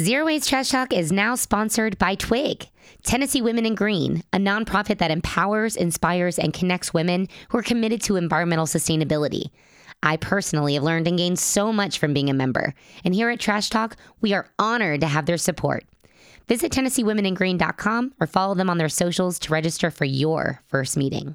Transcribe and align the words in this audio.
Zero 0.00 0.26
Waste 0.26 0.48
Trash 0.48 0.68
Talk 0.68 0.92
is 0.92 1.10
now 1.10 1.34
sponsored 1.34 1.98
by 1.98 2.14
Twig, 2.14 2.68
Tennessee 3.02 3.42
Women 3.42 3.66
in 3.66 3.74
Green, 3.74 4.22
a 4.32 4.36
nonprofit 4.36 4.98
that 4.98 5.10
empowers, 5.10 5.74
inspires, 5.74 6.38
and 6.38 6.52
connects 6.52 6.94
women 6.94 7.26
who 7.48 7.58
are 7.58 7.64
committed 7.64 8.00
to 8.02 8.14
environmental 8.14 8.66
sustainability. 8.66 9.50
I 10.00 10.16
personally 10.16 10.74
have 10.74 10.84
learned 10.84 11.08
and 11.08 11.18
gained 11.18 11.40
so 11.40 11.72
much 11.72 11.98
from 11.98 12.14
being 12.14 12.30
a 12.30 12.32
member, 12.32 12.74
and 13.04 13.12
here 13.12 13.28
at 13.28 13.40
Trash 13.40 13.70
Talk, 13.70 13.96
we 14.20 14.32
are 14.34 14.48
honored 14.56 15.00
to 15.00 15.08
have 15.08 15.26
their 15.26 15.36
support. 15.36 15.84
Visit 16.46 16.70
TennesseeWomenInGreen.com 16.70 18.14
or 18.20 18.28
follow 18.28 18.54
them 18.54 18.70
on 18.70 18.78
their 18.78 18.88
socials 18.88 19.40
to 19.40 19.52
register 19.52 19.90
for 19.90 20.04
your 20.04 20.62
first 20.68 20.96
meeting. 20.96 21.34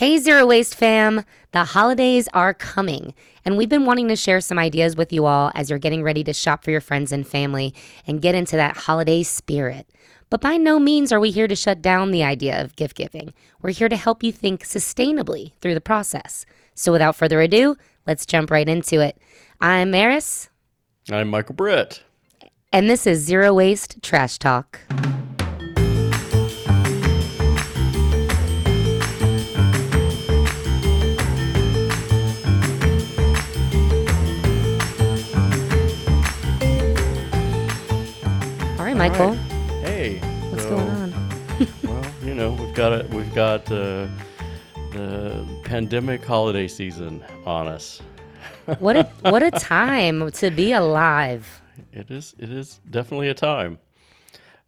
Hey, 0.00 0.16
Zero 0.16 0.46
Waste 0.46 0.74
fam! 0.74 1.26
The 1.52 1.62
holidays 1.62 2.26
are 2.32 2.54
coming, 2.54 3.12
and 3.44 3.58
we've 3.58 3.68
been 3.68 3.84
wanting 3.84 4.08
to 4.08 4.16
share 4.16 4.40
some 4.40 4.58
ideas 4.58 4.96
with 4.96 5.12
you 5.12 5.26
all 5.26 5.52
as 5.54 5.68
you're 5.68 5.78
getting 5.78 6.02
ready 6.02 6.24
to 6.24 6.32
shop 6.32 6.64
for 6.64 6.70
your 6.70 6.80
friends 6.80 7.12
and 7.12 7.28
family 7.28 7.74
and 8.06 8.22
get 8.22 8.34
into 8.34 8.56
that 8.56 8.78
holiday 8.78 9.22
spirit. 9.22 9.86
But 10.30 10.40
by 10.40 10.56
no 10.56 10.78
means 10.78 11.12
are 11.12 11.20
we 11.20 11.30
here 11.30 11.46
to 11.46 11.54
shut 11.54 11.82
down 11.82 12.12
the 12.12 12.24
idea 12.24 12.64
of 12.64 12.76
gift 12.76 12.96
giving. 12.96 13.34
We're 13.60 13.72
here 13.72 13.90
to 13.90 13.96
help 13.96 14.22
you 14.22 14.32
think 14.32 14.64
sustainably 14.64 15.52
through 15.60 15.74
the 15.74 15.82
process. 15.82 16.46
So 16.74 16.92
without 16.92 17.14
further 17.14 17.42
ado, 17.42 17.76
let's 18.06 18.24
jump 18.24 18.50
right 18.50 18.70
into 18.70 19.00
it. 19.00 19.18
I'm 19.60 19.90
Maris. 19.90 20.48
I'm 21.10 21.28
Michael 21.28 21.56
Britt. 21.56 22.02
And 22.72 22.88
this 22.88 23.06
is 23.06 23.20
Zero 23.20 23.52
Waste 23.52 24.02
Trash 24.02 24.38
Talk. 24.38 24.80
Michael. 39.00 39.28
Right. 39.28 39.38
Hey. 39.82 40.18
What's 40.50 40.64
so, 40.64 40.76
going 40.76 40.90
on? 40.90 41.14
well, 41.84 42.04
you 42.22 42.34
know, 42.34 42.52
we've 42.52 42.74
got 42.74 42.92
it. 42.92 43.08
We've 43.08 43.34
got 43.34 43.62
uh, 43.72 44.06
the 44.92 45.48
pandemic 45.64 46.22
holiday 46.22 46.68
season 46.68 47.24
on 47.46 47.66
us. 47.66 48.02
What 48.78 48.96
a 48.96 49.04
what 49.22 49.42
a 49.42 49.52
time 49.52 50.30
to 50.32 50.50
be 50.50 50.72
alive. 50.72 51.62
It 51.94 52.10
is. 52.10 52.34
It 52.38 52.50
is 52.50 52.78
definitely 52.90 53.30
a 53.30 53.34
time. 53.34 53.78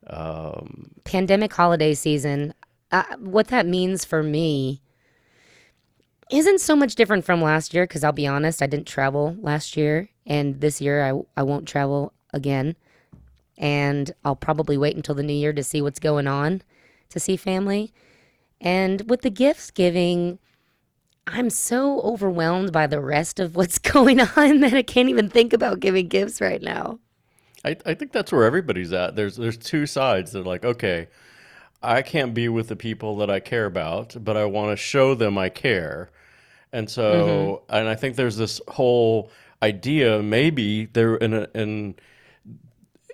Um, 0.06 0.92
Pandemic 1.04 1.52
holiday 1.52 1.92
season. 1.92 2.54
Uh, 2.90 3.04
what 3.18 3.48
that 3.48 3.66
means 3.66 4.06
for 4.06 4.22
me 4.22 4.80
isn't 6.30 6.62
so 6.62 6.74
much 6.74 6.94
different 6.94 7.26
from 7.26 7.42
last 7.42 7.74
year 7.74 7.84
because 7.84 8.02
I'll 8.02 8.12
be 8.12 8.26
honest, 8.26 8.62
I 8.62 8.66
didn't 8.66 8.86
travel 8.86 9.36
last 9.40 9.76
year, 9.76 10.08
and 10.26 10.58
this 10.62 10.80
year 10.80 11.04
I 11.04 11.20
I 11.36 11.42
won't 11.42 11.68
travel 11.68 12.14
again, 12.32 12.76
and 13.58 14.12
I'll 14.24 14.36
probably 14.36 14.76
wait 14.76 14.96
until 14.96 15.14
the 15.14 15.22
new 15.22 15.32
year 15.32 15.52
to 15.52 15.62
see 15.62 15.82
what's 15.82 15.98
going 15.98 16.26
on, 16.26 16.62
to 17.10 17.20
see 17.20 17.36
family, 17.36 17.92
and 18.60 19.08
with 19.08 19.22
the 19.22 19.30
gifts 19.30 19.70
giving. 19.70 20.38
I'm 21.28 21.50
so 21.50 22.00
overwhelmed 22.00 22.72
by 22.72 22.88
the 22.88 23.00
rest 23.00 23.38
of 23.38 23.54
what's 23.54 23.78
going 23.94 24.20
on 24.20 24.60
that 24.60 24.74
I 24.74 24.82
can't 24.82 25.08
even 25.08 25.30
think 25.30 25.52
about 25.52 25.78
giving 25.78 26.08
gifts 26.08 26.40
right 26.40 26.60
now. 26.60 26.98
I, 27.64 27.76
I 27.86 27.94
think 27.94 28.10
that's 28.10 28.32
where 28.32 28.44
everybody's 28.44 28.92
at. 28.92 29.14
There's 29.14 29.36
there's 29.36 29.56
two 29.56 29.86
sides. 29.86 30.32
They're 30.32 30.42
like, 30.42 30.64
okay, 30.64 31.08
I 31.82 32.02
can't 32.02 32.34
be 32.34 32.48
with 32.48 32.68
the 32.68 32.76
people 32.76 33.16
that 33.18 33.30
I 33.30 33.40
care 33.40 33.66
about, 33.66 34.16
but 34.22 34.36
I 34.36 34.44
want 34.44 34.70
to 34.70 34.76
show 34.76 35.14
them 35.14 35.36
I 35.36 35.48
care. 35.48 36.10
And 36.72 36.88
so, 36.88 37.64
mm-hmm. 37.68 37.76
and 37.76 37.88
I 37.88 37.94
think 37.94 38.16
there's 38.16 38.36
this 38.36 38.60
whole 38.68 39.30
idea 39.62 40.22
maybe 40.22 40.86
there 40.86 41.16
in 41.16 41.34
a, 41.34 41.46
in 41.54 41.94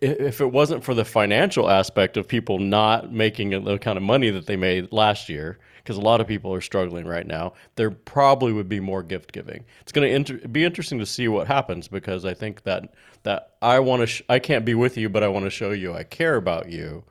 if 0.02 0.41
it 0.41 0.52
wasn't 0.52 0.84
for 0.84 0.94
the 0.94 1.04
financial 1.04 1.68
aspect 1.70 2.16
of 2.16 2.27
people 2.28 2.58
not 2.58 3.12
making 3.12 3.50
the 3.64 3.78
kind 3.78 3.96
of 3.96 4.02
money 4.02 4.30
that 4.30 4.46
they 4.46 4.56
made 4.56 4.92
last 4.92 5.28
year, 5.28 5.58
because 5.78 5.96
a 5.96 6.00
lot 6.00 6.20
of 6.20 6.27
people 6.27 6.52
are 6.52 6.60
struggling 6.60 7.06
right 7.06 7.27
now, 7.27 7.54
there 7.76 7.91
probably 7.91 8.53
would 8.53 8.69
be 8.69 8.78
more 8.81 9.03
gift 9.03 9.32
giving. 9.32 9.64
It's 9.81 9.92
going 9.92 10.08
to 10.08 10.14
inter- 10.14 10.47
be 10.48 10.64
interesting 10.64 10.98
to 10.98 11.06
see 11.06 11.28
what 11.28 11.47
happens 11.47 11.88
because 11.88 12.25
I 12.25 12.34
think 12.34 12.62
that 12.64 12.92
that 13.25 13.54
I 13.62 13.81
want 13.81 14.00
to 14.03 14.06
sh- 14.06 14.22
I 14.28 14.38
can't 14.38 14.64
be 14.64 14.75
with 14.75 14.97
you, 14.97 15.08
but 15.08 15.22
I 15.25 15.28
want 15.28 15.44
to 15.47 15.50
show 15.50 15.70
you 15.72 15.94
I 15.94 16.04
care 16.04 16.37
about 16.37 16.69
you 16.70 17.04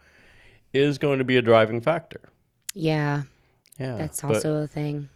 is 0.73 0.97
going 0.97 1.17
to 1.19 1.25
be 1.25 1.37
a 1.37 1.41
driving 1.41 1.81
factor. 1.81 2.21
Yeah, 2.73 3.23
Yeah, 3.79 3.97
that's 3.97 4.21
but- 4.21 4.35
also 4.35 4.57
a 4.57 4.67
thing. 4.67 5.09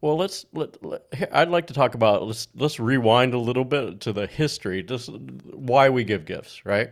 Well, 0.00 0.16
let's. 0.16 0.46
Let, 0.52 0.82
let, 0.84 1.02
here, 1.14 1.28
I'd 1.32 1.48
like 1.48 1.66
to 1.68 1.74
talk 1.74 1.94
about. 1.94 2.26
Let's 2.26 2.48
let's 2.54 2.80
rewind 2.80 3.34
a 3.34 3.38
little 3.38 3.64
bit 3.64 4.00
to 4.00 4.12
the 4.12 4.26
history. 4.26 4.82
Just 4.82 5.10
why 5.52 5.90
we 5.90 6.04
give 6.04 6.24
gifts, 6.24 6.64
right? 6.64 6.90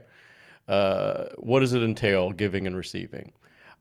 Uh, 0.67 1.25
what 1.39 1.61
does 1.61 1.73
it 1.73 1.83
entail, 1.83 2.33
giving 2.33 2.67
and 2.67 2.77
receiving? 2.77 3.33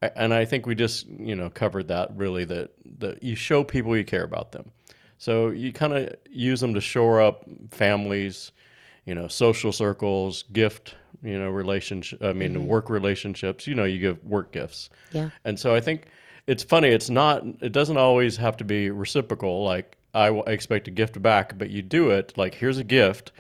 I, 0.02 0.12
and 0.16 0.34
I 0.34 0.46
think 0.46 0.66
we 0.66 0.76
just 0.76 1.08
you 1.08 1.36
know 1.36 1.50
covered 1.50 1.90
that 1.90 2.16
really. 2.16 2.46
That 2.46 2.72
that 3.00 3.24
you 3.24 3.36
show 3.36 3.64
people 3.64 3.98
you 3.98 4.06
care 4.06 4.24
about 4.24 4.54
them. 4.54 4.72
So 5.18 5.50
you 5.50 5.74
kind 5.74 5.94
of 5.94 6.16
use 6.30 6.62
them 6.62 6.74
to 6.76 6.82
shore 6.82 7.22
up 7.22 7.44
families, 7.72 8.52
you 9.06 9.16
know, 9.16 9.28
social 9.28 9.72
circles, 9.72 10.44
gift, 10.54 10.96
you 11.24 11.38
know, 11.38 11.50
relationship. 11.50 12.24
I 12.24 12.34
mean, 12.34 12.68
work 12.68 12.90
relationships. 12.90 13.68
You 13.68 13.76
know, 13.76 13.84
you 13.84 14.00
give 14.00 14.24
work 14.24 14.52
gifts. 14.52 14.90
Yeah. 15.12 15.32
And 15.44 15.60
so 15.60 15.74
I 15.74 15.82
think 15.82 16.08
it's 16.48 16.64
funny. 16.64 16.88
It's 16.88 17.10
not. 17.10 17.44
It 17.62 17.74
doesn't 17.74 17.98
always 17.98 18.38
have 18.38 18.58
to 18.58 18.64
be 18.64 18.90
reciprocal. 18.90 19.64
Like 19.64 19.98
I, 20.14 20.28
w- 20.28 20.44
I 20.48 20.52
expect 20.52 20.88
a 20.88 20.92
gift 20.92 21.22
back, 21.22 21.58
but 21.58 21.70
you 21.70 21.82
do 21.82 22.10
it 22.10 22.34
like 22.38 22.56
here's 22.56 22.78
a 22.78 22.84
gift. 22.84 23.34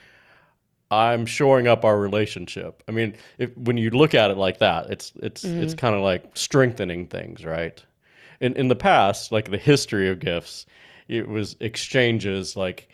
I'm 0.91 1.25
shoring 1.25 1.67
up 1.67 1.83
our 1.83 1.97
relationship. 1.97 2.83
I 2.87 2.91
mean, 2.91 3.15
if, 3.37 3.57
when 3.57 3.77
you 3.77 3.89
look 3.89 4.13
at 4.13 4.31
it 4.31 4.37
like 4.37 4.59
that, 4.59 4.89
it's 4.89 5.13
it's 5.15 5.43
it's 5.43 5.73
mm-hmm. 5.73 5.77
kind 5.79 5.95
of 5.95 6.01
like 6.01 6.25
strengthening 6.33 7.07
things, 7.07 7.43
right? 7.45 7.83
In 8.39 8.53
in 8.53 8.67
the 8.67 8.75
past, 8.75 9.31
like 9.31 9.49
the 9.49 9.57
history 9.57 10.09
of 10.09 10.19
gifts, 10.19 10.65
it 11.07 11.27
was 11.27 11.55
exchanges 11.59 12.55
like 12.55 12.89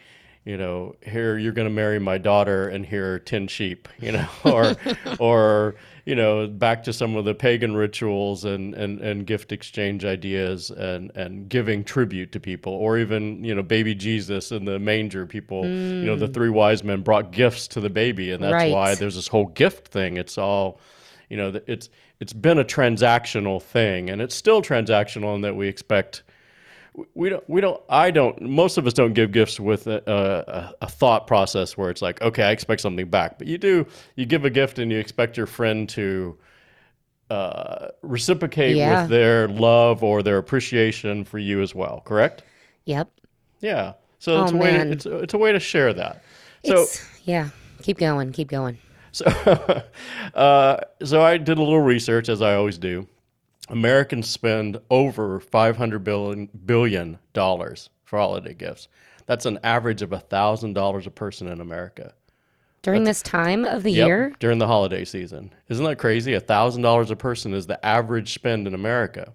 you 0.45 0.57
know, 0.57 0.95
here 1.01 1.37
you're 1.37 1.53
going 1.53 1.67
to 1.67 1.73
marry 1.73 1.99
my 1.99 2.17
daughter, 2.17 2.67
and 2.67 2.85
here 2.85 3.13
are 3.13 3.19
ten 3.19 3.47
sheep, 3.47 3.87
you 3.99 4.11
know, 4.11 4.27
or, 4.43 4.75
or 5.19 5.75
you 6.05 6.15
know, 6.15 6.47
back 6.47 6.83
to 6.83 6.91
some 6.91 7.15
of 7.15 7.23
the 7.23 7.33
pagan 7.33 7.75
rituals 7.75 8.43
and 8.43 8.73
and 8.73 8.99
and 8.99 9.25
gift 9.25 9.53
exchange 9.53 10.03
ideas, 10.03 10.69
and 10.69 11.11
and 11.15 11.47
giving 11.47 11.83
tribute 11.83 12.33
to 12.33 12.41
people, 12.41 12.73
or 12.73 12.97
even 12.97 13.43
you 13.43 13.55
know, 13.55 13.63
baby 13.63 13.95
Jesus 13.95 14.51
in 14.51 14.65
the 14.65 14.79
manger, 14.79 15.25
people, 15.25 15.65
you 15.65 16.05
know, 16.05 16.17
the 16.17 16.27
mm. 16.27 16.33
three 16.33 16.49
wise 16.49 16.83
men 16.83 17.01
brought 17.01 17.31
gifts 17.31 17.67
to 17.69 17.79
the 17.79 17.89
baby, 17.89 18.31
and 18.31 18.43
that's 18.43 18.53
Right. 18.53 18.71
why 18.71 18.95
there's 18.95 19.15
this 19.15 19.29
whole 19.29 19.47
gift 19.47 19.87
thing. 19.87 20.17
It's 20.17 20.37
all, 20.37 20.81
you 21.29 21.37
know, 21.37 21.61
it's 21.67 21.89
it's 22.19 22.33
been 22.33 22.57
a 22.57 22.65
transactional 22.65 23.61
thing, 23.61 24.09
and 24.09 24.21
it's 24.21 24.35
still 24.35 24.61
transactional 24.61 25.35
in 25.35 25.41
that 25.41 25.55
we 25.55 25.69
expect 25.69 26.23
we 27.15 27.29
don't 27.29 27.47
we 27.49 27.59
don't 27.59 27.81
i 27.89 28.11
don't 28.11 28.39
most 28.41 28.77
of 28.77 28.85
us 28.85 28.93
don't 28.93 29.13
give 29.13 29.31
gifts 29.31 29.59
with 29.59 29.87
a, 29.87 30.01
a, 30.81 30.85
a 30.85 30.87
thought 30.87 31.25
process 31.27 31.75
where 31.77 31.89
it's 31.89 32.01
like 32.01 32.21
okay 32.21 32.43
i 32.43 32.51
expect 32.51 32.81
something 32.81 33.07
back 33.09 33.37
but 33.39 33.47
you 33.47 33.57
do 33.57 33.85
you 34.15 34.25
give 34.25 34.45
a 34.45 34.49
gift 34.49 34.77
and 34.79 34.91
you 34.91 34.99
expect 34.99 35.35
your 35.37 35.47
friend 35.47 35.89
to 35.89 36.37
uh, 37.29 37.87
reciprocate 38.03 38.75
Yeah. 38.75 39.01
with 39.01 39.09
their 39.09 39.47
love 39.47 40.03
or 40.03 40.21
their 40.21 40.37
appreciation 40.37 41.23
for 41.23 41.39
you 41.39 41.61
as 41.61 41.73
well 41.73 42.01
correct 42.05 42.43
Yep. 42.85 43.09
yeah 43.61 43.93
so 44.19 44.43
it's 44.43 44.51
Oh, 44.51 44.55
a 44.55 44.59
way 44.59 44.71
to, 44.73 44.91
it's, 44.91 45.05
it's 45.05 45.33
a 45.33 45.37
way 45.37 45.51
to 45.51 45.59
share 45.59 45.93
that 45.93 46.23
so 46.65 46.83
It's, 46.83 47.03
yeah. 47.23 47.49
Keep 47.81 47.97
going. 47.97 48.31
Keep 48.31 48.47
going. 48.49 48.77
so, 49.11 49.25
uh, 50.35 50.77
so 51.03 51.21
I 51.21 51.37
did 51.37 51.57
a 51.57 51.61
little 51.61 51.81
research, 51.81 52.29
as 52.29 52.41
I 52.41 52.55
always 52.55 52.77
do. 52.77 53.05
Americans 53.69 54.29
spend 54.29 54.79
over 54.89 55.39
five 55.39 55.77
hundred 55.77 56.03
billion 56.03 56.49
billion 56.65 57.17
dollars 57.33 57.89
for 58.03 58.19
holiday 58.19 58.53
gifts. 58.53 58.87
That's 59.25 59.45
an 59.45 59.59
average 59.63 60.01
of 60.01 60.11
thousand 60.19 60.73
dollars 60.73 61.07
a 61.07 61.11
person 61.11 61.47
in 61.47 61.61
America. 61.61 62.13
During 62.81 63.05
this 63.05 63.21
time 63.21 63.63
of 63.63 63.83
the 63.83 63.91
Yep, 63.91 64.07
year, 64.07 64.33
during 64.39 64.57
the 64.59 64.67
holiday 64.67 65.05
season. 65.05 65.53
Isn't 65.69 65.85
that 65.85 65.97
crazy? 65.97 66.33
thousand 66.41 66.81
dollars 66.81 67.09
a 67.11 67.15
person 67.15 67.53
is 67.53 67.65
the 67.65 67.83
average 67.85 68.33
spend 68.33 68.67
in 68.67 68.73
America. 68.73 69.31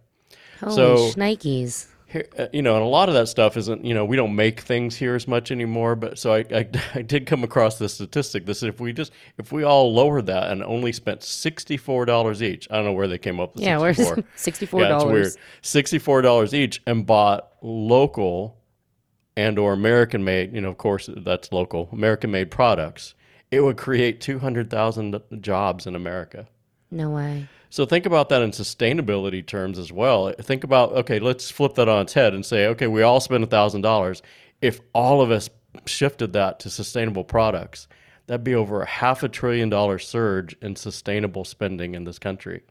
holy 0.61 0.75
so- 0.75 0.97
shnikes. 1.13 1.87
Here, 2.11 2.27
uh, 2.39 2.47
you 2.55 2.63
know, 2.63 2.75
and 2.75 2.83
a 2.83 2.89
lot 2.89 3.09
of 3.11 3.15
that 3.17 3.29
stuff 3.29 3.57
isn't. 3.59 3.85
You 3.85 3.93
know, 3.93 4.05
we 4.05 4.17
don't 4.17 4.35
make 4.35 4.61
things 4.61 4.97
here 4.97 5.15
as 5.15 5.29
much 5.29 5.51
anymore. 5.51 5.95
But 5.95 6.19
so 6.19 6.33
I, 6.33 6.39
I, 6.51 6.69
I 6.95 7.03
did 7.03 7.27
come 7.27 7.45
across 7.45 7.79
this 7.79 7.95
statistic 7.95 8.47
that 8.47 8.63
if 8.63 8.81
we 8.81 8.95
just 8.95 9.13
if 9.37 9.53
we 9.53 9.63
all 9.63 9.93
lowered 9.93 10.27
that 10.27 10.51
and 10.51 10.63
only 10.65 10.93
spent 10.93 11.23
sixty 11.23 11.77
four 11.77 12.07
dollars 12.07 12.43
each, 12.43 12.67
I 12.71 12.77
don't 12.77 12.87
know 12.87 12.93
where 12.93 13.09
they 13.09 13.19
came 13.19 13.39
up 13.41 13.55
with 13.55 13.65
Yeah, 13.65 13.79
where's 13.79 13.97
sixty 13.99 14.15
four. 14.15 14.25
sixty-four 14.37 14.81
Yeah, 14.81 14.97
it's 14.97 15.05
weird. 15.05 15.15
dollars? 15.23 15.37
Sixty-four 15.63 16.23
dollars 16.23 16.55
each, 16.55 16.83
and 16.87 17.05
bought 17.07 17.53
local 17.63 18.57
and 19.37 19.59
or 19.59 19.73
American 19.75 20.25
made. 20.25 20.55
You 20.55 20.63
know, 20.63 20.71
of 20.71 20.79
course, 20.79 21.11
that's 21.19 21.53
local 21.53 21.91
American 21.93 22.31
made 22.31 22.51
products. 22.51 23.15
It 23.51 23.61
would 23.61 23.77
create 23.77 24.21
two 24.23 24.39
hundred 24.39 24.71
thousand 24.71 25.21
jobs 25.41 25.87
in 25.87 25.95
America. 25.95 26.49
No 26.91 27.11
way. 27.11 27.49
So 27.71 27.85
think 27.85 28.07
about 28.07 28.29
that 28.31 28.43
in 28.43 28.51
sustainability 28.51 29.45
terms 29.47 29.79
as 29.79 29.93
well. 29.93 30.33
Think 30.41 30.65
about 30.65 30.93
okay, 30.93 31.19
let's 31.19 31.51
flip 31.51 31.75
that 31.75 31.89
on 31.89 32.03
its 32.03 32.15
head 32.15 32.35
and 32.35 32.45
say, 32.45 32.67
okay, 32.69 32.87
we 32.87 33.03
all 33.03 33.21
spend 33.21 33.49
thousand 33.51 33.83
dollars. 33.83 34.23
If 34.61 34.81
all 34.93 35.21
of 35.21 35.31
us 35.31 35.51
shifted 35.87 36.33
that 36.33 36.61
to 36.61 36.71
sustainable 36.71 37.25
products, 37.25 37.87
that'd 38.27 38.43
be 38.45 38.55
over 38.55 38.83
a 38.83 38.87
half 38.87 39.23
a 39.23 39.29
trillion 39.29 39.69
dollar 39.69 39.99
surge 39.99 40.57
in 40.63 40.77
sustainable 40.77 41.45
spending 41.45 41.95
in 41.95 42.05
this 42.05 42.19
country. 42.19 42.63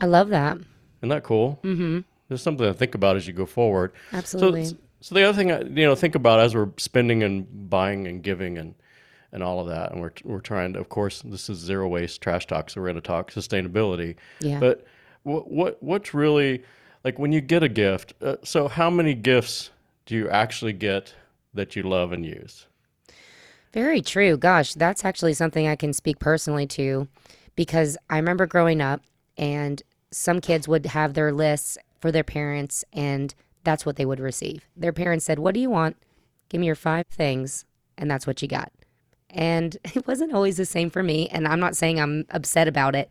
I 0.00 0.06
love 0.06 0.28
that. 0.28 0.56
Isn't 1.00 1.08
that 1.08 1.24
cool? 1.24 1.58
Mm-hmm. 1.62 2.00
There's 2.28 2.42
something 2.42 2.66
to 2.66 2.74
think 2.74 2.94
about 2.94 3.16
as 3.16 3.26
you 3.26 3.32
go 3.32 3.46
forward. 3.46 3.92
Absolutely. 4.12 4.64
So, 4.66 4.76
so 5.00 5.14
the 5.14 5.24
other 5.24 5.36
thing, 5.36 5.52
I- 5.52 5.60
you 5.62 5.84
know, 5.86 5.94
think 5.94 6.14
about 6.14 6.40
as 6.40 6.54
we're 6.54 6.70
spending 6.78 7.22
and 7.22 7.46
buying 7.70 8.06
and 8.06 8.22
giving 8.22 8.56
and 8.58 8.74
and 9.34 9.42
all 9.42 9.60
of 9.60 9.66
that, 9.66 9.92
and 9.92 10.00
we're 10.00 10.12
we're 10.22 10.40
trying 10.40 10.72
to, 10.72 10.80
of 10.80 10.88
course, 10.88 11.20
this 11.22 11.50
is 11.50 11.58
zero 11.58 11.88
waste 11.88 12.22
trash 12.22 12.46
talk, 12.46 12.70
so 12.70 12.80
we're 12.80 12.86
going 12.86 12.94
to 12.94 13.02
talk 13.02 13.32
sustainability. 13.32 14.14
Yeah. 14.40 14.60
But 14.60 14.86
what 15.24 15.50
what 15.50 15.82
what's 15.82 16.14
really 16.14 16.62
like 17.02 17.18
when 17.18 17.32
you 17.32 17.40
get 17.40 17.62
a 17.62 17.68
gift? 17.68 18.14
Uh, 18.22 18.36
so 18.44 18.68
how 18.68 18.88
many 18.88 19.12
gifts 19.12 19.70
do 20.06 20.14
you 20.14 20.30
actually 20.30 20.72
get 20.72 21.14
that 21.52 21.74
you 21.74 21.82
love 21.82 22.12
and 22.12 22.24
use? 22.24 22.66
Very 23.72 24.00
true. 24.00 24.36
Gosh, 24.36 24.74
that's 24.74 25.04
actually 25.04 25.34
something 25.34 25.66
I 25.66 25.74
can 25.74 25.92
speak 25.92 26.20
personally 26.20 26.66
to 26.68 27.08
because 27.56 27.98
I 28.08 28.16
remember 28.16 28.46
growing 28.46 28.80
up 28.80 29.02
and 29.36 29.82
some 30.12 30.40
kids 30.40 30.68
would 30.68 30.86
have 30.86 31.14
their 31.14 31.32
lists 31.32 31.76
for 32.00 32.12
their 32.12 32.22
parents 32.22 32.84
and 32.92 33.34
that's 33.64 33.84
what 33.84 33.96
they 33.96 34.04
would 34.04 34.20
receive. 34.20 34.68
Their 34.76 34.92
parents 34.92 35.24
said, 35.24 35.40
What 35.40 35.54
do 35.54 35.60
you 35.60 35.70
want? 35.70 35.96
Give 36.48 36.60
me 36.60 36.66
your 36.66 36.76
five 36.76 37.06
things. 37.08 37.64
And 37.98 38.08
that's 38.10 38.26
what 38.26 38.42
you 38.42 38.48
got. 38.48 38.72
And 39.34 39.76
it 39.94 40.06
wasn't 40.06 40.32
always 40.32 40.56
the 40.56 40.64
same 40.64 40.88
for 40.88 41.02
me. 41.02 41.28
And 41.28 41.46
I'm 41.46 41.60
not 41.60 41.76
saying 41.76 42.00
I'm 42.00 42.24
upset 42.30 42.68
about 42.68 42.94
it, 42.94 43.10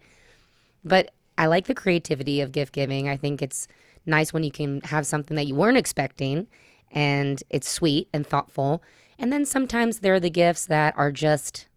but 0.83 1.11
I 1.37 1.45
like 1.45 1.67
the 1.67 1.75
creativity 1.75 2.41
of 2.41 2.51
gift 2.51 2.73
giving. 2.73 3.09
I 3.09 3.17
think 3.17 3.41
it's 3.41 3.67
nice 4.05 4.33
when 4.33 4.43
you 4.43 4.51
can 4.51 4.81
have 4.81 5.05
something 5.05 5.35
that 5.35 5.47
you 5.47 5.55
weren't 5.55 5.77
expecting 5.77 6.47
and 6.91 7.41
it's 7.49 7.69
sweet 7.69 8.07
and 8.13 8.25
thoughtful. 8.25 8.83
And 9.17 9.31
then 9.31 9.45
sometimes 9.45 9.99
there 9.99 10.13
are 10.13 10.19
the 10.19 10.29
gifts 10.29 10.65
that 10.67 10.93
are 10.97 11.11
just 11.11 11.67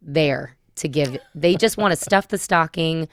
there 0.00 0.56
to 0.76 0.88
give. 0.88 1.18
They 1.34 1.54
just 1.54 1.76
want 1.76 1.92
to 1.92 1.96
stuff 1.96 2.28
the 2.28 2.38
stocking 2.38 3.08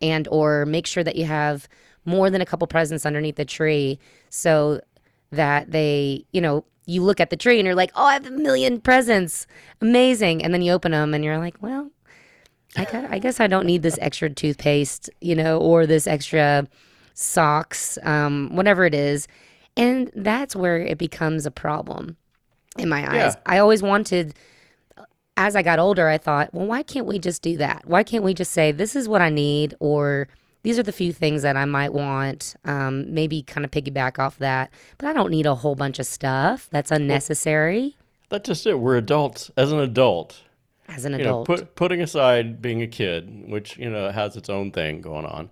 and 0.00 0.26
or 0.28 0.66
make 0.66 0.86
sure 0.86 1.04
that 1.04 1.16
you 1.16 1.24
have 1.24 1.68
more 2.04 2.30
than 2.30 2.40
a 2.40 2.46
couple 2.46 2.66
presents 2.66 3.06
underneath 3.06 3.36
the 3.36 3.44
tree 3.44 3.98
so 4.30 4.80
that 5.30 5.70
they, 5.70 6.24
you 6.32 6.40
know, 6.40 6.64
you 6.88 7.02
look 7.02 7.20
at 7.20 7.30
the 7.30 7.36
tree 7.36 7.58
and 7.60 7.66
you're 7.66 7.74
like, 7.74 7.92
"Oh, 7.94 8.04
I 8.04 8.14
have 8.14 8.26
a 8.26 8.30
million 8.30 8.80
presents. 8.80 9.46
Amazing." 9.80 10.42
And 10.42 10.52
then 10.52 10.62
you 10.62 10.72
open 10.72 10.92
them 10.92 11.14
and 11.14 11.22
you're 11.24 11.38
like, 11.38 11.56
"Well, 11.60 11.90
I 12.76 12.84
guess, 12.84 13.06
I 13.10 13.18
guess 13.18 13.40
I 13.40 13.46
don't 13.46 13.66
need 13.66 13.82
this 13.82 13.98
extra 14.00 14.30
toothpaste, 14.30 15.10
you 15.20 15.34
know, 15.34 15.58
or 15.58 15.86
this 15.86 16.06
extra 16.06 16.66
socks, 17.14 17.98
um, 18.02 18.54
whatever 18.54 18.84
it 18.84 18.94
is. 18.94 19.26
And 19.76 20.10
that's 20.14 20.54
where 20.54 20.78
it 20.78 20.98
becomes 20.98 21.46
a 21.46 21.50
problem 21.50 22.16
in 22.78 22.88
my 22.88 23.02
eyes. 23.02 23.34
Yeah. 23.34 23.40
I 23.46 23.58
always 23.58 23.82
wanted, 23.82 24.34
as 25.36 25.56
I 25.56 25.62
got 25.62 25.78
older, 25.78 26.08
I 26.08 26.18
thought, 26.18 26.52
well, 26.52 26.66
why 26.66 26.82
can't 26.82 27.06
we 27.06 27.18
just 27.18 27.42
do 27.42 27.56
that? 27.56 27.82
Why 27.86 28.02
can't 28.02 28.24
we 28.24 28.34
just 28.34 28.52
say, 28.52 28.72
this 28.72 28.94
is 28.94 29.08
what 29.08 29.20
I 29.20 29.30
need, 29.30 29.74
or 29.80 30.28
these 30.68 30.78
are 30.78 30.82
the 30.82 30.92
few 30.92 31.14
things 31.14 31.40
that 31.40 31.56
I 31.56 31.64
might 31.64 31.94
want? 31.94 32.54
Um, 32.66 33.14
maybe 33.14 33.42
kind 33.42 33.64
of 33.64 33.70
piggyback 33.70 34.18
off 34.18 34.36
that. 34.36 34.70
But 34.98 35.06
I 35.06 35.14
don't 35.14 35.30
need 35.30 35.46
a 35.46 35.54
whole 35.54 35.74
bunch 35.74 35.98
of 35.98 36.04
stuff 36.04 36.68
that's 36.70 36.90
unnecessary 36.90 37.96
That's 38.28 38.46
just 38.46 38.66
it. 38.66 38.74
We're 38.74 38.98
adults. 38.98 39.50
As 39.56 39.72
an 39.72 39.78
adult, 39.78 40.42
as 40.86 41.06
an 41.06 41.12
you 41.12 41.18
know, 41.20 41.24
adult. 41.24 41.46
put, 41.46 41.74
putting 41.74 42.02
aside 42.02 42.60
being 42.60 42.82
a 42.82 42.86
kid, 42.86 43.48
which 43.48 43.78
you 43.78 43.88
know 43.88 44.10
has 44.10 44.36
its 44.36 44.50
own 44.50 44.70
thing 44.70 45.00
going 45.00 45.24
on. 45.24 45.48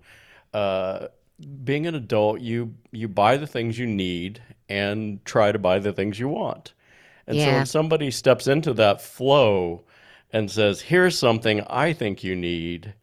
Uh, 0.53 1.07
being 1.63 1.87
an 1.87 1.95
adult, 1.95 2.39
you 2.41 2.75
you 2.91 3.07
buy 3.07 3.37
the 3.37 3.47
things 3.47 3.79
you 3.79 3.87
need 3.87 4.39
and 4.69 5.25
try 5.25 5.51
to 5.51 5.57
buy 5.57 5.79
the 5.79 5.93
things 5.93 6.19
you 6.19 6.27
want. 6.27 6.73
And 7.25 7.39
so 7.39 7.47
when 7.47 7.65
somebody 7.65 8.11
steps 8.11 8.45
into 8.45 8.71
that 8.75 9.01
flow 9.01 9.81
and 10.31 10.51
says, 10.51 10.81
"Here's 10.81 11.17
something 11.17 11.61
I 11.61 11.91
think 11.91 12.23
you 12.23 12.35
need," 12.35 12.93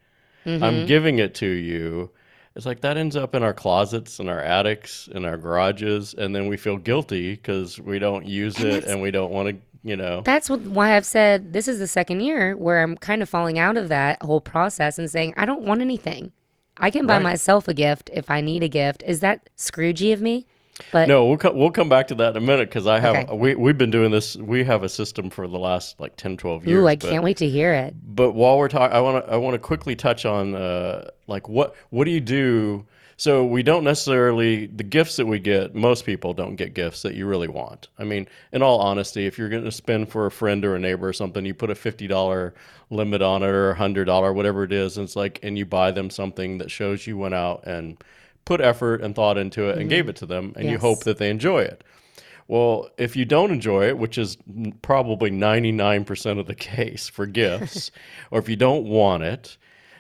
Mm-hmm. 0.44 0.62
I'm 0.64 0.86
giving 0.86 1.18
it 1.18 1.34
to 1.36 1.46
you. 1.46 2.10
It's 2.56 2.66
like 2.66 2.82
that 2.82 2.96
ends 2.96 3.16
up 3.16 3.34
in 3.34 3.42
our 3.42 3.52
closets, 3.52 4.20
in 4.20 4.28
our 4.28 4.40
attics, 4.40 5.08
in 5.12 5.24
our 5.24 5.36
garages, 5.36 6.14
and 6.14 6.34
then 6.34 6.46
we 6.46 6.56
feel 6.56 6.76
guilty 6.76 7.34
because 7.34 7.80
we 7.80 7.98
don't 7.98 8.24
use 8.26 8.60
it 8.60 8.84
and 8.84 9.02
we 9.02 9.10
don't 9.10 9.32
want 9.32 9.48
to, 9.48 9.56
you 9.82 9.96
know. 9.96 10.20
That's 10.24 10.48
what, 10.48 10.60
why 10.60 10.96
I've 10.96 11.04
said 11.06 11.52
this 11.52 11.66
is 11.66 11.80
the 11.80 11.88
second 11.88 12.20
year 12.20 12.56
where 12.56 12.80
I'm 12.82 12.96
kind 12.96 13.22
of 13.22 13.28
falling 13.28 13.58
out 13.58 13.76
of 13.76 13.88
that 13.88 14.22
whole 14.22 14.40
process 14.40 15.00
and 15.00 15.10
saying, 15.10 15.34
I 15.36 15.46
don't 15.46 15.62
want 15.62 15.80
anything. 15.80 16.30
I 16.76 16.90
can 16.90 17.06
buy 17.06 17.14
Right. 17.14 17.22
myself 17.24 17.66
a 17.66 17.74
gift 17.74 18.08
if 18.12 18.30
I 18.30 18.40
need 18.40 18.62
a 18.62 18.68
gift. 18.68 19.02
Is 19.06 19.20
that 19.20 19.48
Scroogey 19.56 20.12
of 20.12 20.20
me? 20.20 20.46
But 20.92 21.08
No, 21.08 21.26
we'll 21.26 21.38
co- 21.38 21.52
we'll 21.52 21.70
come 21.70 21.88
back 21.88 22.08
to 22.08 22.14
that 22.16 22.36
in 22.36 22.42
a 22.42 22.46
minute 22.46 22.68
because 22.68 22.86
I 22.86 22.98
have 23.00 23.14
Okay. 23.28 23.36
we 23.36 23.54
we've 23.54 23.78
been 23.78 23.90
doing 23.92 24.10
this. 24.10 24.36
We 24.36 24.64
have 24.64 24.82
a 24.82 24.88
system 24.88 25.30
for 25.30 25.46
the 25.46 25.58
last 25.58 26.00
like 26.00 26.16
10, 26.16 26.36
12 26.36 26.66
years. 26.66 26.82
ooh, 26.82 26.88
I 26.88 26.96
but, 26.96 27.10
can't 27.10 27.22
wait 27.24 27.36
to 27.38 27.48
hear 27.48 27.72
it. 27.72 27.94
But 28.04 28.32
while 28.32 28.58
we're 28.58 28.68
talking, 28.68 28.94
I 28.96 29.00
want 29.00 29.24
to 29.24 29.32
I 29.32 29.36
want 29.36 29.54
to 29.54 29.58
quickly 29.60 29.94
touch 29.94 30.24
on 30.26 30.54
uh, 30.54 31.10
like 31.28 31.48
what 31.48 31.76
what 31.90 32.04
do 32.04 32.10
you 32.10 32.20
do? 32.20 32.86
So 33.16 33.44
we 33.44 33.62
don't 33.62 33.84
necessarily 33.84 34.66
the 34.66 34.82
gifts 34.82 35.14
that 35.16 35.26
we 35.26 35.38
get. 35.38 35.72
Most 35.76 36.04
people 36.04 36.34
don't 36.34 36.56
get 36.56 36.74
gifts 36.74 37.02
that 37.02 37.14
you 37.14 37.26
really 37.26 37.46
want. 37.46 37.86
I 37.96 38.02
mean, 38.02 38.26
in 38.52 38.60
all 38.60 38.80
honesty, 38.80 39.26
if 39.26 39.38
you're 39.38 39.48
going 39.48 39.62
to 39.62 39.70
spend 39.70 40.08
for 40.08 40.26
a 40.26 40.32
friend 40.32 40.64
or 40.64 40.74
a 40.74 40.80
neighbor 40.80 41.06
or 41.06 41.12
something, 41.12 41.44
you 41.46 41.54
put 41.54 41.70
a 41.70 41.76
fifty 41.76 42.08
dollar 42.08 42.54
limit 42.90 43.22
on 43.22 43.44
it 43.44 43.46
or 43.46 43.70
a 43.70 43.74
hundred 43.76 44.06
dollar, 44.06 44.32
whatever 44.32 44.64
it 44.64 44.72
is. 44.72 44.96
And 44.98 45.04
it's 45.04 45.14
like, 45.14 45.38
and 45.44 45.56
you 45.56 45.64
buy 45.64 45.92
them 45.92 46.10
something 46.10 46.58
that 46.58 46.72
shows 46.72 47.06
you 47.06 47.16
went 47.16 47.34
out 47.34 47.64
and 47.64 47.96
put 48.44 48.60
effort 48.60 49.00
and 49.00 49.14
thought 49.14 49.38
into 49.38 49.68
it 49.68 49.78
and 49.78 49.88
gave 49.88 50.02
mm-hmm. 50.02 50.10
it 50.10 50.16
to 50.16 50.26
them, 50.26 50.52
and 50.56 50.68
you 50.68 50.78
hope 50.78 51.04
that 51.04 51.18
they 51.18 51.30
enjoy 51.30 51.60
it. 51.60 51.84
Well, 52.46 52.90
if 52.98 53.16
you 53.16 53.24
don't 53.24 53.50
enjoy 53.50 53.88
it, 53.88 53.98
which 53.98 54.18
is 54.18 54.36
probably 54.82 55.30
99% 55.30 56.38
of 56.38 56.46
the 56.46 56.54
case 56.54 57.08
for 57.08 57.26
gifts, 57.26 57.90
or 58.30 58.38
if 58.38 58.48
you 58.48 58.56
don't 58.56 58.84
want 58.84 59.22
it, 59.22 59.56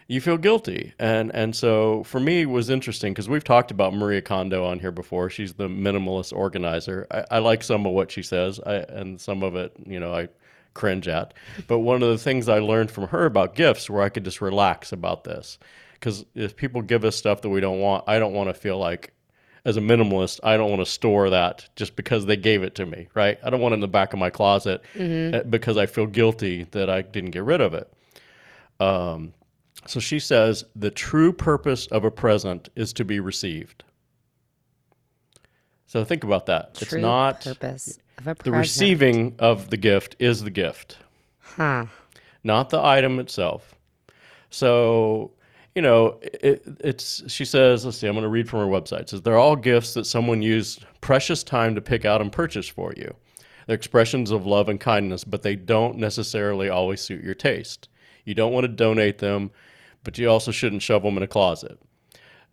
you 0.06 0.20
feel 0.20 0.36
guilty. 0.36 0.92
And 0.98 1.34
and 1.34 1.56
so 1.56 2.02
for 2.04 2.20
me 2.20 2.42
it 2.42 2.50
was 2.50 2.68
interesting 2.68 3.14
because 3.14 3.28
we've 3.28 3.44
talked 3.44 3.70
about 3.70 3.94
Maria 3.94 4.20
Kondo 4.20 4.64
on 4.64 4.78
here 4.78 4.92
before. 4.92 5.30
She's 5.30 5.54
the 5.54 5.68
minimalist 5.68 6.34
organizer. 6.34 7.06
I, 7.10 7.24
I 7.30 7.38
like 7.38 7.62
some 7.62 7.86
of 7.86 7.92
what 7.92 8.10
she 8.10 8.22
says, 8.22 8.60
I, 8.66 8.74
and 8.74 9.18
some 9.20 9.42
of 9.42 9.56
it, 9.56 9.72
you 9.86 9.98
know, 9.98 10.14
I 10.14 10.28
cringe 10.74 11.08
at. 11.08 11.32
But 11.68 11.78
one 11.78 12.02
of 12.02 12.08
the 12.08 12.18
things 12.18 12.48
I 12.48 12.58
learned 12.58 12.90
from 12.90 13.08
her 13.08 13.24
about 13.24 13.54
gifts 13.54 13.88
where 13.88 14.02
I 14.02 14.08
could 14.08 14.24
just 14.24 14.40
relax 14.40 14.92
about 14.92 15.24
this. 15.24 15.58
Because 16.04 16.26
if 16.34 16.54
people 16.54 16.82
give 16.82 17.02
us 17.06 17.16
stuff 17.16 17.40
that 17.40 17.48
we 17.48 17.60
don't 17.60 17.80
want, 17.80 18.04
I 18.06 18.18
don't 18.18 18.34
want 18.34 18.50
to 18.50 18.54
feel 18.54 18.76
like 18.76 19.14
as 19.64 19.78
a 19.78 19.80
minimalist, 19.80 20.38
I 20.42 20.58
don't 20.58 20.68
want 20.68 20.82
to 20.82 20.90
store 20.90 21.30
that 21.30 21.66
just 21.76 21.96
because 21.96 22.26
they 22.26 22.36
gave 22.36 22.62
it 22.62 22.74
to 22.74 22.84
me, 22.84 23.08
right? 23.14 23.38
I 23.42 23.48
don't 23.48 23.62
want 23.62 23.72
it 23.72 23.76
in 23.76 23.80
the 23.80 23.88
back 23.88 24.12
of 24.12 24.18
my 24.18 24.28
closet 24.28 24.82
uh, 25.00 25.44
because 25.48 25.78
I 25.78 25.86
feel 25.86 26.06
guilty 26.06 26.64
that 26.72 26.90
I 26.90 27.00
didn't 27.00 27.30
get 27.30 27.44
rid 27.44 27.62
of 27.62 27.72
it. 27.72 27.90
Um, 28.80 29.32
so 29.86 29.98
she 29.98 30.18
says 30.18 30.66
the 30.76 30.90
true 30.90 31.32
purpose 31.32 31.86
of 31.86 32.04
a 32.04 32.10
present 32.10 32.68
is 32.76 32.92
to 32.92 33.04
be 33.06 33.18
received. 33.18 33.82
So 35.86 36.04
think 36.04 36.22
about 36.22 36.44
that. 36.46 36.74
True 36.74 36.84
it's 36.84 36.92
not 36.92 37.40
purpose 37.40 37.98
of 38.18 38.26
a 38.28 38.34
present. 38.34 38.44
the 38.44 38.52
receiving 38.52 39.36
of 39.38 39.70
the 39.70 39.78
gift 39.78 40.16
is 40.18 40.42
the 40.42 40.50
gift 40.50 40.98
Huh. 41.40 41.86
not 42.42 42.68
the 42.68 42.84
item 42.84 43.18
itself. 43.18 43.74
So, 44.50 45.32
you 45.74 45.82
know, 45.82 46.18
it, 46.22 46.62
it's 46.80 47.30
she 47.30 47.44
says, 47.44 47.84
let's 47.84 47.98
see, 47.98 48.06
I'm 48.06 48.14
going 48.14 48.22
to 48.22 48.28
read 48.28 48.48
from 48.48 48.60
her 48.60 48.66
website. 48.66 49.00
It 49.00 49.08
says 49.10 49.22
they're 49.22 49.38
all 49.38 49.56
gifts 49.56 49.94
that 49.94 50.04
someone 50.06 50.42
used 50.42 50.84
precious 51.00 51.42
time 51.42 51.74
to 51.74 51.80
pick 51.80 52.04
out 52.04 52.20
and 52.20 52.30
purchase 52.30 52.68
for 52.68 52.92
you. 52.96 53.14
They're 53.66 53.76
expressions 53.76 54.30
of 54.30 54.46
love 54.46 54.68
and 54.68 54.80
kindness, 54.80 55.24
but 55.24 55.42
they 55.42 55.56
don't 55.56 55.96
necessarily 55.96 56.68
always 56.68 57.00
suit 57.00 57.24
your 57.24 57.34
taste. 57.34 57.88
You 58.24 58.34
don't 58.34 58.52
want 58.52 58.64
to 58.64 58.68
donate 58.68 59.18
them, 59.18 59.50
but 60.04 60.18
you 60.18 60.28
also 60.28 60.50
shouldn't 60.50 60.82
shove 60.82 61.02
them 61.02 61.16
in 61.16 61.22
a 61.22 61.28
closet. 61.28 61.78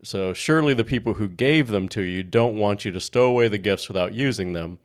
So, 0.04 0.34
surely 0.34 0.74
the 0.74 0.84
people 0.84 1.14
who 1.14 1.28
gave 1.28 1.68
them 1.68 1.88
to 1.90 2.02
you 2.02 2.24
don't 2.24 2.58
want 2.58 2.86
you 2.86 2.92
to 2.92 3.00
stow 3.00 3.26
away 3.26 3.50
the 3.50 3.60
gifts 3.60 3.88
without 3.88 4.16
using 4.16 4.54
them, 4.54 4.80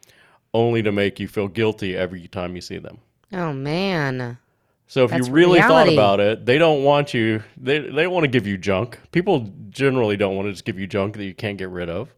only 0.52 0.82
to 0.82 0.92
make 0.92 1.18
you 1.18 1.26
feel 1.26 1.48
guilty 1.48 1.96
every 1.96 2.28
time 2.28 2.54
you 2.54 2.60
see 2.60 2.78
them. 2.78 2.98
Oh 3.32 3.52
man. 3.52 4.38
So 4.88 5.04
if 5.04 5.10
That's 5.10 5.26
you 5.26 5.32
really 5.32 5.60
thought 5.60 5.88
about 5.88 6.20
it, 6.20 6.46
they 6.46 6.58
don't 6.58 6.84
want 6.84 7.12
you. 7.12 7.42
They 7.56 7.80
they 7.80 8.06
want 8.06 8.24
to 8.24 8.28
give 8.28 8.46
you 8.46 8.56
junk. 8.56 8.98
People 9.10 9.50
generally 9.68 10.16
don't 10.16 10.36
want 10.36 10.46
to 10.46 10.52
just 10.52 10.64
give 10.64 10.78
you 10.78 10.86
junk 10.86 11.16
that 11.16 11.24
you 11.24 11.34
can't 11.34 11.58
get 11.58 11.70
rid 11.70 11.90
of. 11.90 12.14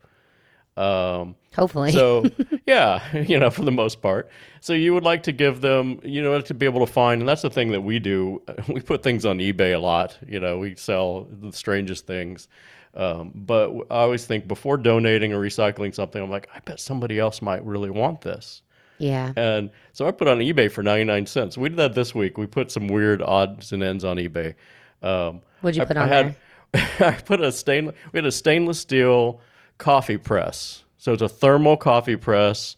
Um, 0.76 1.34
Hopefully. 1.56 1.90
so 1.90 2.24
yeah, 2.66 3.16
you 3.22 3.38
know, 3.38 3.50
for 3.50 3.62
the 3.62 3.72
most 3.72 4.00
part. 4.02 4.30
So 4.60 4.74
you 4.74 4.94
would 4.94 5.02
like 5.02 5.24
to 5.24 5.32
give 5.32 5.60
them, 5.60 5.98
you 6.04 6.22
know, 6.22 6.40
to 6.40 6.54
be 6.54 6.66
able 6.66 6.84
to 6.86 6.92
find, 6.92 7.20
and 7.20 7.28
that's 7.28 7.42
the 7.42 7.50
thing 7.50 7.72
that 7.72 7.80
we 7.80 7.98
do. 7.98 8.42
We 8.68 8.80
put 8.80 9.02
things 9.02 9.24
on 9.24 9.38
eBay 9.38 9.74
a 9.74 9.78
lot. 9.78 10.18
You 10.26 10.40
know, 10.40 10.58
we 10.58 10.74
sell 10.76 11.26
the 11.30 11.52
strangest 11.52 12.06
things. 12.06 12.48
Um, 12.94 13.32
but 13.34 13.70
I 13.90 14.00
always 14.00 14.26
think 14.26 14.46
before 14.46 14.76
donating 14.76 15.32
or 15.32 15.40
recycling 15.40 15.94
something, 15.94 16.22
I'm 16.22 16.30
like, 16.30 16.48
I 16.54 16.60
bet 16.60 16.80
somebody 16.80 17.18
else 17.18 17.40
might 17.40 17.64
really 17.64 17.90
want 17.90 18.20
this. 18.20 18.62
Yeah. 18.98 19.32
And 19.36 19.70
so 19.92 20.06
I 20.06 20.10
put 20.10 20.28
on 20.28 20.38
eBay 20.38 20.70
for 20.70 20.82
99 20.82 21.26
cents. 21.26 21.56
We 21.58 21.68
did 21.68 21.78
that 21.78 21.94
this 21.94 22.14
week. 22.14 22.36
We 22.38 22.46
put 22.46 22.70
some 22.70 22.88
weird 22.88 23.22
odds 23.22 23.72
and 23.72 23.82
ends 23.82 24.04
on 24.04 24.16
eBay. 24.16 24.54
Um, 25.02 25.40
What'd 25.60 25.76
you 25.76 25.82
I- 25.82 25.86
put 25.86 25.96
I 25.96 26.02
on 26.02 26.08
had, 26.08 26.36
I 27.00 27.12
put 27.12 27.40
a 27.40 27.50
stainless, 27.52 27.94
we 28.12 28.18
had 28.18 28.26
a 28.26 28.32
stainless 28.32 28.80
steel 28.80 29.40
coffee 29.78 30.18
press. 30.18 30.84
So 30.98 31.12
it's 31.12 31.22
a 31.22 31.28
thermal 31.28 31.76
coffee 31.76 32.16
press 32.16 32.76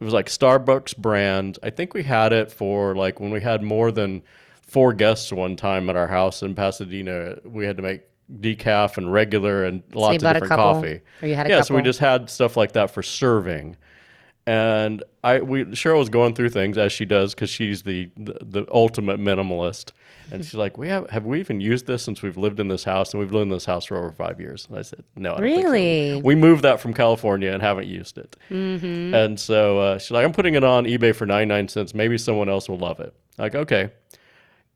It 0.00 0.04
was 0.04 0.12
like 0.14 0.26
Starbucks 0.26 0.96
brand. 0.98 1.58
I 1.62 1.70
think 1.70 1.94
we 1.94 2.02
had 2.02 2.32
it 2.32 2.52
for 2.52 2.94
like 2.94 3.18
when 3.20 3.30
we 3.30 3.40
had 3.40 3.62
more 3.62 3.90
than 3.90 4.22
four 4.62 4.92
guests 4.92 5.32
one 5.32 5.56
time 5.56 5.88
at 5.88 5.96
our 5.96 6.06
house 6.08 6.42
in 6.42 6.54
Pasadena. 6.54 7.38
We 7.44 7.64
had 7.64 7.76
to 7.78 7.82
make 7.82 8.02
decaf 8.40 8.98
and 8.98 9.10
regular 9.10 9.64
and 9.64 9.82
lots 9.94 10.16
of 10.16 10.22
bought 10.22 10.36
a 10.36 10.40
different 10.40 10.50
couple, 10.50 10.74
coffee. 10.74 11.00
or 11.22 11.28
you 11.28 11.34
had 11.34 11.46
a 11.46 11.50
yeah, 11.50 11.62
so 11.62 11.74
we 11.74 11.80
just 11.80 11.98
had 11.98 12.28
stuff 12.28 12.56
like 12.58 12.72
that 12.72 12.90
for 12.90 13.02
serving. 13.02 13.76
And 14.48 15.04
I, 15.22 15.40
we 15.40 15.66
Cheryl 15.66 15.98
was 15.98 16.08
going 16.08 16.34
through 16.34 16.48
things 16.48 16.78
as 16.78 16.90
she 16.90 17.04
does 17.04 17.34
because 17.34 17.50
she's 17.50 17.82
the, 17.82 18.10
the 18.16 18.38
the 18.40 18.66
ultimate 18.72 19.20
minimalist. 19.20 19.92
And 20.32 20.42
she's 20.42 20.54
like, 20.54 20.78
"We 20.78 20.88
have 20.88 21.10
have 21.10 21.26
we 21.26 21.38
even 21.38 21.60
used 21.60 21.86
this 21.86 22.02
since 22.02 22.22
we've 22.22 22.38
lived 22.38 22.58
in 22.58 22.68
this 22.68 22.82
house? 22.82 23.12
And 23.12 23.20
we've 23.20 23.30
lived 23.30 23.42
in 23.42 23.48
this 23.50 23.66
house 23.66 23.84
for 23.84 23.98
over 23.98 24.10
five 24.10 24.40
years." 24.40 24.66
And 24.70 24.78
I 24.78 24.82
said, 24.82 25.04
"No, 25.16 25.34
I 25.34 25.40
don't 25.40 25.50
think 25.50 25.66
so." 25.66 25.70
Really? 25.72 26.22
We 26.22 26.34
moved 26.34 26.62
that 26.62 26.80
from 26.80 26.94
California 26.94 27.52
and 27.52 27.60
haven't 27.60 27.88
used 27.88 28.16
it. 28.16 28.36
Mm-hmm. 28.48 29.14
And 29.14 29.38
so 29.38 29.80
uh, 29.80 29.98
she's 29.98 30.12
like, 30.12 30.24
"I'm 30.24 30.32
putting 30.32 30.54
it 30.54 30.64
on 30.64 30.86
eBay 30.86 31.14
for 31.14 31.26
99 31.26 31.68
cents. 31.68 31.94
Maybe 31.94 32.16
someone 32.16 32.48
else 32.48 32.70
will 32.70 32.78
love 32.78 33.00
it." 33.00 33.12
Like, 33.36 33.54
okay, 33.54 33.90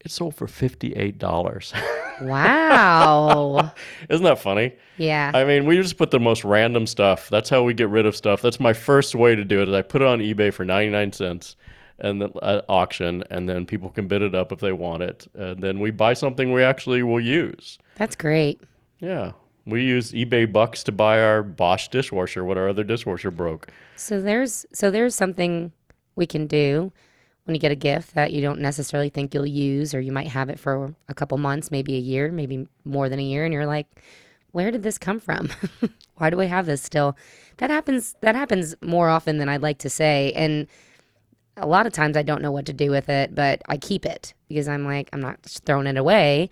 it 0.05 0.11
sold 0.11 0.35
for 0.35 0.47
fifty 0.47 0.93
eight 0.95 1.19
dollars. 1.19 1.73
Wow. 2.21 3.73
Isn't 4.09 4.25
that 4.25 4.39
funny? 4.39 4.75
yeah. 4.97 5.31
I 5.35 5.45
mean, 5.45 5.67
we 5.67 5.77
just 5.77 5.97
put 5.97 6.11
the 6.11 6.21
most 6.21 6.45
random 6.45 6.87
stuff. 6.87 7.29
That's 7.29 7.49
how 7.51 7.63
we 7.63 7.75
get 7.75 7.89
rid 7.89 8.07
of 8.07 8.15
stuff. 8.17 8.43
That's 8.43 8.61
my 8.61 8.73
first 8.73 9.15
way 9.15 9.35
to 9.35 9.45
do 9.45 9.61
it. 9.63 9.69
Is 9.69 9.75
I 9.75 9.83
put 9.83 10.03
it 10.03 10.09
on 10.09 10.21
eBay 10.21 10.53
for 10.53 10.65
ninety 10.65 10.91
nine 10.91 11.13
cents, 11.13 11.57
and 11.99 12.21
then 12.23 12.33
at 12.43 12.65
auction, 12.69 13.25
and 13.31 13.49
then 13.49 13.67
people 13.67 13.91
can 13.91 14.07
bid 14.09 14.23
it 14.23 14.35
up 14.35 14.53
if 14.53 14.61
they 14.61 14.73
want 14.73 15.03
it, 15.03 15.27
and 15.35 15.63
then 15.63 15.81
we 15.81 15.91
buy 15.91 16.15
something 16.15 16.53
we 16.53 16.63
actually 16.63 17.03
will 17.03 17.21
use. 17.21 17.79
That's 17.97 18.17
great. 18.17 18.61
Yeah, 19.01 19.33
we 19.67 19.83
use 19.83 20.13
eBay 20.13 20.51
bucks 20.53 20.83
to 20.85 20.93
buy 20.93 21.21
our 21.21 21.43
Bosch 21.43 21.89
dishwasher 21.89 22.45
when 22.45 22.59
our 22.59 22.69
other 22.69 22.85
dishwasher 22.85 23.31
broke. 23.31 23.69
So 23.97 24.21
there's 24.21 24.67
so 24.73 24.91
there's 24.91 25.15
something 25.15 25.73
we 26.15 26.27
can 26.27 26.47
do 26.47 26.93
when 27.45 27.55
you 27.55 27.61
get 27.61 27.73
a 27.73 27.77
gift 27.77 28.15
that 28.15 28.33
you 28.33 28.41
don't 28.41 28.61
necessarily 28.61 29.09
think 29.09 29.35
you'll 29.35 29.47
use 29.47 29.95
or 29.95 30.01
you 30.01 30.13
might 30.13 30.29
have 30.29 30.49
it 30.49 30.59
for 30.61 30.95
a 31.09 31.15
couple 31.15 31.39
months, 31.39 31.71
maybe 31.71 31.97
a 31.97 32.01
year, 32.01 32.31
maybe 32.31 32.69
more 32.85 33.09
than 33.09 33.19
a 33.19 33.23
year 33.25 33.45
and 33.45 33.53
you're 33.53 33.67
like, 33.67 33.87
where 34.53 34.71
did 34.71 34.83
this 34.83 34.99
come 34.99 35.19
from? 35.19 35.49
Why 36.17 36.31
do 36.31 36.41
I 36.41 36.45
have 36.45 36.67
this 36.67 36.83
still? 36.83 37.17
That 37.57 37.71
happens 37.71 38.15
that 38.21 38.35
happens 38.35 38.75
more 38.83 39.09
often 39.09 39.39
than 39.39 39.49
I'd 39.49 39.63
like 39.63 39.79
to 39.79 39.91
say 39.91 40.33
and 40.37 40.67
a 41.57 41.67
lot 41.67 41.87
of 41.87 41.93
times 41.93 42.17
I 42.17 42.23
don't 42.23 42.43
know 42.43 42.53
what 42.53 42.67
to 42.67 42.73
do 42.73 42.91
with 42.91 43.09
it, 43.09 43.35
but 43.35 43.61
I 43.69 43.77
keep 43.77 44.07
it 44.07 44.35
because 44.49 44.69
I'm 44.69 44.85
like 44.85 45.09
I'm 45.13 45.21
not 45.21 45.43
just 45.43 45.65
throwing 45.65 45.87
it 45.87 45.97
away. 45.97 46.49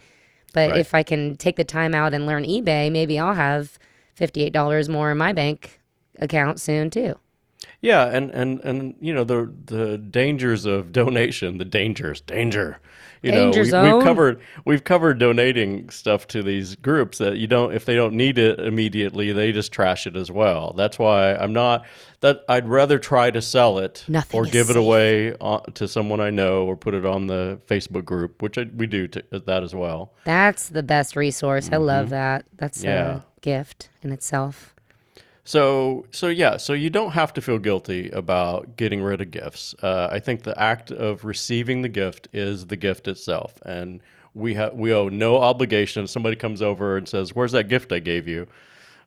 But 0.53 0.71
Right. 0.71 0.81
if 0.81 0.95
I 0.95 1.03
can 1.05 1.37
take 1.37 1.55
the 1.57 1.65
time 1.65 1.95
out 1.95 2.13
and 2.13 2.27
learn 2.27 2.43
eBay, 2.45 2.91
maybe 2.91 3.19
I'll 3.19 3.35
have 3.35 3.79
$58 4.19 4.89
more 4.89 5.13
in 5.13 5.19
my 5.19 5.33
bank 5.33 5.81
account 6.19 6.61
soon 6.61 6.91
too. 6.91 7.15
Yeah, 7.83 8.05
and 8.07 8.31
and 8.31 8.61
and 8.61 8.95
you 9.01 9.15
know 9.15 9.25
the 9.25 9.53
the 9.67 9.97
dangers 9.99 10.67
of 10.67 10.93
donation, 10.93 11.59
the 11.59 11.65
dangers, 11.65 12.21
danger. 12.21 12.79
You 13.23 13.33
Danger 13.33 13.67
know, 13.67 13.83
we, 13.85 13.93
we've 13.93 14.03
covered 14.03 14.41
we've 14.65 14.85
covered 14.85 15.19
donating 15.19 15.91
stuff 15.91 16.27
to 16.29 16.43
these 16.43 16.75
groups 16.77 17.19
that 17.19 17.37
you 17.37 17.47
don't 17.47 17.75
if 17.75 17.85
they 17.85 17.95
don't 17.95 18.15
need 18.15 18.39
it 18.39 18.59
immediately, 18.59 19.31
they 19.33 19.53
just 19.53 19.73
trash 19.73 20.07
it 20.07 20.17
as 20.17 20.31
well. 20.31 20.73
That's 20.75 20.99
why 20.99 21.35
I'm 21.35 21.53
not 21.53 21.85
that 22.21 22.45
I'd 22.49 22.67
rather 22.67 22.99
try 22.99 23.31
to 23.31 23.43
sell 23.43 23.77
it 23.79 24.05
Nothing 24.09 24.41
or 24.41 24.45
give 24.47 24.71
it 24.71 24.77
away 24.77 25.35
to 25.75 25.87
someone 25.87 26.21
I 26.23 26.31
know 26.31 26.65
or 26.65 26.77
put 26.77 26.95
it 26.95 27.05
on 27.05 27.27
the 27.27 27.61
Facebook 27.67 28.07
group, 28.07 28.41
which 28.41 28.57
I, 28.57 28.65
we 28.75 28.87
do 28.87 29.07
to, 29.09 29.23
that 29.33 29.63
as 29.63 29.75
well. 29.75 30.15
That's 30.25 30.71
the 30.71 30.83
best 30.83 31.15
resource. 31.15 31.69
I 31.71 31.77
love 31.77 32.09
that. 32.11 32.47
That's 32.57 32.79
Mm-hmm. 32.79 32.89
Yeah. 32.89 33.17
a 33.17 33.41
gift 33.43 33.91
in 34.03 34.13
itself. 34.13 34.75
So, 35.51 36.07
so 36.13 36.29
yeah, 36.29 36.59
so 36.59 36.75
you 36.75 36.91
don't 36.91 37.11
have 37.11 37.33
to 37.33 37.41
feel 37.41 37.59
guilty 37.59 38.09
about 38.11 38.77
getting 38.77 39.03
rid 39.03 39.21
of 39.21 39.33
gifts. 39.33 39.75
Uh, 39.83 40.07
I 40.09 40.21
think 40.21 40.45
the 40.45 40.57
act 40.57 40.93
of 40.93 41.25
receiving 41.25 41.83
the 41.83 41.89
gift 41.89 42.29
is 42.33 42.69
the 42.69 42.77
gift 42.77 43.09
itself, 43.09 43.59
and 43.67 44.01
we 44.33 44.55
have 44.55 44.75
we 44.75 44.95
owe 44.95 45.09
no 45.09 45.39
obligation. 45.39 46.05
If 46.05 46.11
somebody 46.11 46.37
comes 46.37 46.63
over 46.63 46.97
and 46.97 47.09
says, 47.09 47.35
"Where's 47.35 47.51
that 47.51 47.65
gift 47.65 47.91
I 47.91 47.99
gave 47.99 48.29
you?" 48.29 48.47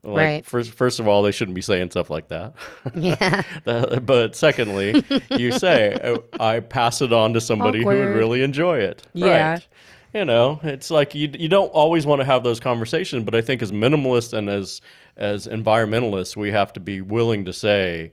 Like, 0.04 0.18
Right. 0.18 0.46
First, 0.46 0.72
first 0.72 1.00
of 1.00 1.08
all, 1.08 1.24
they 1.24 1.32
shouldn't 1.32 1.56
be 1.56 1.62
saying 1.62 1.92
stuff 1.92 2.10
like 2.10 2.28
that. 2.28 2.56
Yeah. 2.94 3.44
But 4.02 4.36
secondly, 4.36 5.02
you 5.30 5.54
say, 5.54 5.98
"Oh, 6.04 6.26
"I 6.42 6.60
pass 6.60 7.02
it 7.02 7.14
on 7.14 7.32
to 7.36 7.40
somebody 7.40 7.80
who 7.80 7.86
would 7.86 8.16
really 8.18 8.44
enjoy 8.44 8.80
it." 8.80 9.02
Yeah. 9.14 9.54
Right. 9.54 9.68
You 10.14 10.26
know, 10.26 10.60
it's 10.62 10.92
like 10.92 11.16
you 11.16 11.30
you 11.40 11.48
don't 11.48 11.70
always 11.70 12.06
want 12.06 12.20
to 12.20 12.26
have 12.26 12.44
those 12.44 12.60
conversations, 12.60 13.24
but 13.24 13.34
I 13.34 13.40
think 13.42 13.62
as 13.62 13.72
minimalist 13.72 14.34
and 14.34 14.50
as 14.50 14.82
as 15.18 15.48
environmentalists, 15.48 16.36
we 16.36 16.52
have 16.52 16.74
to 16.74 16.80
be 16.80 17.02
willing 17.02 17.46
to 17.46 17.54
say, 17.54 18.12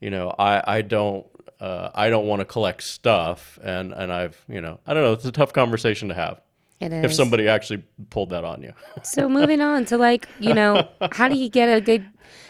you 0.00 0.10
know, 0.10 0.34
I 0.38 0.62
I 0.78 0.82
don't 0.82 1.26
uh, 1.60 1.90
I 1.94 2.08
don't 2.08 2.26
want 2.26 2.40
to 2.40 2.44
collect 2.44 2.82
stuff, 2.82 3.58
and 3.62 3.92
and 3.92 4.12
I've 4.12 4.42
you 4.48 4.60
know 4.60 4.80
I 4.86 4.94
don't 4.94 5.02
know. 5.02 5.12
It's 5.12 5.24
a 5.24 5.32
tough 5.32 5.52
conversation 5.52 6.08
to 6.08 6.14
have 6.14 6.40
It 6.80 6.92
is. 6.92 7.04
if 7.04 7.14
somebody 7.14 7.48
actually 7.48 7.84
pulled 8.08 8.30
that 8.30 8.44
on 8.44 8.62
you. 8.62 8.72
So 9.02 9.28
moving 9.28 9.60
on 9.60 9.84
to 9.86 9.98
like, 9.98 10.28
you 10.38 10.54
know, 10.54 10.88
how 11.12 11.28
do 11.28 11.36
you 11.36 11.48
get 11.48 11.66
a 11.66 11.80
good 11.80 12.06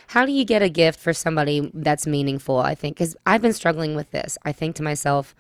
how 0.09 0.27
do 0.27 0.33
you 0.33 0.45
get 0.45 0.63
a 0.63 0.69
gift 0.69 0.99
for 0.99 1.13
somebody 1.13 1.71
that's 1.75 2.07
meaningful, 2.07 2.59
I 2.59 2.75
think 2.75 2.99
cuz 2.99 3.17
I've 3.27 3.43
been 3.43 3.53
struggling 3.53 3.95
with 3.95 4.11
this. 4.13 4.39
I 4.45 4.53
think 4.53 4.77
to 4.77 4.83
myself 4.83 5.35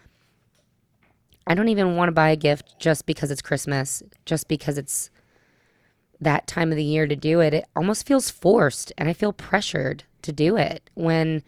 I 1.47 1.55
don't 1.55 1.69
even 1.69 1.97
want 1.97 2.09
to 2.09 2.13
buy 2.13 2.31
a 2.31 2.37
gift 2.37 2.79
just 2.79 3.07
because 3.07 3.31
it's 3.31 3.43
Christmas, 3.43 4.03
just 4.25 4.47
because 4.47 4.79
it's 4.79 5.11
that 6.21 6.47
time 6.47 6.71
of 6.71 6.77
the 6.77 6.85
year 6.85 7.07
to 7.07 7.17
do 7.17 7.41
it. 7.41 7.55
It 7.55 7.67
almost 7.75 8.07
feels 8.07 8.31
forced 8.31 8.93
and 8.99 9.09
I 9.09 9.13
feel 9.13 9.33
pressured 9.33 10.05
to 10.23 10.33
do 10.33 10.57
it 10.57 10.91
when 10.95 11.43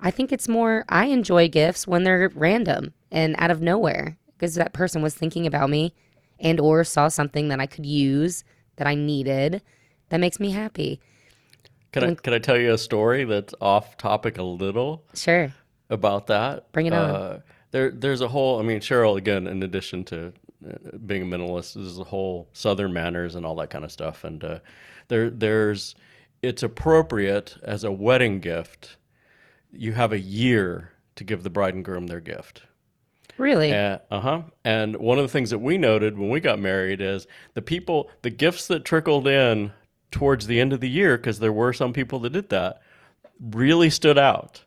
I 0.00 0.10
think 0.10 0.32
it's 0.32 0.48
more 0.48 0.84
I 0.88 1.06
enjoy 1.06 1.48
gifts 1.48 1.86
when 1.86 2.04
they're 2.04 2.30
random 2.34 2.94
and 3.10 3.36
out 3.38 3.50
of 3.50 3.60
nowhere 3.62 4.18
because 4.36 4.54
that 4.56 4.72
person 4.72 5.02
was 5.02 5.14
thinking 5.14 5.46
about 5.46 5.70
me 5.70 5.94
and 6.40 6.60
or 6.60 6.84
saw 6.84 7.08
something 7.08 7.48
that 7.48 7.60
I 7.60 7.66
could 7.66 7.86
use 7.86 8.44
that 8.76 8.86
I 8.86 8.94
needed 8.94 9.62
that 10.08 10.18
makes 10.18 10.40
me 10.40 10.50
happy. 10.50 11.00
Can 11.92 12.04
I 12.04 12.14
can 12.14 12.34
I 12.34 12.38
tell 12.38 12.58
you 12.58 12.72
a 12.72 12.78
story 12.78 13.24
that's 13.24 13.54
off 13.60 13.96
topic 13.96 14.38
a 14.38 14.42
little? 14.42 15.04
Sure. 15.14 15.52
about 15.90 16.26
that. 16.26 16.70
Bring 16.72 16.86
it 16.86 16.92
on. 16.92 17.10
Uh, 17.10 17.40
there, 17.70 17.90
there's 17.90 18.20
a 18.20 18.28
whole. 18.28 18.58
I 18.58 18.62
mean, 18.62 18.80
Cheryl 18.80 19.16
again. 19.16 19.46
In 19.46 19.62
addition 19.62 20.04
to 20.04 20.32
being 21.06 21.22
a 21.22 21.26
minimalist, 21.26 21.76
is 21.76 21.98
a 21.98 22.04
whole 22.04 22.48
Southern 22.52 22.92
manners 22.92 23.34
and 23.34 23.46
all 23.46 23.54
that 23.56 23.70
kind 23.70 23.84
of 23.84 23.92
stuff. 23.92 24.24
And 24.24 24.42
uh, 24.44 24.58
there, 25.08 25.30
there's. 25.30 25.94
It's 26.40 26.62
appropriate 26.62 27.56
as 27.64 27.82
a 27.82 27.90
wedding 27.90 28.38
gift. 28.38 28.96
You 29.72 29.92
have 29.94 30.12
a 30.12 30.20
year 30.20 30.92
to 31.16 31.24
give 31.24 31.42
the 31.42 31.50
bride 31.50 31.74
and 31.74 31.84
groom 31.84 32.06
their 32.06 32.20
gift. 32.20 32.62
Really? 33.38 33.70
Uh 34.10 34.20
huh. 34.20 34.42
And 34.64 34.96
one 34.96 35.18
of 35.18 35.24
the 35.24 35.32
things 35.32 35.50
that 35.50 35.58
we 35.58 35.78
noted 35.78 36.16
when 36.16 36.30
we 36.30 36.40
got 36.40 36.60
married 36.60 37.00
is 37.00 37.26
the 37.54 37.62
people, 37.62 38.08
the 38.22 38.30
gifts 38.30 38.68
that 38.68 38.84
trickled 38.84 39.26
in 39.26 39.72
towards 40.10 40.46
the 40.46 40.60
end 40.60 40.72
of 40.72 40.80
the 40.80 40.88
year, 40.88 41.16
because 41.16 41.40
there 41.40 41.52
were 41.52 41.72
some 41.72 41.92
people 41.92 42.20
that 42.20 42.32
did 42.32 42.50
that, 42.50 42.82
really 43.40 43.90
stood 43.90 44.18
out. 44.18 44.64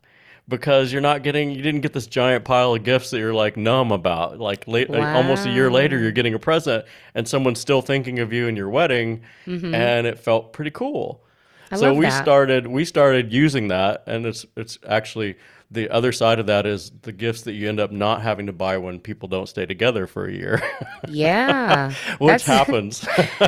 Because 0.48 0.92
you're 0.92 1.02
not 1.02 1.24
getting, 1.24 1.52
you 1.52 1.62
didn't 1.62 1.82
get 1.82 1.94
this 1.94 2.08
giant 2.08 2.44
pile 2.44 2.76
of 2.76 2.84
gifts 2.84 3.12
that 3.12 3.20
you're 3.20 3.34
like 3.34 3.56
numb 3.56 3.92
about. 3.92 4.40
Like 4.40 4.68
late, 4.68 4.90
like, 4.90 5.04
almost 5.04 5.46
a 5.46 5.50
year 5.50 5.72
later, 5.72 5.98
you're 5.98 6.12
getting 6.12 6.34
a 6.34 6.40
present, 6.40 6.84
and 7.16 7.28
someone's 7.28 7.60
still 7.60 7.82
thinking 7.82 8.20
of 8.20 8.34
you 8.34 8.48
and 8.48 8.58
your 8.58 8.70
wedding, 8.70 9.22
mm-hmm. 9.46 9.74
and 9.74 10.06
it 10.08 10.20
felt 10.20 10.52
pretty 10.52 10.72
cool. 10.72 11.24
I 11.72 11.78
so 11.78 11.94
we 11.94 12.06
that. 12.06 12.22
started 12.22 12.68
we 12.68 12.84
started 12.84 13.32
using 13.32 13.70
that 13.70 14.04
and 14.06 14.26
it's 14.26 14.46
it's 14.58 14.78
actually 14.88 15.38
the 15.72 15.90
other 15.90 16.12
side 16.12 16.38
of 16.38 16.48
that 16.48 16.66
is 16.66 16.92
the 17.04 17.14
gifts 17.14 17.44
that 17.44 17.54
you 17.54 17.70
end 17.70 17.80
up 17.80 17.92
not 17.92 18.22
having 18.22 18.46
to 18.46 18.52
buy 18.52 18.78
when 18.78 19.00
people 19.00 19.30
don't 19.30 19.48
stay 19.48 19.66
together 19.66 20.06
for 20.06 20.26
a 20.26 20.32
year 20.34 20.62
yeah. 21.08 21.92
which 22.20 22.44
that's, 22.44 22.46
happens 22.46 23.08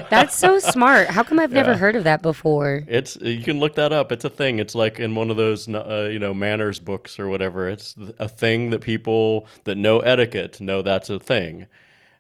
that's 0.10 0.36
so 0.36 0.58
smart. 0.58 1.08
How 1.10 1.24
come 1.24 1.39
I've 1.39 1.51
never 1.51 1.75
heard 1.75 1.96
of 1.96 2.06
that 2.06 2.22
before? 2.22 2.84
it's 2.88 3.18
you 3.18 3.44
can 3.44 3.60
look 3.60 3.75
that 3.75 3.92
up 3.92 4.12
it's 4.12 4.24
a 4.24 4.30
thing 4.30 4.60
it's 4.60 4.74
like 4.74 5.00
in 5.00 5.15
one 5.15 5.30
of 5.30 5.38
those 5.38 5.68
uh, 5.68 6.10
you 6.12 6.20
know 6.20 6.34
manners 6.34 6.80
books 6.80 7.20
or 7.20 7.27
whatever 7.27 7.68
it's 7.68 7.96
a 8.20 8.30
thing 8.30 8.70
that 8.70 8.80
people 8.80 9.46
that 9.65 9.75
know 9.75 10.00
etiquette 10.00 10.62
know 10.62 10.82
that's 10.82 11.10
a 11.10 11.20
thing 11.20 11.68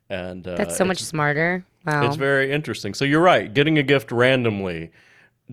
and 0.09 0.47
uh, 0.47 0.55
That's 0.55 0.77
so 0.77 0.85
much 0.85 1.01
smarter. 1.01 1.65
Wow. 1.85 2.05
it's 2.05 2.17
very 2.17 2.51
interesting 2.51 2.93
so 2.93 3.05
you're 3.05 3.21
right 3.21 3.53
getting 3.53 3.77
a 3.77 3.83
gift 3.83 4.11
randomly 4.11 4.91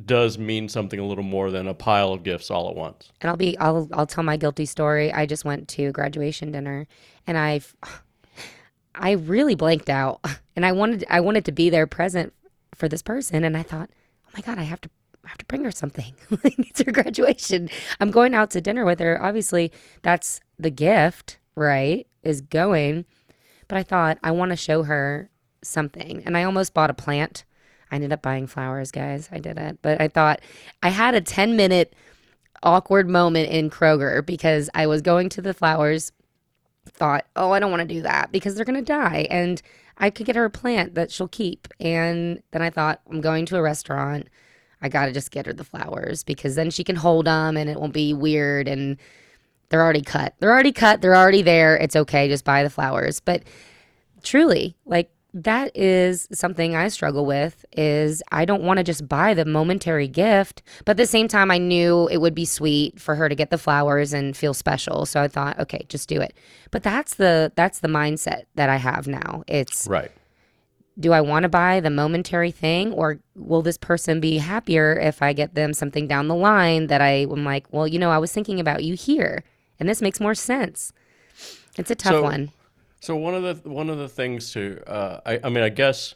does 0.06 0.38
mean 0.38 0.68
something 0.68 1.00
a 1.00 1.06
little 1.06 1.24
more 1.24 1.50
than 1.50 1.66
a 1.66 1.74
pile 1.74 2.12
of 2.12 2.22
gifts 2.22 2.50
all 2.50 2.68
at 2.68 2.76
once 2.76 3.12
and 3.20 3.30
I'll 3.30 3.36
be 3.36 3.56
I'll 3.58 3.88
I'll 3.92 4.06
tell 4.06 4.24
my 4.24 4.36
guilty 4.36 4.66
story. 4.66 5.12
I 5.12 5.26
just 5.26 5.44
went 5.44 5.68
to 5.68 5.92
graduation 5.92 6.52
dinner 6.52 6.86
and 7.26 7.38
I 7.38 7.60
I 8.94 9.12
really 9.12 9.54
blanked 9.54 9.88
out 9.88 10.20
and 10.56 10.64
I 10.66 10.72
wanted 10.72 11.04
I 11.08 11.20
wanted 11.20 11.44
to 11.46 11.52
be 11.52 11.70
there 11.70 11.86
present 11.86 12.32
for 12.74 12.88
this 12.88 13.02
person 13.02 13.44
and 13.44 13.56
I 13.56 13.62
thought, 13.62 13.90
"Oh 14.26 14.30
my 14.34 14.40
god, 14.40 14.58
I 14.58 14.62
have 14.64 14.80
to 14.82 14.90
I 15.24 15.28
have 15.28 15.38
to 15.38 15.44
bring 15.46 15.64
her 15.64 15.70
something. 15.70 16.14
It's 16.42 16.82
her 16.82 16.92
graduation. 16.92 17.68
I'm 18.00 18.10
going 18.10 18.34
out 18.34 18.50
to 18.52 18.60
dinner 18.60 18.84
with 18.84 19.00
her. 19.00 19.22
Obviously, 19.22 19.72
that's 20.02 20.40
the 20.58 20.70
gift, 20.70 21.38
right? 21.54 22.06
Is 22.22 22.40
going. 22.40 23.04
But 23.68 23.78
I 23.78 23.82
thought 23.82 24.18
I 24.22 24.30
want 24.30 24.50
to 24.50 24.56
show 24.56 24.84
her 24.84 25.30
something. 25.62 26.22
And 26.24 26.36
I 26.36 26.44
almost 26.44 26.74
bought 26.74 26.90
a 26.90 26.94
plant. 26.94 27.44
I 27.90 27.96
ended 27.96 28.12
up 28.12 28.22
buying 28.22 28.46
flowers, 28.46 28.90
guys. 28.90 29.28
I 29.32 29.38
did 29.38 29.58
it. 29.58 29.78
But 29.82 30.00
I 30.00 30.08
thought 30.08 30.40
I 30.82 30.90
had 30.90 31.14
a 31.14 31.20
10 31.20 31.56
minute 31.56 31.94
awkward 32.62 33.08
moment 33.08 33.50
in 33.50 33.70
Kroger 33.70 34.24
because 34.24 34.70
I 34.74 34.86
was 34.86 35.02
going 35.02 35.28
to 35.30 35.42
the 35.42 35.54
flowers, 35.54 36.12
thought, 36.86 37.26
oh, 37.36 37.52
I 37.52 37.60
don't 37.60 37.70
want 37.70 37.86
to 37.86 37.94
do 37.94 38.02
that 38.02 38.32
because 38.32 38.54
they're 38.54 38.64
going 38.64 38.78
to 38.78 38.82
die. 38.82 39.26
And 39.30 39.60
I 39.98 40.10
could 40.10 40.26
get 40.26 40.36
her 40.36 40.44
a 40.44 40.50
plant 40.50 40.94
that 40.94 41.10
she'll 41.10 41.28
keep. 41.28 41.68
And 41.78 42.42
then 42.52 42.62
I 42.62 42.70
thought, 42.70 43.00
I'm 43.10 43.20
going 43.20 43.46
to 43.46 43.56
a 43.56 43.62
restaurant. 43.62 44.28
I 44.82 44.88
got 44.88 45.06
to 45.06 45.12
just 45.12 45.30
get 45.30 45.46
her 45.46 45.52
the 45.52 45.64
flowers 45.64 46.22
because 46.22 46.54
then 46.54 46.70
she 46.70 46.84
can 46.84 46.96
hold 46.96 47.26
them 47.26 47.56
and 47.56 47.68
it 47.68 47.78
won't 47.78 47.92
be 47.92 48.14
weird. 48.14 48.66
And 48.66 48.96
they're 49.68 49.82
already 49.82 50.02
cut. 50.02 50.34
They're 50.38 50.50
already 50.52 50.72
cut. 50.72 51.00
They're 51.00 51.16
already 51.16 51.42
there. 51.42 51.76
It's 51.76 51.96
okay. 51.96 52.28
Just 52.28 52.44
buy 52.44 52.62
the 52.62 52.70
flowers. 52.70 53.20
But 53.20 53.42
truly, 54.22 54.76
like 54.86 55.10
that 55.32 55.76
is 55.76 56.26
something 56.32 56.74
I 56.74 56.88
struggle 56.88 57.24
with 57.24 57.64
is 57.72 58.22
I 58.32 58.44
don't 58.44 58.62
want 58.62 58.78
to 58.78 58.84
just 58.84 59.08
buy 59.08 59.34
the 59.34 59.44
momentary 59.44 60.08
gift, 60.08 60.62
but 60.84 60.92
at 60.92 60.96
the 60.96 61.06
same 61.06 61.28
time 61.28 61.50
I 61.50 61.58
knew 61.58 62.08
it 62.08 62.18
would 62.18 62.34
be 62.34 62.44
sweet 62.44 63.00
for 63.00 63.14
her 63.14 63.28
to 63.28 63.34
get 63.34 63.50
the 63.50 63.58
flowers 63.58 64.12
and 64.12 64.36
feel 64.36 64.54
special. 64.54 65.06
So 65.06 65.20
I 65.22 65.28
thought, 65.28 65.58
okay, 65.60 65.84
just 65.88 66.08
do 66.08 66.20
it. 66.20 66.34
But 66.70 66.82
that's 66.82 67.14
the 67.14 67.52
that's 67.54 67.78
the 67.80 67.88
mindset 67.88 68.42
that 68.56 68.68
I 68.68 68.76
have 68.76 69.06
now. 69.06 69.44
It's 69.46 69.86
Right. 69.88 70.10
do 70.98 71.12
I 71.12 71.20
want 71.20 71.44
to 71.44 71.48
buy 71.48 71.80
the 71.80 71.90
momentary 71.90 72.50
thing 72.50 72.92
or 72.92 73.20
will 73.36 73.62
this 73.62 73.78
person 73.78 74.20
be 74.20 74.38
happier 74.38 74.98
if 74.98 75.22
I 75.22 75.32
get 75.32 75.54
them 75.54 75.72
something 75.72 76.06
down 76.08 76.28
the 76.28 76.34
line 76.34 76.88
that 76.88 77.00
I 77.00 77.22
am 77.30 77.44
like, 77.44 77.66
well, 77.70 77.86
you 77.86 77.98
know, 77.98 78.10
I 78.10 78.18
was 78.18 78.32
thinking 78.32 78.58
about 78.60 78.84
you 78.84 78.94
here 78.94 79.44
and 79.78 79.88
this 79.88 80.02
makes 80.02 80.18
more 80.20 80.34
sense. 80.34 80.92
It's 81.78 81.90
a 81.90 81.94
tough 81.94 82.14
So- 82.14 82.22
one. 82.22 82.50
So 83.00 83.16
one 83.16 83.34
of 83.34 83.42
the 83.62 83.68
one 83.70 83.90
of 83.90 83.98
the 83.98 84.08
things 84.08 84.52
to 84.52 84.82
uh, 84.86 85.20
I, 85.26 85.40
I 85.44 85.48
mean 85.48 85.64
I 85.64 85.70
guess 85.70 86.14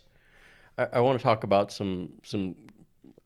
I, 0.79 0.87
I 0.95 1.01
want 1.01 1.19
to 1.19 1.23
talk 1.23 1.45
about 1.45 1.73
some 1.73 2.11
some 2.23 2.55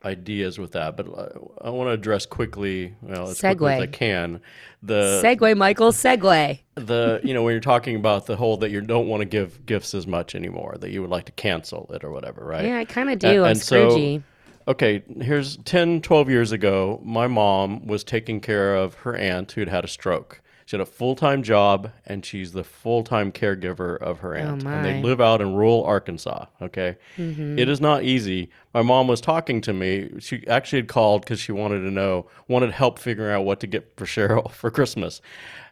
ideas 0.04 0.58
with 0.58 0.72
that, 0.72 0.96
but 0.96 1.06
I, 1.08 1.66
I 1.66 1.70
want 1.70 1.88
to 1.88 1.92
address 1.92 2.24
quickly, 2.24 2.94
well, 3.02 3.28
as 3.28 3.40
quickly 3.40 3.74
as 3.74 3.80
I 3.82 3.86
can, 3.86 4.40
the 4.80 5.20
Segue, 5.24 5.56
Michael, 5.56 5.90
segue. 5.90 6.60
the 6.76 7.20
you 7.24 7.34
know 7.34 7.42
when 7.42 7.52
you're 7.52 7.60
talking 7.60 7.96
about 7.96 8.26
the 8.26 8.36
whole 8.36 8.56
that 8.58 8.70
you 8.70 8.80
don't 8.80 9.08
want 9.08 9.22
to 9.22 9.24
give 9.24 9.66
gifts 9.66 9.94
as 9.94 10.06
much 10.06 10.34
anymore, 10.34 10.76
that 10.78 10.90
you 10.90 11.00
would 11.02 11.10
like 11.10 11.24
to 11.24 11.32
cancel 11.32 11.90
it 11.92 12.04
or 12.04 12.10
whatever, 12.12 12.44
right? 12.44 12.64
Yeah, 12.64 12.78
I 12.78 12.84
kind 12.84 13.10
of 13.10 13.18
do. 13.18 13.44
I'm 13.44 13.50
and 13.50 13.60
so- 13.60 14.22
Okay, 14.68 15.02
here's 15.22 15.56
10, 15.56 16.02
12 16.02 16.28
years 16.28 16.52
ago, 16.52 17.00
my 17.02 17.26
mom 17.26 17.86
was 17.86 18.04
taking 18.04 18.38
care 18.38 18.76
of 18.76 18.92
her 18.96 19.16
aunt 19.16 19.50
who'd 19.52 19.70
had 19.70 19.82
a 19.82 19.88
stroke. 19.88 20.42
She 20.68 20.76
had 20.76 20.82
a 20.82 20.90
full 20.90 21.16
time 21.16 21.42
job, 21.42 21.92
and 22.04 22.26
she's 22.26 22.52
the 22.52 22.62
full 22.62 23.02
time 23.02 23.32
caregiver 23.32 23.96
of 23.96 24.18
her 24.18 24.34
aunt. 24.34 24.66
Oh 24.66 24.68
and 24.68 24.84
they 24.84 24.98
Oh, 24.98 25.00
live 25.00 25.18
out 25.18 25.40
in 25.40 25.54
rural 25.54 25.82
Arkansas. 25.84 26.44
Okay. 26.60 26.98
Mm-hmm. 27.16 27.58
It 27.58 27.70
is 27.70 27.80
not 27.80 28.02
easy. 28.02 28.50
My 28.75 28.82
mom 28.82 29.08
was 29.08 29.22
talking 29.22 29.62
to 29.62 29.72
me. 29.72 30.10
She 30.18 30.46
actually 30.46 30.80
had 30.80 30.88
called 30.88 31.22
because 31.22 31.40
she 31.40 31.52
wanted 31.52 31.78
to 31.78 31.90
know, 31.90 32.26
wanted 32.48 32.72
help 32.72 32.98
figuring 32.98 33.32
out 33.32 33.46
what 33.46 33.60
to 33.60 33.66
get 33.66 33.96
for 33.96 34.04
Cheryl 34.04 34.50
for 34.52 34.70
Christmas, 34.70 35.22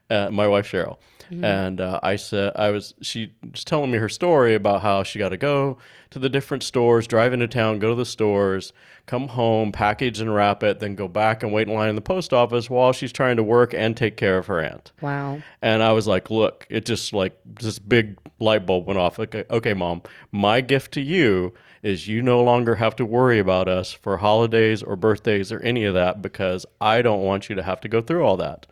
uh, 0.09 0.31
my 0.31 0.49
wife 0.49 0.67
Cheryl. 0.73 0.97
Mm-hmm. 1.30 1.45
And 1.45 1.80
uh, 1.80 2.00
I 2.02 2.16
said, 2.16 2.52
I 2.56 2.71
was, 2.71 2.95
she 3.02 3.33
was 3.50 3.64
telling 3.64 3.90
me 3.90 3.99
her 3.99 4.09
story 4.09 4.54
about 4.54 4.83
how 4.83 5.02
she 5.02 5.18
got 5.18 5.30
to 5.30 5.37
go 5.37 5.78
to 6.11 6.18
the 6.18 6.28
different 6.28 6.62
stores, 6.62 7.06
drive 7.06 7.33
into 7.33 7.49
town, 7.49 7.78
go 7.78 7.90
to 7.90 7.95
the 7.95 8.06
stores, 8.06 8.73
come 9.06 9.28
home, 9.28 9.73
package 9.73 10.21
and 10.21 10.35
wrap 10.35 10.62
it, 10.62 10.80
then 10.80 10.95
go 10.95 11.09
back 11.09 11.42
and 11.42 11.52
wait 11.52 11.68
in 11.68 11.75
line 11.75 11.88
in 11.88 11.95
the 11.95 12.00
post 12.00 12.33
office 12.33 12.68
while 12.68 12.92
she's 12.92 13.12
trying 13.12 13.37
to 13.37 13.42
work 13.42 13.73
and 13.75 13.97
take 13.97 14.16
care 14.16 14.38
of 14.38 14.47
her 14.47 14.61
aunt. 14.61 14.92
Wow. 15.00 15.40
And 15.62 15.83
I 15.83 15.92
was 15.92 16.06
like, 16.06 16.30
look, 16.30 16.66
it 16.68 16.85
just 16.85 17.12
like 17.12 17.38
this 17.45 17.78
big 17.78 18.18
light 18.38 18.66
bulb 18.66 18.87
went 18.87 18.99
off. 18.99 19.18
Okay, 19.18 19.45
okay, 19.50 19.75
mom, 19.75 20.02
my 20.33 20.61
gift 20.61 20.92
to 20.92 21.00
you 21.00 21.54
is 21.83 22.09
you 22.09 22.21
no 22.21 22.42
longer 22.42 22.75
have 22.75 22.97
to 22.97 23.04
worry 23.04 23.38
about 23.38 23.68
us 23.68 23.92
for 23.92 24.16
holidays 24.16 24.83
or 24.83 24.97
birthdays 24.97 25.52
or 25.52 25.61
any 25.61 25.85
of 25.85 25.95
that 25.95 26.21
because 26.21 26.66
I 26.80 27.02
don't 27.02 27.23
want 27.23 27.49
you 27.49 27.54
to 27.54 27.62
have 27.62 27.80
to 27.83 27.88
go 27.88 28.00
through 28.00 28.25
all 28.25 28.37
that. 28.38 28.66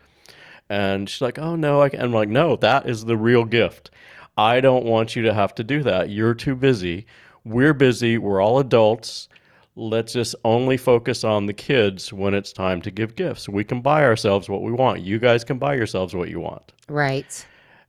And 0.69 1.09
she's 1.09 1.21
like, 1.21 1.37
oh 1.37 1.55
no, 1.55 1.81
I 1.81 1.89
can. 1.89 2.01
I'm 2.01 2.13
like, 2.13 2.29
no, 2.29 2.55
that 2.57 2.87
is 2.89 3.05
the 3.05 3.17
real 3.17 3.45
gift. 3.45 3.91
I 4.37 4.61
don't 4.61 4.85
want 4.85 5.15
you 5.15 5.23
to 5.23 5.33
have 5.33 5.55
to 5.55 5.63
do 5.63 5.83
that. 5.83 6.09
You're 6.09 6.33
too 6.33 6.55
busy. 6.55 7.05
We're 7.43 7.73
busy. 7.73 8.17
We're 8.17 8.41
all 8.41 8.59
adults. 8.59 9.29
Let's 9.77 10.13
just 10.13 10.35
only 10.43 10.77
focus 10.77 11.23
on 11.23 11.45
the 11.45 11.53
kids 11.53 12.11
when 12.11 12.33
it's 12.33 12.51
time 12.53 12.81
to 12.83 12.91
give 12.91 13.15
gifts. 13.15 13.47
We 13.47 13.63
can 13.63 13.81
buy 13.81 14.03
ourselves 14.03 14.49
what 14.49 14.61
we 14.61 14.71
want. 14.71 15.01
You 15.01 15.19
guys 15.19 15.43
can 15.43 15.57
buy 15.57 15.75
yourselves 15.75 16.15
what 16.15 16.29
you 16.29 16.39
want. 16.39 16.71
Right. 16.87 17.45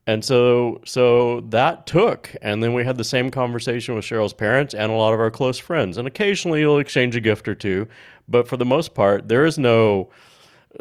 And 0.08 0.24
so 0.24 0.80
so 0.84 1.40
that 1.48 1.86
took 1.86 2.32
and 2.42 2.62
then 2.62 2.74
we 2.74 2.84
had 2.84 2.96
the 2.96 3.04
same 3.04 3.30
conversation 3.30 3.94
with 3.96 4.04
Cheryl's 4.04 4.32
parents 4.32 4.72
and 4.72 4.92
a 4.92 4.94
lot 4.94 5.14
of 5.14 5.20
our 5.20 5.30
close 5.30 5.58
friends. 5.58 5.96
And 5.96 6.06
occasionally 6.06 6.60
you'll 6.60 6.78
exchange 6.78 7.16
a 7.16 7.20
gift 7.20 7.48
or 7.48 7.56
two, 7.56 7.88
but 8.28 8.46
for 8.46 8.56
the 8.56 8.64
most 8.64 8.94
part 8.94 9.28
there 9.28 9.44
is 9.44 9.58
no 9.58 10.10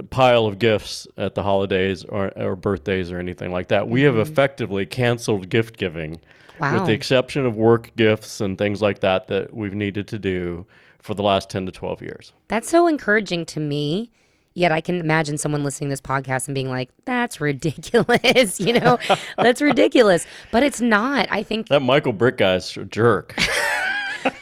pile 0.03 0.45
of 0.45 0.59
gifts 0.59 1.07
at 1.17 1.35
the 1.35 1.43
holidays 1.43 2.03
or, 2.03 2.31
or 2.37 2.55
birthdays 2.55 3.11
or 3.11 3.19
anything 3.19 3.51
like 3.51 3.69
that. 3.69 3.87
We 3.87 4.01
have 4.03 4.15
mm-hmm. 4.15 4.31
effectively 4.31 4.85
canceled 4.85 5.49
gift 5.49 5.77
giving 5.77 6.19
Wow. 6.59 6.75
with 6.75 6.85
the 6.85 6.93
exception 6.93 7.45
of 7.45 7.57
work 7.57 7.91
gifts 7.97 8.39
and 8.39 8.57
things 8.57 8.81
like 8.81 9.01
that 9.01 9.27
that 9.27 9.53
we've 9.53 9.73
needed 9.73 10.07
to 10.07 10.19
do 10.19 10.65
for 10.99 11.13
the 11.13 11.21
last 11.21 11.49
10 11.49 11.65
to 11.65 11.71
12 11.71 12.01
years. 12.01 12.33
That's 12.47 12.69
so 12.69 12.87
encouraging 12.87 13.45
to 13.47 13.59
me. 13.59 14.11
Yet 14.53 14.71
I 14.71 14.79
can 14.79 15.01
imagine 15.01 15.37
someone 15.37 15.65
listening 15.65 15.89
to 15.89 15.91
this 15.91 16.01
podcast 16.01 16.47
and 16.47 16.55
being 16.55 16.69
like, 16.69 16.89
that's 17.03 17.41
ridiculous. 17.41 18.59
you 18.61 18.79
know, 18.79 18.97
that's 19.37 19.61
ridiculous. 19.61 20.25
But 20.51 20.63
it's 20.63 20.79
not. 20.79 21.27
I 21.29 21.43
think, 21.43 21.67
That 21.67 21.81
Michael 21.81 22.13
Britt 22.13 22.37
guy's 22.37 22.77
a 22.77 22.85
jerk. 22.85 23.35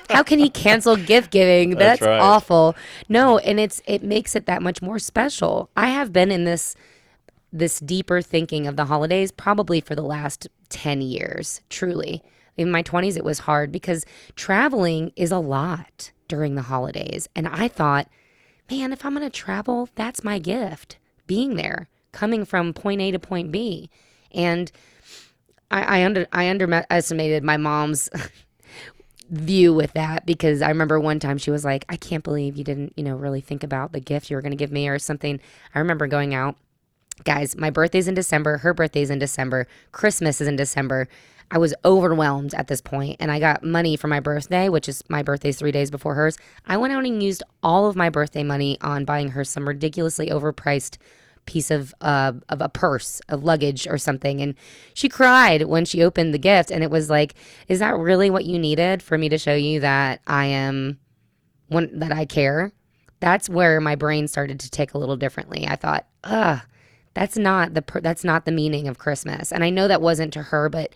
how 0.09 0.23
can 0.23 0.39
he 0.39 0.49
cancel 0.49 0.95
gift 0.95 1.31
giving? 1.31 1.71
That's, 1.71 1.99
That's 1.99 2.01
right. 2.01 2.19
awful. 2.19 2.75
No, 3.09 3.37
and 3.39 3.59
it's 3.59 3.81
it 3.85 4.03
makes 4.03 4.35
it 4.35 4.45
that 4.45 4.61
much 4.61 4.81
more 4.81 4.99
special. 4.99 5.69
I 5.75 5.89
have 5.89 6.13
been 6.13 6.31
in 6.31 6.43
this 6.43 6.75
this 7.53 7.79
deeper 7.79 8.21
thinking 8.21 8.65
of 8.65 8.75
the 8.75 8.85
holidays 8.85 9.31
probably 9.31 9.79
for 9.79 9.95
the 9.95 10.01
last 10.01 10.47
10 10.69 11.01
years, 11.01 11.61
truly. 11.69 12.23
In 12.57 12.71
my 12.71 12.81
20s, 12.83 13.15
it 13.15 13.23
was 13.23 13.39
hard 13.39 13.71
because 13.71 14.05
traveling 14.35 15.11
is 15.15 15.31
a 15.31 15.37
lot 15.37 16.11
during 16.27 16.55
the 16.55 16.63
holidays. 16.63 17.29
And 17.35 17.47
I 17.47 17.67
thought, 17.67 18.07
man, 18.69 18.91
if 18.91 19.05
I'm 19.05 19.13
going 19.13 19.23
to 19.23 19.29
travel, 19.29 19.87
that's 19.95 20.23
my 20.23 20.39
gift 20.39 20.97
being 21.27 21.55
there, 21.55 21.89
coming 22.11 22.43
from 22.43 22.73
point 22.73 23.01
A 23.01 23.11
to 23.11 23.19
point 23.19 23.51
B. 23.51 23.89
And 24.31 24.71
I, 25.69 25.99
I, 25.99 26.05
under, 26.05 26.27
I 26.31 26.49
underestimated 26.49 27.43
my 27.43 27.57
mom's 27.57 28.09
view 29.29 29.73
with 29.73 29.93
that 29.93 30.25
because 30.25 30.61
I 30.61 30.69
remember 30.69 30.99
one 30.99 31.19
time 31.19 31.37
she 31.37 31.51
was 31.51 31.65
like, 31.65 31.85
I 31.89 31.95
can't 31.95 32.23
believe 32.23 32.57
you 32.57 32.63
didn't, 32.63 32.93
you 32.95 33.03
know, 33.03 33.15
really 33.15 33.41
think 33.41 33.63
about 33.63 33.91
the 33.91 33.99
gift 33.99 34.29
you 34.29 34.35
were 34.35 34.41
going 34.41 34.51
to 34.51 34.57
give 34.57 34.71
me 34.71 34.87
or 34.87 34.99
something. 34.99 35.39
I 35.73 35.79
remember 35.79 36.07
going 36.07 36.33
out 36.33 36.55
guys, 37.23 37.55
my 37.55 37.69
birthday's 37.69 38.07
in 38.07 38.15
December, 38.15 38.57
her 38.57 38.73
birthday's 38.73 39.09
in 39.09 39.19
December, 39.19 39.67
Christmas 39.91 40.41
is 40.41 40.47
in 40.47 40.55
December. 40.55 41.07
I 41.51 41.57
was 41.57 41.73
overwhelmed 41.85 42.53
at 42.55 42.67
this 42.67 42.81
point 42.81 43.17
and 43.19 43.31
I 43.31 43.39
got 43.39 43.63
money 43.63 43.95
for 43.95 44.07
my 44.07 44.19
birthday, 44.19 44.69
which 44.69 44.89
is 44.89 45.03
my 45.09 45.21
birthday's 45.21 45.59
3 45.59 45.71
days 45.71 45.91
before 45.91 46.15
hers. 46.15 46.37
I 46.65 46.77
went 46.77 46.93
out 46.93 47.05
and 47.05 47.21
used 47.21 47.43
all 47.61 47.87
of 47.87 47.95
my 47.95 48.09
birthday 48.09 48.43
money 48.43 48.77
on 48.81 49.05
buying 49.05 49.29
her 49.29 49.43
some 49.43 49.67
ridiculously 49.67 50.29
overpriced 50.29 50.97
piece 51.45 51.71
of 51.71 51.93
uh, 52.01 52.33
of 52.49 52.61
a 52.61 52.69
purse, 52.69 53.21
of 53.29 53.43
luggage 53.43 53.87
or 53.87 53.97
something 53.97 54.41
and 54.41 54.55
she 54.93 55.09
cried 55.09 55.63
when 55.63 55.85
she 55.85 56.03
opened 56.03 56.33
the 56.33 56.39
gift 56.39 56.71
and 56.71 56.83
it 56.83 56.91
was 56.91 57.09
like, 57.09 57.35
is 57.67 57.79
that 57.79 57.97
really 57.97 58.29
what 58.29 58.45
you 58.45 58.57
needed 58.59 59.01
for 59.01 59.17
me 59.17 59.29
to 59.29 59.37
show 59.37 59.55
you 59.55 59.79
that 59.79 60.21
I 60.27 60.45
am 60.45 60.99
one 61.67 61.99
that 61.99 62.11
I 62.11 62.25
care? 62.25 62.71
That's 63.19 63.49
where 63.49 63.79
my 63.79 63.95
brain 63.95 64.27
started 64.27 64.59
to 64.61 64.69
tick 64.69 64.93
a 64.93 64.97
little 64.97 65.15
differently. 65.15 65.65
I 65.67 65.75
thought, 65.75 66.05
ugh, 66.23 66.61
that's 67.13 67.37
not 67.37 67.73
the 67.73 67.81
per- 67.81 68.01
that's 68.01 68.23
not 68.23 68.45
the 68.45 68.51
meaning 68.51 68.87
of 68.87 68.97
Christmas. 68.97 69.51
And 69.51 69.63
I 69.63 69.69
know 69.69 69.87
that 69.87 70.01
wasn't 70.01 70.33
to 70.33 70.43
her, 70.43 70.69
but 70.69 70.93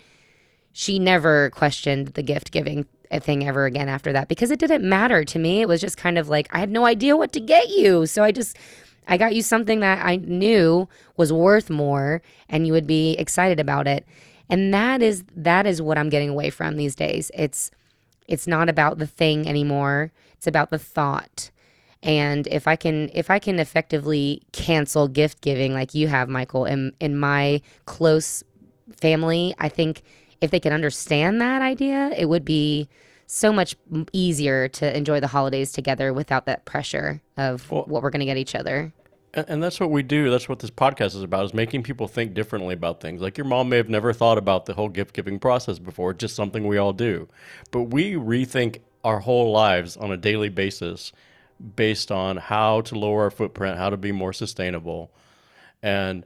she 0.72 1.00
never 1.00 1.50
questioned 1.52 2.10
the 2.10 2.24
gift 2.24 2.52
giving 2.52 2.86
thing 3.22 3.48
ever 3.48 3.66
again 3.66 3.88
after 3.88 4.12
that 4.12 4.28
because 4.28 4.52
it 4.52 4.60
didn't 4.60 4.88
matter 4.88 5.24
to 5.24 5.40
me. 5.40 5.62
It 5.62 5.68
was 5.68 5.82
just 5.82 5.98
kind 5.98 6.18
of 6.18 6.28
like 6.28 6.54
I 6.54 6.60
had 6.60 6.70
no 6.70 6.86
idea 6.86 7.16
what 7.16 7.32
to 7.34 7.40
get 7.40 7.70
you, 7.70 8.06
so 8.06 8.24
I 8.24 8.32
just 8.32 8.58
I 9.08 9.18
got 9.18 9.34
you 9.34 9.42
something 9.42 9.80
that 9.80 10.06
I 10.06 10.18
knew 10.18 10.88
was 11.16 11.32
worth 11.32 11.70
more 11.70 12.22
and 12.50 12.68
you 12.68 12.74
would 12.74 12.88
be 12.88 13.14
excited 13.14 13.60
about 13.60 13.88
it. 13.88 14.06
And 14.50 14.74
that 14.74 15.02
is 15.02 15.24
that 15.36 15.66
is 15.66 15.82
what 15.82 15.98
I'm 15.98 16.10
getting 16.10 16.30
away 16.30 16.50
from 16.50 16.78
these 16.78 16.96
days. 16.96 17.32
It's 17.34 17.72
it's 18.28 18.48
not 18.48 18.70
about 18.70 18.98
the 18.98 19.08
thing 19.08 19.48
anymore. 19.48 20.12
It's 20.34 20.48
about 20.48 20.70
the 20.70 20.80
thought. 20.80 21.52
And 22.04 22.48
if 22.48 22.68
I 22.68 22.76
can 22.76 23.10
if 23.14 23.30
I 23.30 23.40
can 23.40 23.60
effectively 23.60 24.44
cancel 24.52 25.08
gift 25.08 25.42
giving 25.42 25.74
like 25.74 25.94
you 25.94 26.08
have, 26.08 26.30
Michael, 26.30 26.66
in 26.66 26.94
in 27.00 27.18
my 27.18 27.62
close 27.86 28.44
family, 29.02 29.56
I 29.60 29.70
think 29.70 30.04
if 30.40 30.52
they 30.52 30.60
can 30.60 30.74
understand 30.74 31.42
that 31.42 31.62
idea, 31.62 32.12
it 32.16 32.26
would 32.26 32.46
be 32.46 32.88
so 33.26 33.52
much 33.52 33.76
easier 34.14 34.70
to 34.70 34.96
enjoy 34.96 35.20
the 35.20 35.28
holidays 35.28 35.74
together 35.74 36.14
without 36.14 36.46
that 36.46 36.64
pressure 36.64 37.22
of 37.36 37.70
what 37.70 37.90
we're 37.90 38.10
going 38.10 38.22
to 38.22 38.26
get 38.26 38.38
each 38.38 38.56
other. 38.56 38.94
And, 39.38 39.62
that's 39.62 39.80
what 39.80 39.92
we 39.92 40.02
do. 40.02 40.32
That's 40.32 40.50
what 40.50 40.60
this 40.60 40.72
podcast 40.72 41.16
is 41.16 41.22
about: 41.22 41.46
is 41.46 41.54
making 41.54 41.84
people 41.84 42.08
think 42.08 42.34
differently 42.34 42.74
about 42.74 43.02
things. 43.02 43.22
Like 43.22 43.38
your 43.38 43.46
mom 43.46 43.70
may 43.70 43.78
have 43.78 43.90
never 43.90 44.12
thought 44.12 44.38
about 44.38 44.66
the 44.66 44.74
whole 44.74 44.90
gift 44.90 45.14
giving 45.14 45.38
process 45.38 45.78
before; 45.78 46.14
just 46.14 46.36
something 46.36 46.66
we 46.68 46.78
all 46.78 46.94
do. 46.94 47.28
But 47.72 47.84
we 47.84 48.14
rethink 48.14 48.80
our 49.04 49.20
whole 49.20 49.52
lives 49.52 49.96
on 49.96 50.12
a 50.12 50.18
daily 50.18 50.50
basis 50.50 51.12
based 51.76 52.12
on 52.12 52.38
how 52.38 52.82
to 52.82 52.96
lower 52.98 53.24
our 53.24 53.32
footprint, 53.32 53.78
how 53.78 53.90
to 53.90 53.98
be 53.98 54.12
more 54.12 54.34
sustainable. 54.34 55.12
And 55.84 56.26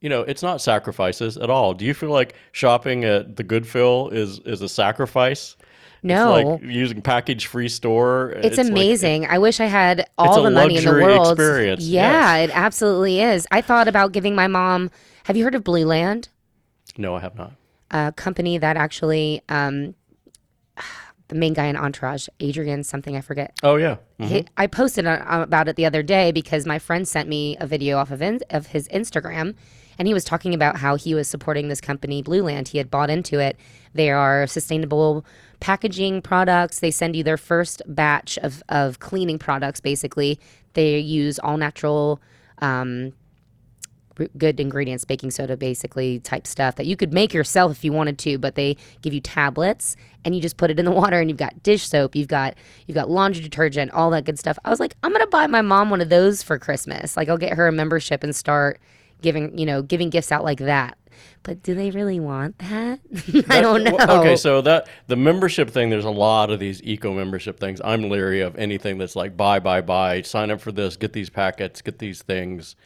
you 0.00 0.08
know, 0.08 0.22
it's 0.22 0.42
not 0.42 0.60
sacrifices 0.60 1.36
at 1.36 1.50
all. 1.50 1.74
Do 1.74 1.84
you 1.84 1.94
feel 1.94 2.10
like 2.10 2.34
shopping 2.52 3.04
at 3.04 3.36
the 3.36 3.44
Goodfill 3.44 4.12
is 4.12 4.38
is 4.40 4.60
a 4.60 4.68
sacrifice? 4.68 5.56
No. 6.02 6.36
It's 6.36 6.62
like 6.62 6.70
using 6.72 7.02
package 7.02 7.46
free 7.46 7.68
store. 7.68 8.30
It's, 8.36 8.56
like- 8.56 8.66
amazing. 8.68 9.26
I 9.26 9.38
wish 9.38 9.60
I 9.60 9.66
had 9.66 10.08
all 10.16 10.42
the 10.42 10.50
money 10.50 10.76
in 10.76 10.84
the 10.84 10.92
world. 10.92 11.32
experience, 11.38 11.84
Yeah, 11.84 12.36
it 12.38 12.50
absolutely 12.54 13.20
is. 13.20 13.46
I 13.50 13.60
thought 13.60 13.88
about 13.88 14.12
giving 14.12 14.34
my 14.34 14.46
mom. 14.46 14.90
Have 15.24 15.36
you 15.36 15.44
heard 15.44 15.54
of 15.54 15.64
Blueland? 15.64 16.28
no, 16.98 17.14
I 17.14 17.20
have 17.20 17.36
not. 17.36 17.52
A 17.92 18.12
company 18.16 18.58
that 18.58 18.76
actually, 18.76 19.42
um, 19.48 19.94
the 21.28 21.34
main 21.36 21.52
guy 21.54 21.66
in 21.66 21.76
Entourage, 21.76 22.26
Adrian 22.40 22.82
something 22.82 23.16
I 23.16 23.20
forget. 23.20 23.52
Oh 23.62 23.76
yeah. 23.76 23.96
Mhm. 24.18 24.26
He, 24.26 24.46
I 24.56 24.66
posted 24.66 25.06
about 25.06 25.68
it 25.68 25.76
the 25.76 25.86
other 25.86 26.02
day 26.02 26.32
because 26.32 26.66
my 26.66 26.78
friend 26.78 27.06
sent 27.06 27.28
me 27.28 27.56
a 27.60 27.66
video 27.66 27.98
off 27.98 28.10
of 28.10 28.20
in, 28.20 28.40
of 28.50 28.66
his 28.68 28.88
Instagram, 28.88 29.54
and 29.98 30.08
he 30.08 30.14
was 30.14 30.24
talking 30.24 30.54
about 30.54 30.78
how 30.78 30.96
he 30.96 31.14
was 31.14 31.28
supporting 31.28 31.68
this 31.68 31.80
company, 31.80 32.22
Blueland. 32.22 32.68
He 32.68 32.78
had 32.78 32.90
bought 32.90 33.10
into 33.10 33.38
it. 33.38 33.56
They 33.94 34.10
are 34.10 34.46
sustainable 34.48 35.24
packaging 35.60 36.22
products. 36.22 36.80
They 36.80 36.90
send 36.90 37.14
you 37.16 37.22
their 37.22 37.36
first 37.36 37.82
batch 37.86 38.38
of 38.38 38.62
of 38.68 38.98
cleaning 38.98 39.38
products. 39.38 39.80
Basically, 39.80 40.38
they 40.74 40.98
use 40.98 41.38
all 41.38 41.56
natural. 41.56 42.20
Um, 42.58 43.12
good 44.36 44.60
ingredients, 44.60 45.04
baking 45.06 45.30
soda, 45.30 45.56
basically 45.56 46.18
type 46.20 46.46
stuff 46.46 46.76
that 46.76 46.84
you 46.84 46.94
could 46.94 47.10
make 47.12 47.32
yourself 47.32 47.72
if 47.72 47.84
you 47.84 47.92
wanted 47.92 48.18
to. 48.18 48.38
But 48.38 48.54
they 48.54 48.76
give 49.02 49.14
you 49.14 49.20
tablets, 49.20 49.96
and 50.24 50.34
you 50.34 50.42
just 50.42 50.56
put 50.56 50.70
it 50.70 50.78
in 50.78 50.84
the 50.84 50.90
water, 50.90 51.20
and 51.20 51.30
you've 51.30 51.38
got 51.38 51.62
dish 51.62 51.88
soap, 51.88 52.14
you've 52.14 52.28
got 52.28 52.54
you've 52.86 52.94
got 52.94 53.08
laundry 53.08 53.42
detergent, 53.42 53.90
all 53.92 54.10
that 54.10 54.24
good 54.24 54.38
stuff. 54.38 54.58
I 54.64 54.70
was 54.70 54.80
like, 54.80 54.94
I'm 55.02 55.12
gonna 55.12 55.26
buy 55.26 55.46
my 55.46 55.62
mom 55.62 55.90
one 55.90 56.00
of 56.00 56.08
those 56.08 56.42
for 56.42 56.58
Christmas. 56.58 57.16
Like, 57.16 57.28
I'll 57.28 57.38
get 57.38 57.54
her 57.54 57.66
a 57.66 57.72
membership 57.72 58.22
and 58.22 58.34
start 58.34 58.80
giving 59.22 59.56
you 59.58 59.66
know 59.66 59.82
giving 59.82 60.10
gifts 60.10 60.32
out 60.32 60.44
like 60.44 60.58
that. 60.58 60.96
But 61.42 61.62
do 61.62 61.74
they 61.74 61.90
really 61.90 62.20
want 62.20 62.58
that? 62.58 63.00
I 63.48 63.60
don't 63.60 63.82
know. 63.84 63.96
Well, 63.96 64.20
Okay, 64.20 64.36
so 64.36 64.60
that 64.62 64.88
the 65.06 65.16
membership 65.16 65.70
thing, 65.70 65.90
there's 65.90 66.04
a 66.04 66.10
lot 66.10 66.50
of 66.50 66.60
these 66.60 66.82
eco 66.82 67.14
membership 67.14 67.58
things. 67.58 67.80
I'm 67.82 68.08
leery 68.10 68.40
of 68.42 68.56
anything 68.56 68.98
that's 68.98 69.16
like 69.16 69.36
buy, 69.36 69.58
buy, 69.58 69.80
buy, 69.80 70.22
sign 70.22 70.50
up 70.50 70.60
for 70.60 70.72
this, 70.72 70.96
get 70.96 71.12
these 71.12 71.30
packets, 71.30 71.80
get 71.80 71.98
these 71.98 72.22
things. 72.22 72.76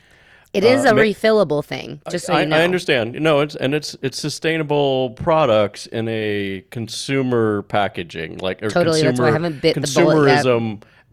it 0.52 0.62
is 0.62 0.84
uh, 0.84 0.90
a 0.90 0.94
ma- 0.94 1.00
refillable 1.02 1.64
thing, 1.64 2.00
just 2.10 2.26
so 2.26 2.34
I, 2.34 2.42
you 2.42 2.46
know. 2.46 2.56
I 2.56 2.62
understand. 2.62 3.14
No, 3.14 3.40
it's 3.40 3.56
and 3.56 3.74
it's 3.74 3.96
it's 4.02 4.18
sustainable 4.18 5.10
products 5.10 5.86
in 5.86 6.06
a 6.08 6.64
consumer 6.70 7.62
packaging, 7.62 8.38
like 8.38 8.62
or 8.62 8.70
Totally, 8.70 9.02
that's 9.02 9.18
why 9.18 9.28
I 9.28 9.32
haven't 9.32 9.60
bit 9.60 9.74
the 9.74 9.92
bullet 9.94 10.28
yet. 10.28 10.46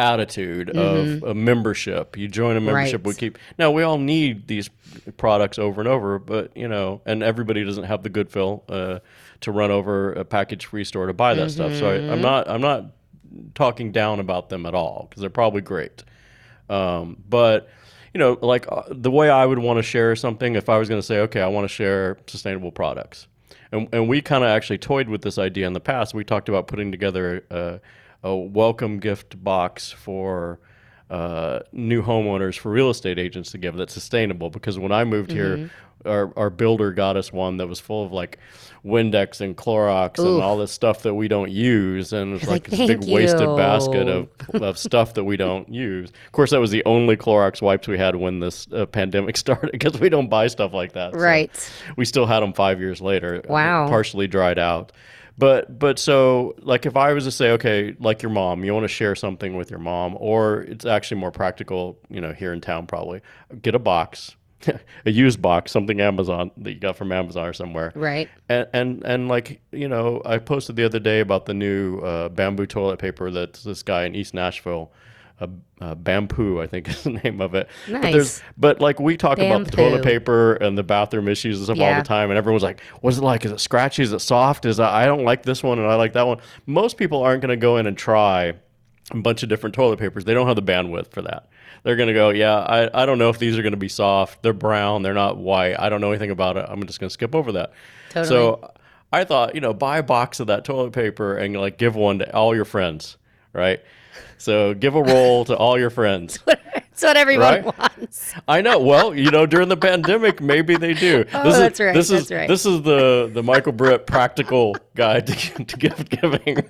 Mm-hmm. 0.02 0.14
attitude 0.14 0.70
of 0.72 1.24
a 1.24 1.34
membership. 1.34 2.18
You 2.18 2.28
join 2.28 2.58
a 2.58 2.62
membership, 2.62 3.02
Right. 3.06 3.08
we 3.08 3.14
keep. 3.14 3.38
Now 3.58 3.72
we 3.72 3.84
all 3.84 3.98
need 3.98 4.48
these 4.48 4.70
products 5.18 5.58
over 5.60 5.80
and 5.82 5.88
over, 5.88 6.20
but 6.20 6.56
you 6.58 6.68
know, 6.68 7.02
and 7.06 7.24
everybody 7.24 7.64
doesn't 7.64 7.86
have 7.86 8.04
the 8.04 8.10
good 8.10 8.30
fill 8.30 8.64
uh, 8.70 9.00
to 9.42 9.52
run 9.52 9.72
over 9.72 10.14
a 10.14 10.26
package 10.26 10.66
free 10.66 10.84
store 10.84 11.08
to 11.08 11.14
buy 11.14 11.34
that 11.36 11.52
stuff. 11.52 11.74
So 11.76 11.90
I, 11.90 11.94
Mm-hmm. 11.98 12.12
I'm 12.12 12.22
not 12.22 12.50
I'm 12.50 12.62
not 12.62 12.86
talking 13.56 13.92
down 13.92 14.20
about 14.20 14.50
them 14.50 14.66
at 14.66 14.74
all 14.76 15.08
because 15.10 15.22
they're 15.22 15.30
probably 15.30 15.62
great. 15.62 16.04
Um, 16.70 17.18
but 17.30 17.70
you 18.14 18.20
know, 18.20 18.38
like 18.42 18.66
uh, 18.70 18.84
the 18.90 19.12
way 19.12 19.30
I 19.30 19.46
would 19.46 19.60
want 19.60 19.78
to 19.78 19.84
share 19.84 20.16
something, 20.16 20.56
if 20.56 20.68
I 20.70 20.78
was 20.78 20.90
going 20.90 21.00
to 21.00 21.06
say, 21.06 21.20
okay, 21.20 21.42
I 21.42 21.48
want 21.48 21.64
to 21.66 21.74
share 21.74 22.18
sustainable 22.28 22.72
products, 22.72 23.28
and 23.72 23.88
and 23.94 24.10
we 24.10 24.22
kind 24.22 24.44
of 24.44 24.50
actually 24.50 24.78
toyed 24.80 25.08
with 25.08 25.22
this 25.22 25.38
idea 25.38 25.66
in 25.68 25.74
the 25.74 25.80
past. 25.80 26.14
We 26.14 26.24
talked 26.26 26.50
about 26.50 26.68
putting 26.68 26.92
together 26.92 27.46
a, 27.50 27.80
a 28.24 28.36
welcome 28.36 29.00
gift 29.00 29.44
box 29.44 29.92
for. 29.92 30.60
Uh, 31.10 31.60
new 31.74 32.02
homeowners 32.02 32.58
for 32.58 32.72
real 32.72 32.90
estate 32.90 33.20
agents 33.20 33.52
to 33.52 33.58
give 33.58 33.76
that's 33.76 33.94
sustainable 33.94 34.50
because 34.50 34.80
when 34.80 34.94
I 34.94 35.04
moved 35.04 35.30
here, 35.30 35.70
our, 36.06 36.32
our 36.38 36.50
builder 36.50 36.94
got 36.94 37.18
us 37.18 37.34
one 37.34 37.58
that 37.58 37.68
was 37.68 37.82
full 37.82 38.06
of 38.06 38.14
like 38.14 38.40
Windex 38.86 39.42
and 39.42 39.58
Clorox 39.58 40.20
and 40.20 40.42
all 40.42 40.58
this 40.58 40.72
stuff 40.72 41.04
that 41.04 41.14
we 41.14 41.28
don't 41.28 41.52
use, 41.52 42.14
and 42.14 42.36
it's 42.36 42.44
like, 42.48 42.62
like, 42.62 42.70
this 42.70 42.80
big 42.88 43.02
"Thank 43.02 43.12
wasted 43.14 43.58
basket 43.58 44.08
of 44.08 44.30
of 44.64 44.78
stuff 44.78 45.16
that 45.16 45.26
we 45.26 45.36
don't 45.36 45.68
use. 45.68 46.12
Of 46.28 46.32
course, 46.32 46.52
that 46.52 46.62
was 46.62 46.72
the 46.72 46.84
only 46.86 47.18
Clorox 47.18 47.62
wipes 47.62 47.90
we 47.90 47.98
had 47.98 48.16
when 48.16 48.40
this 48.40 48.66
uh, 48.72 48.86
pandemic 48.86 49.36
started 49.46 49.72
because 49.74 50.00
we 50.00 50.08
don't 50.08 50.30
buy 50.30 50.48
stuff 50.48 50.72
like 50.74 50.94
that. 50.94 51.12
So 51.14 51.20
Right. 51.20 51.52
we 51.98 52.06
still 52.06 52.26
had 52.26 52.40
them 52.40 52.54
five 52.54 52.80
years 52.80 53.02
later. 53.02 53.42
uh, 53.46 53.52
Wow. 53.52 53.88
Partially 53.90 54.28
dried 54.28 54.58
out. 54.60 54.94
But 55.42 55.78
but 55.80 55.98
so 56.00 56.54
like 56.60 56.86
if 56.86 56.96
I 56.96 57.12
was 57.14 57.24
to 57.26 57.32
say 57.32 57.52
okay 57.52 57.96
like 58.00 58.22
your 58.22 58.32
mom 58.32 58.64
you 58.64 58.74
want 58.74 58.84
to 58.84 58.88
share 58.88 59.16
something 59.16 59.58
with 59.58 59.70
your 59.72 59.80
mom 59.80 60.16
or 60.20 60.62
it's 60.62 60.86
actually 60.86 61.20
more 61.20 61.32
practical 61.32 61.98
you 62.10 62.22
know 62.22 62.32
here 62.32 62.54
in 62.54 62.62
town 62.62 62.86
probably 62.86 63.22
get 63.62 63.74
a 63.74 63.80
box 63.80 64.36
a 65.06 65.12
used 65.12 65.42
box 65.42 65.72
something 65.72 66.00
Amazon 66.00 66.52
that 66.58 66.74
you 66.74 66.80
got 66.80 66.96
from 66.96 67.12
Amazon 67.12 67.48
or 67.48 67.54
somewhere 67.54 67.92
Right. 67.96 68.30
and, 68.50 68.68
and 68.72 69.04
and 69.04 69.28
like 69.28 69.60
you 69.72 69.88
know, 69.88 70.22
I 70.24 70.38
posted 70.38 70.76
the 70.76 70.84
other 70.86 71.00
day 71.00 71.20
about 71.22 71.48
the 71.48 71.56
new 71.56 71.98
uh, 72.02 72.30
bamboo 72.30 72.68
toilet 72.68 73.00
paper 73.00 73.32
that 73.32 73.54
this 73.54 73.82
guy 73.82 74.06
in 74.06 74.14
East 74.14 74.36
Nashville, 74.36 74.92
uh, 75.42 75.48
uh, 75.82 75.96
Bamboo, 75.96 76.62
I 76.62 76.68
think 76.68 76.88
is 76.90 77.04
the 77.04 77.10
name 77.12 77.42
of 77.42 77.56
it. 77.56 77.68
But 77.88 78.02
Nice. 78.02 78.14
there's 78.14 78.42
but 78.58 78.80
like 78.80 79.00
we 79.00 79.18
talk 79.18 79.40
about 79.40 79.66
the 79.66 79.72
toilet 79.72 80.04
paper 80.04 80.54
and 80.54 80.78
the 80.78 80.84
bathroom 80.84 81.28
issues 81.28 81.58
and 81.58 81.66
stuff 81.66 81.80
all 81.80 81.96
the 81.96 82.04
time, 82.08 82.30
and 82.30 82.38
everyone's 82.38 82.64
like, 82.64 82.82
"What's 83.02 83.18
it 83.18 83.24
like? 83.24 83.44
Is 83.46 83.52
it 83.52 83.60
scratchy? 83.60 84.04
Is 84.04 84.14
it 84.14 84.20
soft? 84.20 84.66
Is 84.66 84.78
that, 84.78 84.92
I 84.92 85.06
don't 85.06 85.24
like 85.26 85.44
this 85.44 85.64
one 85.64 85.80
and 85.80 85.88
I 85.88 85.96
like 85.96 86.14
that 86.14 86.28
one." 86.28 86.38
Most 86.66 86.98
people 86.98 87.22
aren't 87.24 87.42
going 87.42 87.50
to 87.50 87.58
go 87.58 87.78
in 87.78 87.88
and 87.88 87.98
try 87.98 88.54
a 89.12 89.18
bunch 89.18 89.44
of 89.44 89.50
different 89.50 89.76
toilet 89.76 90.00
papers. 90.00 90.26
They 90.26 90.34
don't 90.34 90.48
have 90.48 90.56
the 90.56 90.64
bandwidth 90.64 91.12
for 91.12 91.22
that. 91.24 91.50
They're 91.84 91.96
going 91.96 92.08
to 92.08 92.14
go, 92.14 92.30
yeah, 92.30 92.60
I, 92.60 93.04
I 93.04 93.06
don't 93.06 93.18
know 93.18 93.30
if 93.30 93.40
these 93.40 93.58
are 93.58 93.64
going 93.64 93.74
to 93.74 93.78
be 93.78 93.90
soft. 93.90 94.44
They're 94.44 94.54
brown. 94.54 95.02
They're 95.02 95.14
not 95.14 95.38
white. 95.38 95.80
I 95.80 95.90
don't 95.90 96.00
know 96.00 96.12
anything 96.12 96.30
about 96.30 96.56
it. 96.58 96.66
I'm 96.68 96.86
just 96.86 97.00
going 97.00 97.10
to 97.10 97.14
skip 97.14 97.34
over 97.34 97.54
that. 97.54 97.74
Totally. 98.10 98.28
So 98.28 98.72
I 99.12 99.24
thought, 99.24 99.56
you 99.56 99.62
know, 99.62 99.74
buy 99.74 99.98
a 99.98 100.04
box 100.04 100.40
of 100.40 100.48
that 100.48 100.64
toilet 100.64 100.94
paper 100.94 101.36
and 101.36 101.56
like 101.60 101.78
give 101.78 101.96
one 101.96 102.20
to 102.20 102.34
all 102.36 102.56
your 102.56 102.66
friends, 102.66 103.18
right? 103.52 103.82
So 104.42 104.74
give 104.74 104.96
a 104.96 105.04
roll 105.04 105.46
to 105.46 105.56
all 105.56 105.78
your 105.78 105.90
friends. 105.92 106.40
That's 106.46 107.04
what 107.04 107.16
everyone 107.18 107.64
Right? 107.64 107.78
wants. 107.80 108.34
I 108.48 108.62
know. 108.62 108.80
Well, 108.80 109.16
you 109.16 109.32
know, 109.32 109.46
during 109.46 109.70
the 109.70 109.78
pandemic, 109.78 110.42
maybe 110.42 110.76
they 110.78 110.94
do. 110.94 111.26
Oh, 111.34 111.44
this 111.44 111.58
that's 111.58 111.80
is, 111.80 111.86
right, 111.86 111.94
This 111.94 112.12
is 112.12 112.32
right. 112.32 112.48
this 112.48 112.66
is 112.66 112.82
the 112.84 113.30
the 113.34 113.42
Michael 113.44 113.72
Britt 113.72 114.06
practical 114.08 114.76
guide 114.96 115.28
to, 115.28 115.64
to 115.64 115.78
gift 115.78 116.10
giving. 116.10 116.64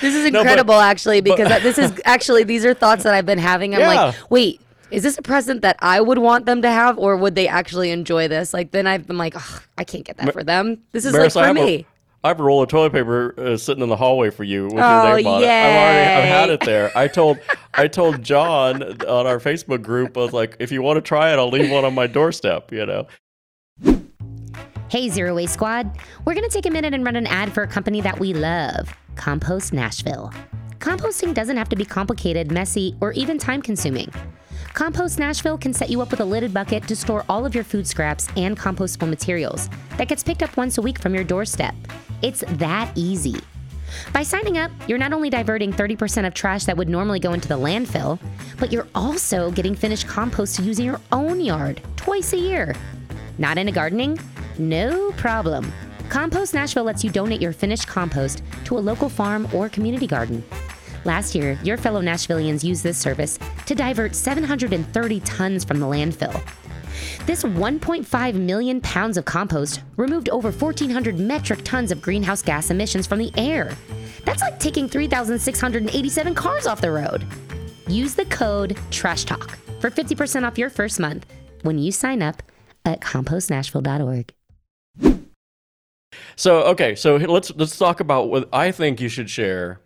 This 0.00 0.14
is 0.14 0.30
but- 0.30 0.38
incredible, 0.40 0.74
actually, 0.74 1.20
because 1.20 1.48
this 1.62 1.76
is 1.78 1.92
actually 2.04 2.44
these 2.44 2.64
are 2.64 2.72
thoughts 2.74 3.02
that 3.04 3.14
I've 3.14 3.26
been 3.26 3.38
having. 3.38 3.74
I'm 3.74 3.80
Yeah. 3.80 3.88
like, 4.06 4.30
wait, 4.30 4.60
is 4.90 5.02
this 5.02 5.18
a 5.18 5.22
present 5.22 5.62
that 5.62 5.76
I 5.80 6.00
would 6.00 6.18
want 6.18 6.46
them 6.46 6.62
to 6.62 6.70
have, 6.70 6.98
or 6.98 7.16
would 7.16 7.34
they 7.34 7.46
actually 7.46 7.90
enjoy 7.90 8.26
this? 8.28 8.54
Like, 8.54 8.70
then 8.72 8.86
I've 8.86 9.06
been 9.06 9.18
like, 9.18 9.34
I 9.78 9.84
can't 9.84 10.04
get 10.04 10.16
that 10.16 10.32
for 10.32 10.42
them. 10.42 10.78
This 10.92 11.04
is 11.04 11.12
Maris, 11.12 11.36
like 11.36 11.48
for 11.48 11.54
me. 11.54 11.74
A, 11.74 11.86
I 12.22 12.28
have 12.28 12.38
a 12.38 12.42
roll 12.42 12.62
of 12.62 12.68
toilet 12.68 12.92
paper 12.92 13.34
uh, 13.38 13.56
sitting 13.56 13.82
in 13.82 13.88
the 13.88 13.96
hallway 13.96 14.28
for 14.30 14.44
you 14.44 14.64
with 14.66 14.74
Oh, 14.74 15.06
your 15.06 15.16
name 15.16 15.26
on 15.26 15.42
it. 15.42 15.46
I've 15.46 15.76
already 15.76 16.08
I've 16.08 16.24
had 16.28 16.50
it 16.50 16.60
there. 16.60 16.90
I 16.94 17.08
told 17.08 17.38
I 17.74 17.88
told 17.88 18.22
John 18.22 18.82
on 18.82 19.26
our 19.26 19.38
Facebook 19.38 19.82
group, 19.82 20.16
I 20.18 20.20
was 20.20 20.32
like, 20.34 20.56
if 20.58 20.70
you 20.70 20.82
want 20.82 20.98
to 20.98 21.00
try 21.00 21.32
it, 21.32 21.38
I'll 21.38 21.48
leave 21.48 21.70
one 21.70 21.84
on 21.84 21.94
my 21.94 22.06
doorstep. 22.06 22.72
You 22.72 22.84
know. 22.84 23.06
Hey, 24.90 25.08
Zero 25.08 25.34
Waste 25.34 25.54
Squad. 25.54 25.90
We're 26.24 26.34
going 26.34 26.48
to 26.48 26.52
take 26.52 26.66
a 26.66 26.70
minute 26.70 26.92
and 26.92 27.04
run 27.04 27.16
an 27.16 27.26
ad 27.26 27.52
for 27.52 27.62
a 27.62 27.66
company 27.68 28.00
that 28.00 28.18
we 28.18 28.34
love 28.34 28.92
Compost 29.14 29.72
Nashville. 29.72 30.32
Composting 30.80 31.32
doesn't 31.32 31.56
have 31.56 31.68
to 31.68 31.76
be 31.76 31.84
complicated, 31.84 32.50
messy, 32.50 32.96
or 33.00 33.12
even 33.12 33.38
time 33.38 33.62
consuming. 33.62 34.12
Compost 34.74 35.18
Nashville 35.18 35.58
can 35.58 35.74
set 35.74 35.90
you 35.90 36.00
up 36.00 36.10
with 36.10 36.20
a 36.20 36.24
lidded 36.24 36.54
bucket 36.54 36.86
to 36.86 36.96
store 36.96 37.24
all 37.28 37.44
of 37.44 37.54
your 37.54 37.64
food 37.64 37.86
scraps 37.86 38.28
and 38.36 38.56
compostable 38.56 39.08
materials 39.08 39.68
that 39.98 40.08
gets 40.08 40.22
picked 40.22 40.42
up 40.42 40.56
once 40.56 40.78
a 40.78 40.82
week 40.82 40.98
from 40.98 41.14
your 41.14 41.24
doorstep. 41.24 41.74
It's 42.22 42.44
that 42.46 42.90
easy. 42.94 43.36
By 44.12 44.22
signing 44.22 44.58
up, 44.58 44.70
you're 44.86 44.98
not 44.98 45.12
only 45.12 45.28
diverting 45.28 45.72
30% 45.72 46.26
of 46.26 46.34
trash 46.34 46.64
that 46.64 46.76
would 46.76 46.88
normally 46.88 47.18
go 47.18 47.32
into 47.32 47.48
the 47.48 47.58
landfill, 47.58 48.20
but 48.58 48.70
you're 48.70 48.86
also 48.94 49.50
getting 49.50 49.74
finished 49.74 50.06
compost 50.06 50.56
to 50.56 50.62
use 50.62 50.78
in 50.78 50.84
your 50.84 51.00
own 51.10 51.40
yard 51.40 51.82
twice 51.96 52.32
a 52.32 52.38
year. 52.38 52.74
Not 53.38 53.58
into 53.58 53.72
gardening? 53.72 54.18
No 54.58 55.10
problem. 55.12 55.70
Compost 56.08 56.54
Nashville 56.54 56.84
lets 56.84 57.02
you 57.02 57.10
donate 57.10 57.40
your 57.40 57.52
finished 57.52 57.88
compost 57.88 58.42
to 58.64 58.78
a 58.78 58.80
local 58.80 59.08
farm 59.08 59.48
or 59.52 59.68
community 59.68 60.06
garden. 60.06 60.44
Last 61.04 61.34
year, 61.34 61.58
your 61.62 61.78
fellow 61.78 62.02
Nashvillians 62.02 62.62
used 62.62 62.82
this 62.82 62.98
service 62.98 63.38
to 63.66 63.74
divert 63.74 64.14
730 64.14 65.20
tons 65.20 65.64
from 65.64 65.80
the 65.80 65.86
landfill. 65.86 66.42
This 67.24 67.42
1.5 67.42 68.34
million 68.34 68.80
pounds 68.82 69.16
of 69.16 69.24
compost 69.24 69.80
removed 69.96 70.28
over 70.28 70.50
1,400 70.50 71.18
metric 71.18 71.60
tons 71.64 71.90
of 71.90 72.02
greenhouse 72.02 72.42
gas 72.42 72.70
emissions 72.70 73.06
from 73.06 73.18
the 73.18 73.32
air. 73.38 73.74
That's 74.24 74.42
like 74.42 74.60
taking 74.60 74.88
3,687 74.88 76.34
cars 76.34 76.66
off 76.66 76.82
the 76.82 76.90
road. 76.90 77.26
Use 77.86 78.14
the 78.14 78.26
code 78.26 78.76
TRASHTALK 78.90 79.56
for 79.80 79.90
50% 79.90 80.46
off 80.46 80.58
your 80.58 80.68
first 80.68 81.00
month 81.00 81.24
when 81.62 81.78
you 81.78 81.92
sign 81.92 82.20
up 82.20 82.42
at 82.84 83.00
compostnashville.org. 83.00 84.34
So 86.36 86.62
okay, 86.62 86.94
so 86.94 87.16
let's 87.16 87.54
let's 87.54 87.78
talk 87.78 88.00
about 88.00 88.30
what 88.30 88.48
I 88.52 88.72
think 88.72 89.00
you 89.00 89.08
should 89.08 89.30
share 89.30 89.80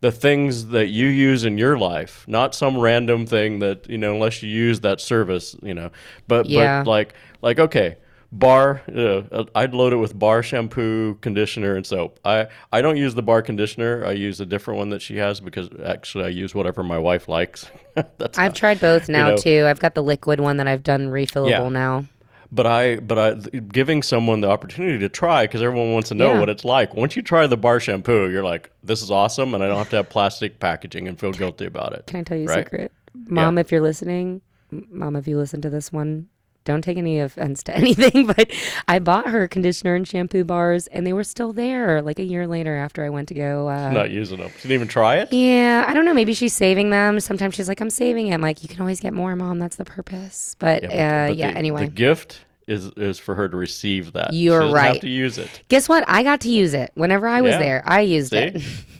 the 0.00 0.12
things 0.12 0.66
that 0.68 0.88
you 0.88 1.06
use 1.08 1.44
in 1.44 1.58
your 1.58 1.76
life, 1.78 2.24
not 2.28 2.54
some 2.54 2.78
random 2.78 3.26
thing 3.26 3.58
that 3.60 3.88
you 3.88 3.98
know, 3.98 4.14
unless 4.14 4.42
you 4.42 4.48
use 4.48 4.80
that 4.80 5.00
service, 5.00 5.56
you 5.62 5.74
know. 5.74 5.90
But 6.28 6.46
Yeah. 6.46 6.82
but 6.84 6.90
like 6.90 7.14
like 7.42 7.58
okay, 7.58 7.96
bar. 8.32 8.82
Uh, 8.94 9.44
I'd 9.54 9.74
load 9.74 9.92
it 9.92 9.96
with 9.96 10.18
bar 10.18 10.42
shampoo, 10.42 11.14
conditioner, 11.20 11.74
and 11.76 11.84
soap. 11.86 12.18
I 12.24 12.46
I 12.72 12.80
don't 12.82 12.96
use 12.96 13.14
the 13.14 13.22
bar 13.22 13.42
conditioner. 13.42 14.04
I 14.04 14.12
use 14.12 14.40
a 14.40 14.46
different 14.46 14.78
one 14.78 14.90
that 14.90 15.02
she 15.02 15.16
has 15.16 15.40
because 15.40 15.68
actually 15.84 16.24
I 16.24 16.28
use 16.28 16.54
whatever 16.54 16.82
my 16.82 16.98
wife 16.98 17.28
likes. 17.28 17.70
That's 18.18 18.38
I've 18.38 18.54
tried 18.54 18.80
both 18.80 19.08
now 19.08 19.30
know- 19.30 19.36
too. 19.36 19.64
I've 19.66 19.80
got 19.80 19.94
the 19.94 20.02
liquid 20.02 20.40
one 20.40 20.58
that 20.58 20.68
I've 20.68 20.82
done 20.84 21.08
refillable 21.08 21.50
Yeah. 21.50 21.68
now. 21.68 22.04
But 22.50 22.66
I, 22.66 22.96
but 22.96 23.18
I, 23.18 23.34
giving 23.58 24.02
someone 24.02 24.40
the 24.40 24.48
opportunity 24.48 24.98
to 25.00 25.08
try 25.10 25.44
because 25.44 25.62
everyone 25.62 25.92
wants 25.92 26.08
to 26.08 26.14
know 26.14 26.32
Yeah. 26.32 26.40
what 26.40 26.48
it's 26.48 26.64
like. 26.64 26.94
Once 26.94 27.14
you 27.14 27.20
try 27.22 27.46
the 27.46 27.58
bar 27.58 27.78
shampoo, 27.78 28.30
you're 28.30 28.42
like, 28.42 28.70
"This 28.82 29.02
is 29.02 29.10
awesome," 29.10 29.52
and 29.52 29.62
I 29.62 29.66
don't 29.68 29.76
have 29.76 29.90
to 29.90 29.96
have 29.96 30.08
plastic 30.08 30.58
packaging 30.58 31.06
and 31.08 31.18
feel 31.20 31.32
guilty 31.32 31.66
about 31.66 31.92
it. 31.92 32.06
Can 32.06 32.20
I 32.20 32.22
tell 32.22 32.38
you 32.38 32.44
a 32.44 32.46
Right. 32.48 32.64
secret? 32.66 32.92
Mom, 33.26 33.58
if 33.58 33.70
you're 33.70 33.82
listening, 33.82 34.40
Mom, 34.70 35.14
if 35.16 35.28
you 35.28 35.36
listen 35.36 35.60
to 35.62 35.68
this 35.70 35.92
one, 35.92 36.28
don't 36.68 36.82
take 36.82 36.96
any 36.98 37.18
offense 37.18 37.64
to 37.64 37.76
anything, 37.82 38.26
but 38.28 38.48
I 38.86 39.00
bought 39.00 39.26
her 39.28 39.48
conditioner 39.48 39.96
and 39.96 40.06
shampoo 40.06 40.44
bars 40.44 40.86
and 40.86 41.04
they 41.04 41.12
were 41.12 41.24
still 41.24 41.52
there 41.52 42.00
like 42.02 42.20
a 42.20 42.24
year 42.24 42.46
later 42.46 42.76
after 42.76 43.04
I 43.04 43.10
went 43.10 43.26
to 43.28 43.34
go. 43.34 43.68
Uh, 43.68 43.90
Not 43.90 44.10
using 44.10 44.38
them. 44.38 44.50
She 44.58 44.68
didn't 44.68 44.74
even 44.74 44.88
try 44.88 45.16
it. 45.16 45.32
yeah, 45.32 45.84
I 45.88 45.94
don't 45.94 46.04
know. 46.04 46.14
Maybe 46.14 46.34
she's 46.34 46.54
saving 46.54 46.90
them. 46.90 47.18
Sometimes 47.18 47.56
she's 47.56 47.68
like, 47.68 47.80
I'm 47.80 47.90
saving 47.90 48.28
it. 48.28 48.34
I'm 48.34 48.40
like, 48.40 48.62
you 48.62 48.68
can 48.68 48.80
always 48.80 49.00
get 49.00 49.12
more, 49.12 49.34
Mom. 49.34 49.58
That's 49.58 49.74
the 49.76 49.84
purpose. 49.84 50.54
But 50.60 50.84
Yeah, 50.84 50.88
uh, 51.24 51.28
but 51.30 51.36
yeah 51.36 51.50
the, 51.50 51.58
anyway. 51.58 51.86
the 51.86 51.90
gift 51.90 52.44
is 52.68 52.86
is 52.98 53.18
for 53.18 53.34
her 53.34 53.48
to 53.48 53.56
receive 53.56 54.12
that. 54.12 54.32
You're 54.34 54.70
right. 54.70 54.92
Have 54.92 55.00
to 55.00 55.08
use 55.08 55.38
it. 55.38 55.48
Guess 55.68 55.88
what? 55.88 56.04
I 56.06 56.22
got 56.22 56.42
to 56.42 56.50
use 56.50 56.74
it. 56.74 56.90
Whenever 56.94 57.26
I 57.26 57.40
was 57.40 57.52
Yeah. 57.52 57.58
there, 57.58 57.82
I 57.86 58.02
used 58.02 58.30
See? 58.32 58.36
it. 58.38 58.62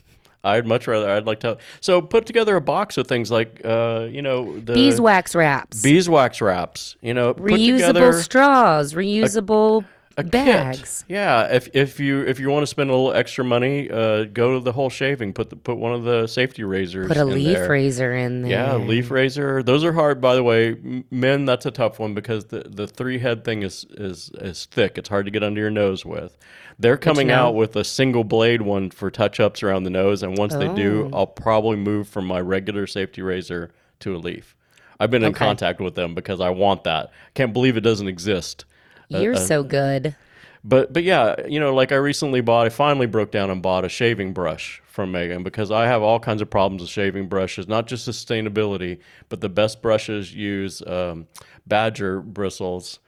I'd 0.49 0.67
much 0.67 0.87
rather. 0.87 1.11
I'd 1.11 1.27
like 1.27 1.41
to. 1.41 1.59
So 1.81 2.01
put 2.01 2.27
together 2.27 2.57
a 2.57 2.61
box 2.61 2.97
of 2.99 3.07
things 3.07 3.31
like, 3.31 3.61
uh, 3.65 4.09
you 4.11 4.23
know, 4.23 4.59
the 4.59 4.75
Beeswax 4.75 5.35
wraps, 5.35 5.83
beeswax 5.83 6.41
wraps. 6.41 6.97
You 7.01 7.15
know, 7.15 7.35
put 7.35 7.53
reusable 7.53 8.15
straws, 8.23 8.95
reusable 8.95 9.85
a 9.85 9.98
kit. 10.23 10.33
bags. 10.33 11.05
Yeah, 11.09 11.45
if 11.53 11.69
if 11.75 12.01
you 12.01 12.21
if 12.23 12.41
you 12.41 12.49
want 12.51 12.63
to 12.63 12.67
spend 12.67 12.91
a 12.91 12.93
little 12.93 13.13
extra 13.13 13.45
money, 13.45 13.91
uh, 13.91 14.25
go 14.25 14.55
to 14.55 14.61
the 14.61 14.73
whole 14.73 14.91
shaving. 14.91 15.33
Put 15.33 15.51
the, 15.51 15.57
put 15.57 15.77
one 15.79 15.93
of 15.93 16.05
the 16.05 16.27
safety 16.27 16.65
razors. 16.65 17.09
Put 17.09 17.17
a 17.17 17.25
leaf 17.25 17.57
there. 17.57 17.69
razor 17.69 18.15
in 18.15 18.43
there. 18.43 18.51
Yeah, 18.51 18.75
leaf 18.77 19.11
razor. 19.11 19.63
Those 19.63 19.85
are 19.85 19.93
hard, 19.93 20.21
by 20.21 20.35
the 20.35 20.43
way. 20.43 20.77
Men, 21.11 21.45
that's 21.45 21.67
a 21.67 21.71
tough 21.71 21.99
one 21.99 22.15
because 22.15 22.47
the, 22.47 22.61
the 22.69 22.87
three 22.87 23.19
head 23.19 23.45
thing 23.45 23.63
is, 23.63 23.85
is 23.91 24.31
is 24.35 24.67
thick. 24.67 24.99
It's 24.99 25.09
hard 25.09 25.25
to 25.27 25.31
get 25.31 25.43
under 25.43 25.61
your 25.61 25.71
nose 25.71 26.05
with. 26.05 26.37
They're 26.81 26.97
coming 26.97 27.31
out 27.33 27.55
with 27.57 27.75
a 27.75 27.83
single 27.83 28.23
blade 28.23 28.63
one 28.63 28.91
for 28.91 29.11
touch 29.11 29.41
ups 29.41 29.63
around 29.65 29.83
the 29.83 29.91
nose, 29.91 30.23
and 30.23 30.39
once 30.39 30.55
they 30.55 30.69
Oh. 30.69 30.77
do, 30.77 31.11
I'll 31.13 31.27
probably 31.27 31.77
move 31.77 32.07
from 32.09 32.25
my 32.25 32.41
regular 32.41 32.87
safety 32.87 33.21
razor 33.21 33.73
to 34.01 34.15
a 34.15 34.19
leaf. 34.19 34.55
I've 35.01 35.11
been 35.11 35.23
in 35.25 35.31
Okay. 35.31 35.45
contact 35.45 35.81
with 35.81 35.95
them 35.97 36.15
because 36.15 36.41
I 36.41 36.51
want 36.51 36.85
that. 36.85 37.11
Can't 37.35 37.53
believe 37.53 37.77
it 37.77 37.81
doesn't 37.81 38.07
exist. 38.09 38.65
You're 39.09 39.35
uh, 39.35 39.39
so 39.39 39.63
good. 39.63 40.15
But 40.65 40.93
but 40.93 41.05
yeah, 41.05 41.35
you 41.47 41.61
know, 41.61 41.75
like 41.75 41.93
I 41.93 41.97
recently 41.97 42.41
bought, 42.41 42.67
I 42.67 42.69
finally 42.69 43.07
broke 43.07 43.31
down 43.31 43.51
and 43.51 43.63
bought 43.63 43.85
a 43.85 43.89
shaving 43.89 44.33
brush 44.33 44.83
from 44.87 45.13
Megan 45.13 45.43
because 45.45 45.71
I 45.71 45.87
have 45.87 46.03
all 46.03 46.19
kinds 46.19 46.43
of 46.43 46.51
problems 46.51 46.83
with 46.83 46.91
shaving 46.91 47.29
brushes, 47.29 47.69
not 47.69 47.87
just 47.87 48.07
sustainability, 48.09 48.99
but 49.29 49.41
the 49.41 49.49
best 49.49 49.81
brushes 49.81 50.35
use 50.35 50.83
um, 50.87 51.29
badger 51.67 52.21
bristles, 52.21 52.99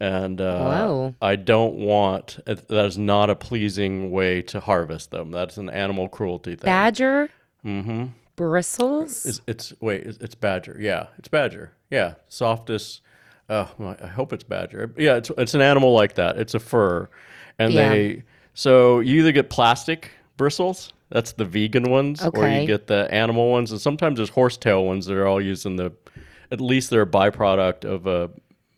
and 0.00 0.40
uh. 0.40 1.12
I 1.22 1.36
don't 1.36 1.74
want 1.76 2.40
that 2.46 2.84
is 2.84 2.98
not 2.98 3.30
a 3.30 3.36
pleasing 3.36 4.10
way 4.10 4.42
to 4.42 4.60
harvest 4.60 5.10
them. 5.12 5.30
That's 5.30 5.56
an 5.56 5.70
animal 5.70 6.08
cruelty 6.08 6.56
thing. 6.56 6.66
Badger 6.66 7.30
Mm-hmm. 7.64 8.06
bristles. 8.36 9.26
It's, 9.26 9.40
it's 9.46 9.72
wait, 9.80 10.02
it's, 10.04 10.18
it's 10.18 10.34
badger. 10.34 10.76
Yeah, 10.78 11.06
it's 11.18 11.28
badger. 11.28 11.72
Yeah, 11.90 12.14
softest. 12.28 13.02
Oh, 13.50 13.70
I 14.02 14.06
hope 14.06 14.32
it's 14.32 14.44
badger. 14.44 14.92
Yeah, 14.96 15.16
it's 15.16 15.30
it's 15.38 15.54
an 15.54 15.60
animal 15.62 15.92
like 15.94 16.14
that. 16.14 16.38
It's 16.38 16.54
a 16.54 16.60
fur, 16.60 17.08
and 17.58 17.72
Yeah. 17.72 17.88
they 17.90 18.22
so 18.54 19.00
you 19.00 19.20
either 19.20 19.32
get 19.32 19.48
plastic 19.50 20.10
bristles. 20.36 20.92
That's 21.10 21.32
the 21.32 21.46
vegan 21.46 21.84
ones, 21.90 22.22
or 22.34 22.46
you 22.48 22.66
get 22.66 22.86
the 22.86 23.08
animal 23.10 23.50
ones, 23.50 23.72
and 23.72 23.80
sometimes 23.80 24.18
there's 24.18 24.28
horsetail 24.28 24.84
ones 24.84 25.06
that 25.06 25.16
are 25.16 25.26
all 25.26 25.40
used 25.40 25.64
in 25.64 25.76
the. 25.76 25.92
At 26.50 26.60
least 26.60 26.90
they're 26.90 27.02
a 27.02 27.06
byproduct 27.06 27.84
of 27.84 28.06
a 28.06 28.30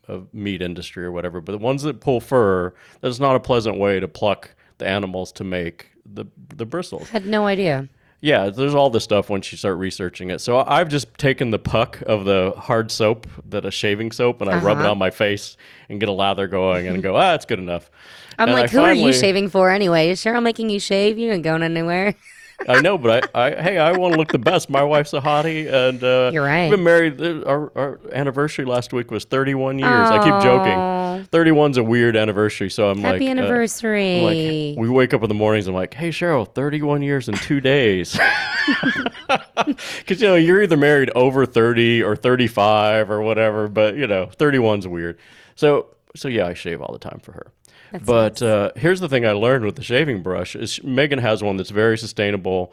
of 0.07 0.33
meat 0.33 0.63
industry 0.63 1.05
or 1.05 1.11
whatever. 1.13 1.41
But 1.41 1.53
the 1.53 1.59
ones 1.59 1.83
that 1.83 2.01
pull 2.01 2.21
fur, 2.21 2.73
that's 3.01 3.19
not 3.21 3.37
a 3.37 3.41
pleasant 3.41 3.79
way 3.79 3.99
to 4.01 4.07
pluck 4.09 4.55
the 4.79 4.87
animals 4.87 5.33
to 5.33 5.45
make 5.45 5.91
the 6.07 6.27
the 6.57 6.67
bristles. 6.67 7.09
Had 7.11 7.27
no 7.27 7.47
idea. 7.47 7.89
Yeah, 8.23 8.51
there's 8.51 8.75
all 8.75 8.91
this 8.91 9.03
stuff 9.05 9.31
once 9.31 9.51
you 9.51 9.57
start 9.57 9.79
researching 9.79 10.29
it. 10.31 10.41
So 10.41 10.59
I've 10.67 10.89
just 10.89 11.13
taken 11.17 11.51
the 11.51 11.59
puck 11.59 12.03
of 12.07 12.27
the 12.27 12.53
hard 12.57 12.91
soap, 12.91 13.27
that 13.49 13.65
a 13.65 13.71
shaving 13.71 14.13
soap, 14.13 14.43
and 14.43 14.51
I 14.51 14.61
rub 14.63 14.77
it 14.79 14.83
Uh-huh. 14.83 14.91
on 14.91 14.99
my 14.99 15.09
face 15.11 15.57
and 15.89 15.99
get 15.99 16.09
a 16.09 16.13
lather 16.13 16.47
going 16.47 16.87
and 16.87 17.03
go, 17.03 17.17
ah, 17.17 17.35
it's 17.35 17.47
good 17.47 17.59
enough. 17.59 17.91
I'm 18.39 18.49
And 18.49 18.57
like, 18.59 18.69
I 18.71 18.73
who 18.73 18.81
are 18.81 18.93
you 18.93 19.13
shaving 19.15 19.49
for 19.49 19.71
anyway? 19.71 20.11
Is 20.11 20.21
Cheryl 20.23 20.43
making 20.43 20.69
you 20.71 20.81
shave? 20.81 21.19
You 21.19 21.33
ain't 21.33 21.43
going 21.45 21.63
anywhere. 21.63 22.15
I 22.69 22.81
know, 22.81 22.99
but 22.99 23.31
I, 23.35 23.47
I 23.47 23.63
hey, 23.63 23.79
I 23.79 23.97
want 23.97 24.13
to 24.15 24.19
look 24.19 24.33
the 24.33 24.39
best. 24.39 24.69
My 24.71 24.83
wife's 24.83 25.13
a 25.13 25.21
hottie, 25.21 25.73
and 25.73 26.03
uh, 26.05 26.31
You're 26.33 26.45
right. 26.45 26.65
We've 26.71 26.77
been 26.79 26.85
married. 26.85 27.21
uh, 27.21 27.43
Our, 27.49 27.73
our 27.77 28.01
anniversary 28.13 28.65
last 28.65 28.93
week 28.93 29.11
was 29.11 29.25
31 29.25 29.79
years. 29.79 29.91
I 29.91 30.19
keep 30.19 30.43
joking. 30.43 30.77
31's 31.31 31.77
a 31.79 31.83
weird 31.85 32.17
anniversary, 32.17 32.71
so 32.71 32.91
I'm 32.91 32.99
Happy 32.99 33.21
like, 33.21 33.29
uh, 33.29 33.31
anniversary. 33.31 34.19
I'm 34.19 34.75
like, 34.77 34.79
we 34.79 34.89
wake 34.91 35.15
up 35.15 35.23
in 35.23 35.29
the 35.29 35.35
mornings. 35.35 35.67
I'm 35.69 35.75
like, 35.75 35.95
hey, 35.95 36.11
Cheryl, 36.11 36.53
31 36.55 37.03
years 37.03 37.29
in 37.29 37.35
two 37.37 37.61
days. 37.61 38.19
Because, 39.99 40.21
you 40.21 40.27
know, 40.29 40.35
you're 40.35 40.63
either 40.63 40.77
married 40.77 41.11
over 41.15 41.47
30 41.47 42.03
or 42.03 42.17
35 42.17 43.11
or 43.11 43.23
whatever, 43.23 43.69
but, 43.69 43.95
you 43.97 44.07
know, 44.07 44.27
31's 44.27 44.89
weird. 44.89 45.19
So, 45.55 45.95
so 46.17 46.27
yeah, 46.29 46.47
I 46.47 46.55
shave 46.55 46.81
all 46.81 46.93
the 46.93 46.99
time 46.99 47.21
for 47.23 47.33
her. 47.33 47.47
But 48.05 48.41
uh, 48.43 48.73
here's 48.77 49.01
the 49.01 49.09
thing 49.09 49.27
I 49.27 49.33
learned 49.33 49.65
with 49.65 49.77
the 49.77 49.83
shaving 49.83 50.23
brush 50.23 50.55
is 50.57 50.83
Megan 50.85 51.19
has 51.19 51.43
one 51.43 51.57
that's 51.57 51.71
very 51.71 51.99
sustainable. 51.99 52.73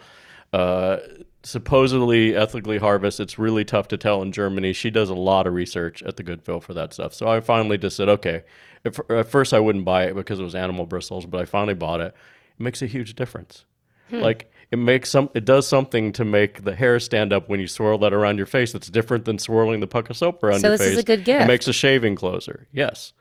Uh, 0.53 0.97
supposedly 1.43 2.35
ethically 2.35 2.77
harvest. 2.77 3.19
It's 3.19 3.39
really 3.39 3.63
tough 3.65 3.87
to 3.89 3.97
tell 3.97 4.21
in 4.21 4.31
Germany. 4.31 4.73
She 4.73 4.89
does 4.89 5.09
a 5.09 5.15
lot 5.15 5.47
of 5.47 5.53
research 5.53 6.03
at 6.03 6.17
the 6.17 6.23
Good 6.23 6.41
Fill 6.41 6.59
for 6.59 6.73
that 6.73 6.93
stuff. 6.93 7.13
So 7.13 7.27
I 7.27 7.39
finally 7.39 7.77
just 7.77 7.95
said, 7.95 8.09
okay. 8.09 8.43
At, 8.85 8.99
f- 8.99 9.09
at 9.09 9.27
first, 9.29 9.53
I 9.53 9.59
wouldn't 9.59 9.85
buy 9.85 10.05
it 10.05 10.15
because 10.15 10.39
it 10.39 10.43
was 10.43 10.55
animal 10.55 10.85
bristles, 10.85 11.25
but 11.25 11.41
I 11.41 11.45
finally 11.45 11.73
bought 11.73 12.01
it. 12.01 12.13
It 12.59 12.63
makes 12.63 12.81
a 12.81 12.85
huge 12.85 13.15
difference. 13.15 13.65
Hmm. 14.09 14.19
Like 14.19 14.51
it 14.71 14.77
makes 14.77 15.09
some, 15.09 15.29
it 15.33 15.45
does 15.45 15.67
something 15.67 16.11
to 16.13 16.25
make 16.25 16.63
the 16.63 16.75
hair 16.75 16.99
stand 16.99 17.31
up 17.33 17.47
when 17.49 17.59
you 17.59 17.67
swirl 17.67 17.97
that 17.99 18.13
around 18.13 18.37
your 18.37 18.45
face. 18.45 18.73
That's 18.73 18.89
different 18.89 19.25
than 19.25 19.39
swirling 19.39 19.79
the 19.79 19.87
puck 19.87 20.09
of 20.09 20.17
soap 20.17 20.43
around 20.43 20.59
So 20.61 20.67
your 20.67 20.77
this 20.77 20.87
is 20.87 20.93
face. 20.95 20.99
a 21.03 21.05
good 21.05 21.23
gift. 21.25 21.43
It 21.43 21.47
makes 21.47 21.67
a 21.67 21.73
shaving 21.73 22.15
closer. 22.15 22.67
Yes. 22.73 23.13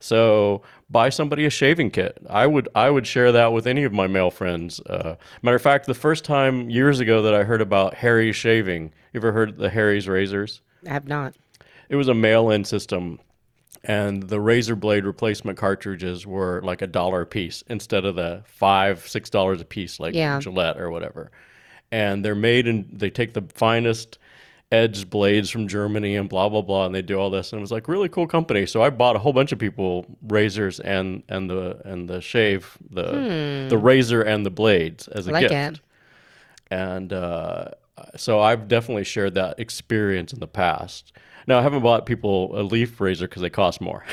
So 0.00 0.62
buy 0.88 1.10
somebody 1.10 1.44
a 1.44 1.50
shaving 1.50 1.90
kit. 1.90 2.18
I 2.28 2.46
would 2.46 2.68
I 2.74 2.90
would 2.90 3.06
share 3.06 3.30
that 3.32 3.52
with 3.52 3.66
any 3.66 3.84
of 3.84 3.92
my 3.92 4.06
male 4.06 4.30
friends. 4.30 4.80
Uh, 4.80 5.16
matter 5.42 5.56
of 5.56 5.62
fact, 5.62 5.86
the 5.86 5.94
first 5.94 6.24
time 6.24 6.70
years 6.70 7.00
ago 7.00 7.22
that 7.22 7.34
I 7.34 7.44
heard 7.44 7.60
about 7.60 7.94
Harry's 7.94 8.34
shaving, 8.36 8.92
you 9.12 9.20
ever 9.20 9.30
heard 9.32 9.50
of 9.50 9.56
the 9.58 9.70
Harry's 9.70 10.08
razors? 10.08 10.62
I 10.86 10.92
have 10.92 11.06
not. 11.06 11.34
It 11.90 11.96
was 11.96 12.08
a 12.08 12.14
mail-in 12.14 12.64
system, 12.64 13.18
and 13.84 14.22
the 14.22 14.40
razor 14.40 14.76
blade 14.76 15.04
replacement 15.04 15.58
cartridges 15.58 16.26
were 16.26 16.62
like 16.62 16.82
a 16.82 16.86
dollar 16.86 17.22
a 17.22 17.26
piece 17.26 17.62
instead 17.68 18.04
of 18.04 18.14
the 18.16 18.42
five 18.46 19.06
six 19.06 19.28
dollars 19.28 19.60
a 19.60 19.64
piece 19.66 20.00
like 20.00 20.14
Yeah. 20.14 20.38
Gillette 20.40 20.78
or 20.80 20.90
whatever. 20.90 21.30
And 21.92 22.24
they're 22.24 22.36
made 22.36 22.68
and 22.68 22.88
they 22.92 23.10
take 23.10 23.34
the 23.34 23.42
finest 23.52 24.18
edged 24.72 25.10
blades 25.10 25.50
from 25.50 25.66
Germany 25.68 26.14
and 26.16 26.28
blah 26.28 26.48
blah 26.48 26.62
blah, 26.62 26.86
and 26.86 26.94
they 26.94 27.02
do 27.02 27.16
all 27.18 27.30
this, 27.30 27.52
and 27.52 27.58
it 27.58 27.62
was 27.62 27.72
like 27.72 27.88
really 27.88 28.08
cool 28.08 28.26
company. 28.26 28.66
So 28.66 28.82
I 28.82 28.90
bought 28.90 29.16
a 29.16 29.18
whole 29.18 29.32
bunch 29.32 29.52
of 29.52 29.58
people 29.58 30.06
razors 30.28 30.78
and 30.80 31.22
and 31.28 31.50
the 31.50 31.80
and 31.84 32.08
the 32.08 32.20
shave 32.20 32.78
the 32.90 33.66
the 33.68 33.78
razor 33.78 34.22
and 34.22 34.46
the 34.46 34.50
blades 34.50 35.08
as 35.08 35.26
a 35.26 35.30
Hmm. 35.30 35.34
Like 35.34 35.48
gift 35.48 35.54
it. 35.76 35.80
and 36.70 37.12
uh, 37.12 37.70
so 38.16 38.40
I've 38.40 38.68
definitely 38.68 39.04
shared 39.04 39.34
that 39.34 39.58
experience 39.60 40.32
in 40.32 40.40
the 40.40 40.46
past. 40.48 41.12
Now 41.46 41.58
I 41.58 41.62
haven't 41.62 41.82
bought 41.82 42.06
people 42.06 42.58
a 42.58 42.62
leaf 42.62 43.00
razor 43.00 43.26
because 43.26 43.42
they 43.42 43.50
cost 43.50 43.80
more. 43.80 44.04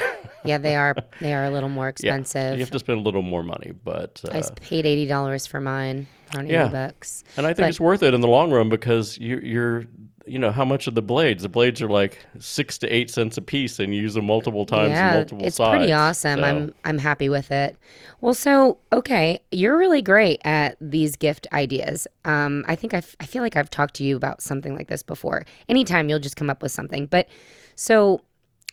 Yeah, 0.44 0.58
they 0.58 0.76
are. 0.76 0.96
They 1.22 1.34
are 1.34 1.44
a 1.46 1.50
little 1.52 1.70
more 1.70 1.86
Yeah, 2.00 2.16
expensive. 2.16 2.54
you 2.54 2.62
have 2.62 2.72
to 2.72 2.80
spend 2.80 3.00
a 3.00 3.02
little 3.02 3.22
more 3.22 3.44
money, 3.44 3.74
but 3.84 4.22
I 4.32 4.36
uh, 4.38 4.40
s- 4.40 4.52
paid 4.56 4.86
eighty 4.86 5.06
dollars 5.06 5.46
for 5.46 5.60
mine. 5.62 6.08
Yeah. 6.44 6.68
bucks. 6.70 7.24
and 7.38 7.46
I 7.46 7.50
think 7.50 7.66
but- 7.66 7.70
it's 7.70 7.80
worth 7.80 8.02
it 8.04 8.14
in 8.14 8.22
the 8.22 8.28
long 8.28 8.52
run 8.52 8.70
because 8.70 9.18
you, 9.18 9.40
you're 9.40 9.86
you 10.28 10.38
know 10.40 10.52
how 10.52 10.66
much 10.66 10.88
of 10.88 10.96
the 10.96 11.02
blades? 11.02 11.44
The 11.44 11.50
blades 11.50 11.82
are 11.82 11.90
like 11.90 12.18
six 12.40 12.78
to 12.80 12.88
eight 12.88 13.10
cents 13.10 13.38
a 13.38 13.42
piece, 13.42 13.80
and 13.80 13.94
you 13.96 14.02
use 14.02 14.14
them 14.14 14.26
multiple 14.26 14.66
times, 14.66 14.92
yeah, 14.92 15.14
multiple 15.14 15.46
it's 15.46 15.56
sides. 15.58 15.78
pretty 15.78 15.94
awesome. 15.94 16.40
So- 16.40 16.46
I'm 16.46 16.74
I'm 16.86 16.98
happy 16.98 17.30
with 17.30 17.52
it. 17.52 17.78
Well, 18.22 18.34
so 18.34 18.78
okay, 18.92 19.40
you're 19.52 19.78
really 19.78 20.02
great 20.02 20.42
at 20.44 20.78
these 20.82 21.16
gift 21.16 21.48
ideas. 21.54 22.08
Um, 22.26 22.66
I 22.68 22.76
think 22.76 22.94
I, 22.94 22.98
f- 22.98 23.16
I 23.20 23.26
feel 23.26 23.44
like 23.44 23.56
I've 23.56 23.70
talked 23.70 23.94
to 23.96 24.04
you 24.04 24.16
about 24.16 24.42
something 24.42 24.76
like 24.76 24.88
this 24.88 25.04
before. 25.04 25.46
Anytime 25.70 26.10
you'll 26.10 26.20
just 26.20 26.36
come 26.36 26.50
up 26.50 26.62
with 26.64 26.72
something. 26.72 27.06
But 27.06 27.28
so, 27.76 28.22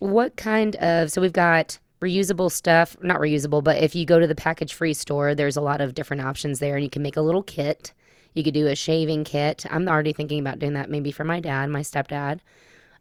what 0.00 0.36
kind 0.36 0.76
of 0.76 1.10
so 1.10 1.20
we've 1.20 1.32
got 1.32 1.78
reusable 2.00 2.50
stuff, 2.50 2.96
not 3.02 3.18
reusable, 3.20 3.62
but 3.64 3.82
if 3.82 3.94
you 3.94 4.04
go 4.04 4.18
to 4.18 4.26
the 4.26 4.34
package 4.34 4.74
free 4.74 4.92
store, 4.94 5.34
there's 5.34 5.56
a 5.56 5.60
lot 5.62 5.80
of 5.80 5.94
different 5.94 6.22
options 6.22 6.58
there, 6.58 6.74
and 6.74 6.84
you 6.84 6.90
can 6.90 7.02
make 7.02 7.16
a 7.16 7.22
little 7.22 7.42
kit. 7.42 7.92
You 8.34 8.44
could 8.44 8.54
do 8.54 8.66
a 8.66 8.74
shaving 8.74 9.24
kit. 9.24 9.64
I'm 9.70 9.88
already 9.88 10.12
thinking 10.12 10.40
about 10.40 10.58
doing 10.58 10.74
that 10.74 10.90
maybe 10.90 11.12
for 11.12 11.24
my 11.24 11.40
dad, 11.40 11.70
my 11.70 11.80
stepdad. 11.80 12.40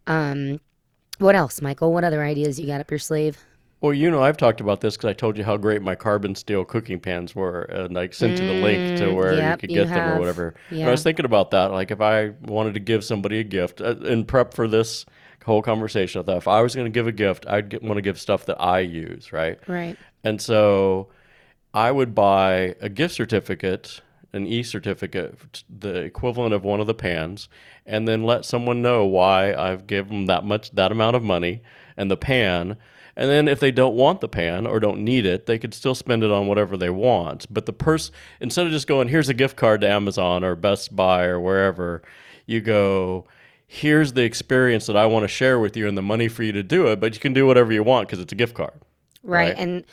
Um, 0.07 0.59
what 1.17 1.35
else, 1.35 1.61
Michael? 1.61 1.93
What 1.93 2.03
other 2.03 2.23
ideas 2.23 2.59
you 2.59 2.67
got 2.67 2.81
up 2.81 2.89
your 2.89 2.99
sleeve? 2.99 3.43
Well, 3.81 3.93
you 3.93 4.09
know, 4.09 4.23
I've 4.23 4.37
talked 4.37 4.61
about 4.61 4.79
this 4.79 4.95
because 4.95 5.09
I 5.09 5.13
told 5.13 5.37
you 5.37 5.43
how 5.43 5.57
great 5.57 5.81
my 5.81 5.95
carbon 5.95 6.35
steel 6.35 6.63
cooking 6.63 7.01
pans 7.01 7.35
were, 7.35 7.63
and 7.63 7.99
I 7.99 8.07
sent 8.09 8.39
you 8.39 8.47
the 8.47 8.53
link 8.53 8.97
to 8.99 9.11
where 9.11 9.33
you 9.33 9.39
Mm, 9.39 9.41
yep, 9.41 9.59
could 9.59 9.71
you 9.71 9.83
get 9.83 9.89
them 9.89 10.13
or 10.13 10.19
whatever. 10.19 10.55
Yeah. 10.69 10.87
I 10.87 10.91
was 10.91 11.03
thinking 11.03 11.25
about 11.25 11.51
that, 11.51 11.71
like 11.71 11.91
if 11.91 11.99
I 11.99 12.29
wanted 12.43 12.75
to 12.75 12.79
give 12.79 13.03
somebody 13.03 13.39
a 13.39 13.43
gift 13.43 13.81
uh, 13.81 13.97
in 13.97 14.23
prep 14.23 14.53
for 14.53 14.69
this 14.69 15.05
whole 15.43 15.61
conversation, 15.61 16.21
I 16.21 16.23
thought 16.23 16.37
if 16.37 16.47
I 16.47 16.61
was 16.61 16.75
going 16.75 16.85
to 16.85 16.91
give 16.91 17.07
a 17.07 17.11
gift, 17.11 17.45
I'd 17.45 17.81
want 17.83 17.97
to 17.97 18.01
give 18.01 18.17
stuff 18.17 18.45
that 18.45 18.61
I 18.61 18.79
use, 18.79 19.33
right? 19.33 19.59
Right. 19.67 19.97
And 20.23 20.41
so 20.41 21.09
I 21.73 21.91
would 21.91 22.15
buy 22.15 22.75
a 22.79 22.87
gift 22.87 23.15
certificate, 23.15 23.99
an 24.33 24.47
e 24.47 24.63
certificate, 24.63 25.63
the 25.69 26.01
equivalent 26.01 26.53
of 26.53 26.63
one 26.63 26.79
of 26.79 26.87
the 26.87 26.93
pans, 26.93 27.47
and 27.85 28.07
then 28.07 28.23
let 28.23 28.45
someone 28.45 28.81
know 28.81 29.05
why 29.05 29.53
I've 29.53 29.87
given 29.87 30.09
them 30.09 30.25
that 30.25 30.43
much, 30.43 30.71
that 30.71 30.91
amount 30.91 31.15
of 31.15 31.23
money 31.23 31.61
and 31.95 32.09
the 32.09 32.17
pan. 32.17 32.77
And 33.15 33.29
then 33.29 33.47
if 33.47 33.59
they 33.59 33.71
don't 33.71 33.95
want 33.95 34.21
the 34.21 34.27
pan 34.27 34.65
or 34.65 34.79
don't 34.79 35.03
need 35.03 35.27
it, 35.27 35.45
they 35.45 35.59
could 35.59 35.75
still 35.75 35.93
spend 35.93 36.23
it 36.23 36.31
on 36.31 36.47
whatever 36.47 36.75
they 36.75 36.89
want. 36.89 37.45
But 37.53 37.67
the 37.67 37.73
person, 37.73 38.13
instead 38.41 38.65
of 38.65 38.71
just 38.71 38.87
going, 38.87 39.07
here's 39.07 39.29
a 39.29 39.35
gift 39.35 39.55
card 39.55 39.81
to 39.81 39.89
Amazon 39.89 40.43
or 40.43 40.55
Best 40.55 40.95
Buy 40.95 41.25
or 41.25 41.39
wherever, 41.39 42.01
you 42.47 42.59
go, 42.59 43.27
here's 43.67 44.13
the 44.13 44.23
experience 44.23 44.87
that 44.87 44.97
I 44.97 45.05
want 45.05 45.23
to 45.25 45.27
share 45.27 45.59
with 45.59 45.77
you 45.77 45.87
and 45.87 45.95
the 45.95 46.01
money 46.01 46.27
for 46.27 46.41
you 46.41 46.51
to 46.53 46.63
do 46.63 46.87
it, 46.87 46.99
but 46.99 47.13
you 47.13 47.19
can 47.19 47.33
do 47.33 47.45
whatever 47.45 47.71
you 47.71 47.83
want 47.83 48.07
because 48.07 48.19
it's 48.19 48.33
a 48.33 48.35
gift 48.35 48.55
card. 48.55 48.81
Right. 49.21 49.49
Right. 49.49 49.55
And 49.59 49.85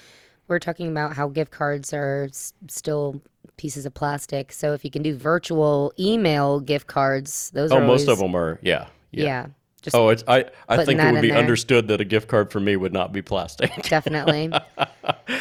we're 0.49 0.59
talking 0.59 0.89
about 0.89 1.15
how 1.15 1.29
gift 1.29 1.51
cards 1.51 1.93
are 1.93 2.27
s- 2.31 2.55
still 2.69 3.21
pieces 3.61 3.85
of 3.85 3.93
plastic. 3.93 4.53
So 4.53 4.73
if 4.73 4.87
you 4.87 4.91
can 4.91 5.03
do 5.03 5.15
virtual 5.15 5.93
email 5.99 6.61
gift 6.61 6.87
cards, 6.87 7.51
those 7.51 7.71
Oh, 7.71 7.77
are 7.77 7.81
most 7.81 8.09
always, 8.09 8.09
of 8.09 8.19
them 8.19 8.35
are. 8.35 8.59
Yeah. 8.63 8.87
Yeah. 9.11 9.25
Yeah. 9.25 9.47
just 9.83 9.95
Oh, 9.95 10.09
it's 10.09 10.25
I. 10.27 10.47
I 10.67 10.83
think 10.83 10.99
it 10.99 11.13
would 11.13 11.21
be 11.21 11.33
understood 11.33 11.89
that 11.89 12.01
a 12.01 12.07
gift 12.07 12.27
card 12.27 12.51
for 12.51 12.59
me 12.59 12.77
would 12.77 12.95
not 12.95 13.13
be 13.13 13.21
plastic. 13.21 13.71
definitely 13.83 14.51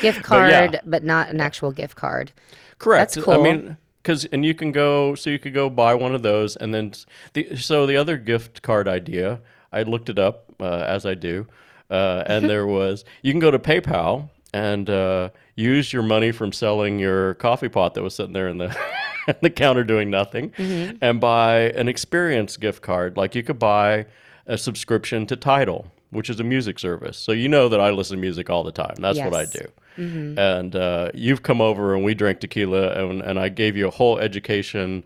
gift 0.02 0.22
card, 0.24 0.82
but, 0.86 1.04
not 1.04 1.30
an 1.30 1.40
actual 1.40 1.72
gift 1.72 1.96
card. 1.96 2.34
Correct. 2.78 3.16
That's 3.16 3.26
cool. 3.26 3.36
I 3.36 3.38
mean, 3.38 3.78
because 4.04 4.26
and 4.26 4.44
you 4.46 4.54
can 4.54 4.74
go. 4.74 5.16
So 5.16 5.30
you 5.30 5.40
could 5.40 5.54
go 5.54 5.70
buy 5.70 5.94
one 5.96 6.14
of 6.14 6.22
those, 6.22 6.58
and 6.58 6.74
then 6.74 6.92
the 7.34 7.56
so 7.56 7.86
the 7.86 7.96
other 7.96 8.18
gift 8.18 8.62
card 8.62 8.88
idea. 8.88 9.40
I 9.72 9.84
looked 9.84 10.10
it 10.10 10.20
up 10.20 10.46
uh, 10.60 10.84
as 10.88 11.06
I 11.06 11.14
do, 11.14 11.48
uh, 11.90 12.24
and 12.26 12.50
there 12.52 12.68
was 12.68 13.06
you 13.22 13.32
can 13.32 13.40
go 13.40 13.52
to 13.52 13.60
PayPal 13.60 14.30
and 14.54 14.90
uh, 14.90 15.30
use 15.56 15.92
your 15.94 16.04
money 16.04 16.32
from 16.32 16.52
selling 16.52 17.00
your 17.00 17.36
coffee 17.36 17.70
pot 17.70 17.94
that 17.94 18.04
was 18.04 18.16
sitting 18.16 18.34
there 18.34 18.48
in 18.48 18.58
the 18.58 18.76
the 19.42 19.50
counter 19.50 19.84
doing 19.84 20.10
nothing, 20.10 20.50
Mm-hmm. 20.52 20.98
and 21.02 21.20
buy 21.22 21.70
an 21.76 21.88
experience 21.88 22.58
gift 22.58 22.82
card. 22.82 23.18
Like 23.18 23.36
you 23.36 23.44
could 23.44 23.60
buy 23.60 24.06
a 24.48 24.58
subscription 24.58 25.26
to 25.28 25.36
Tidal, 25.36 25.92
which 26.10 26.30
is 26.30 26.40
a 26.40 26.44
music 26.44 26.80
service. 26.80 27.18
So 27.18 27.32
you 27.32 27.48
know 27.48 27.70
that 27.70 27.80
I 27.80 27.92
listen 27.92 28.18
to 28.18 28.22
music 28.22 28.50
all 28.50 28.64
the 28.64 28.72
time. 28.72 28.96
That's 29.00 29.20
what 29.20 29.36
I 29.36 29.46
do. 29.46 29.66
Mm-hmm. 29.98 30.40
And 30.40 30.76
uh, 30.76 31.12
you've 31.14 31.44
come 31.44 31.60
over 31.62 31.94
and 31.94 32.04
we 32.06 32.14
drank 32.16 32.40
tequila, 32.40 32.92
and, 32.94 33.22
and 33.22 33.38
I 33.38 33.50
gave 33.50 33.76
you 33.78 33.88
a 33.88 33.92
whole 33.92 34.18
education 34.18 35.04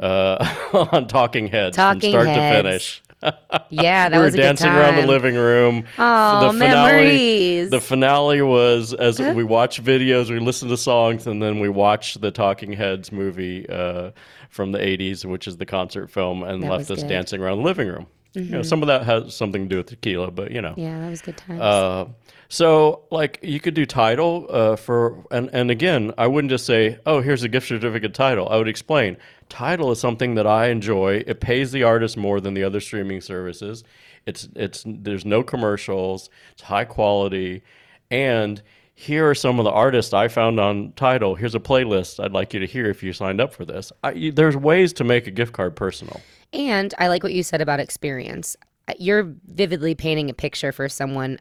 uh, 0.00 0.54
on 0.92 1.06
Talking 1.08 1.48
Heads 1.48 1.76
Mm-hmm. 1.76 1.86
Talking 1.98 2.00
from 2.00 2.10
start 2.10 2.26
Heads. 2.28 2.62
to 2.62 2.62
finish. 2.68 3.02
Yeah, 3.22 3.32
that 4.08 4.12
we 4.12 4.18
were 4.18 4.24
was 4.24 4.34
a 4.34 4.38
dancing 4.38 4.66
good 4.68 4.72
time. 4.72 4.94
around 4.94 4.96
the 4.96 5.06
living 5.06 5.34
room. 5.34 5.84
Oh, 5.98 6.52
the 6.52 6.58
finale, 6.58 6.92
memories. 6.92 7.70
The 7.70 7.80
finale 7.80 8.42
was 8.42 8.92
as 8.94 9.18
we 9.18 9.42
watched 9.44 9.82
videos, 9.82 10.30
we 10.30 10.38
listened 10.38 10.70
to 10.70 10.76
songs, 10.76 11.26
and 11.26 11.42
then 11.42 11.58
we 11.60 11.68
watched 11.68 12.20
the 12.20 12.30
Talking 12.30 12.72
Heads 12.72 13.10
movie 13.12 13.68
uh, 13.68 14.10
from 14.50 14.72
the 14.72 14.78
'80s, 14.78 15.24
which 15.24 15.46
is 15.48 15.56
the 15.56 15.66
concert 15.66 16.10
film, 16.10 16.42
and 16.42 16.62
That 16.62 16.70
left 16.70 16.90
us 16.90 17.00
good. 17.00 17.08
Dancing 17.08 17.40
around 17.42 17.58
the 17.58 17.64
living 17.64 17.88
room. 17.88 18.06
You 18.36 18.50
know, 18.50 18.62
some 18.62 18.82
of 18.82 18.86
that 18.88 19.04
has 19.04 19.34
something 19.34 19.62
to 19.64 19.68
do 19.68 19.76
with 19.78 19.86
tequila, 19.86 20.30
but 20.30 20.50
you 20.50 20.60
know. 20.62 20.74
yeah, 20.76 21.00
that 21.00 21.08
was 21.10 21.22
good 21.22 21.36
times. 21.36 21.60
Uh, 21.60 22.06
so 22.48 23.02
like 23.10 23.38
you 23.42 23.58
could 23.58 23.74
do 23.74 23.84
Tidal 23.86 24.46
uh, 24.50 24.76
for 24.76 25.24
and 25.32 25.50
and 25.52 25.70
again 25.70 26.12
I 26.16 26.26
wouldn't 26.28 26.50
just 26.50 26.64
say 26.66 26.98
oh 27.06 27.20
here's 27.20 27.42
a 27.42 27.48
gift 27.48 27.66
certificate 27.68 28.14
Tidal. 28.14 28.48
I 28.48 28.56
would 28.56 28.68
explain. 28.68 29.16
Tidal 29.48 29.90
is 29.92 29.98
something 30.00 30.34
that 30.36 30.46
I 30.46 30.68
enjoy. 30.68 31.24
It 31.26 31.40
pays 31.40 31.72
the 31.72 31.82
artist 31.82 32.16
more 32.16 32.40
than 32.40 32.54
the 32.54 32.62
other 32.64 32.80
streaming 32.80 33.20
services. 33.20 33.82
It's 34.26 34.48
it's 34.54 34.84
there's 34.86 35.24
no 35.24 35.42
commercials. 35.42 36.30
It's 36.52 36.62
high 36.62 36.84
quality. 36.84 37.62
And 38.10 38.62
here 38.94 39.28
are 39.28 39.34
some 39.34 39.58
of 39.58 39.64
the 39.64 39.70
artists 39.70 40.14
I 40.14 40.28
found 40.28 40.58
on 40.60 40.92
Tidal 40.96 41.34
here's 41.34 41.54
a 41.54 41.60
playlist 41.60 42.22
I'd 42.22 42.32
like 42.32 42.54
you 42.54 42.60
to 42.60 42.66
hear 42.66 42.86
if 42.88 43.02
you 43.02 43.12
signed 43.12 43.40
up 43.40 43.52
for 43.54 43.64
this. 43.64 43.92
I, 44.04 44.12
you- 44.12 44.32
there's 44.32 44.56
ways 44.56 44.92
to 44.94 45.04
make 45.04 45.26
a 45.26 45.30
gift 45.32 45.52
card 45.52 45.74
personal 45.76 46.20
And 46.52 46.94
I 46.98 47.08
like 47.08 47.22
what 47.22 47.32
you 47.34 47.42
said 47.42 47.60
about 47.60 47.80
experience. 47.80 48.56
Uh, 48.88 48.94
You're 48.98 49.34
vividly 49.48 49.94
painting 49.94 50.30
a 50.30 50.34
picture 50.34 50.72
for 50.72 50.88
someone, 50.88 51.38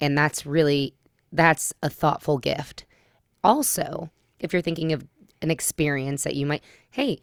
and 0.00 0.16
that's 0.16 0.46
really 0.46 0.94
that's 1.32 1.72
a 1.82 1.90
thoughtful 1.90 2.38
gift. 2.38 2.84
Also, 3.42 4.10
if 4.38 4.52
you're 4.52 4.62
thinking 4.62 4.92
of 4.92 5.06
an 5.42 5.50
experience 5.50 6.24
that 6.24 6.36
you 6.36 6.46
might, 6.46 6.62
hey, 6.90 7.20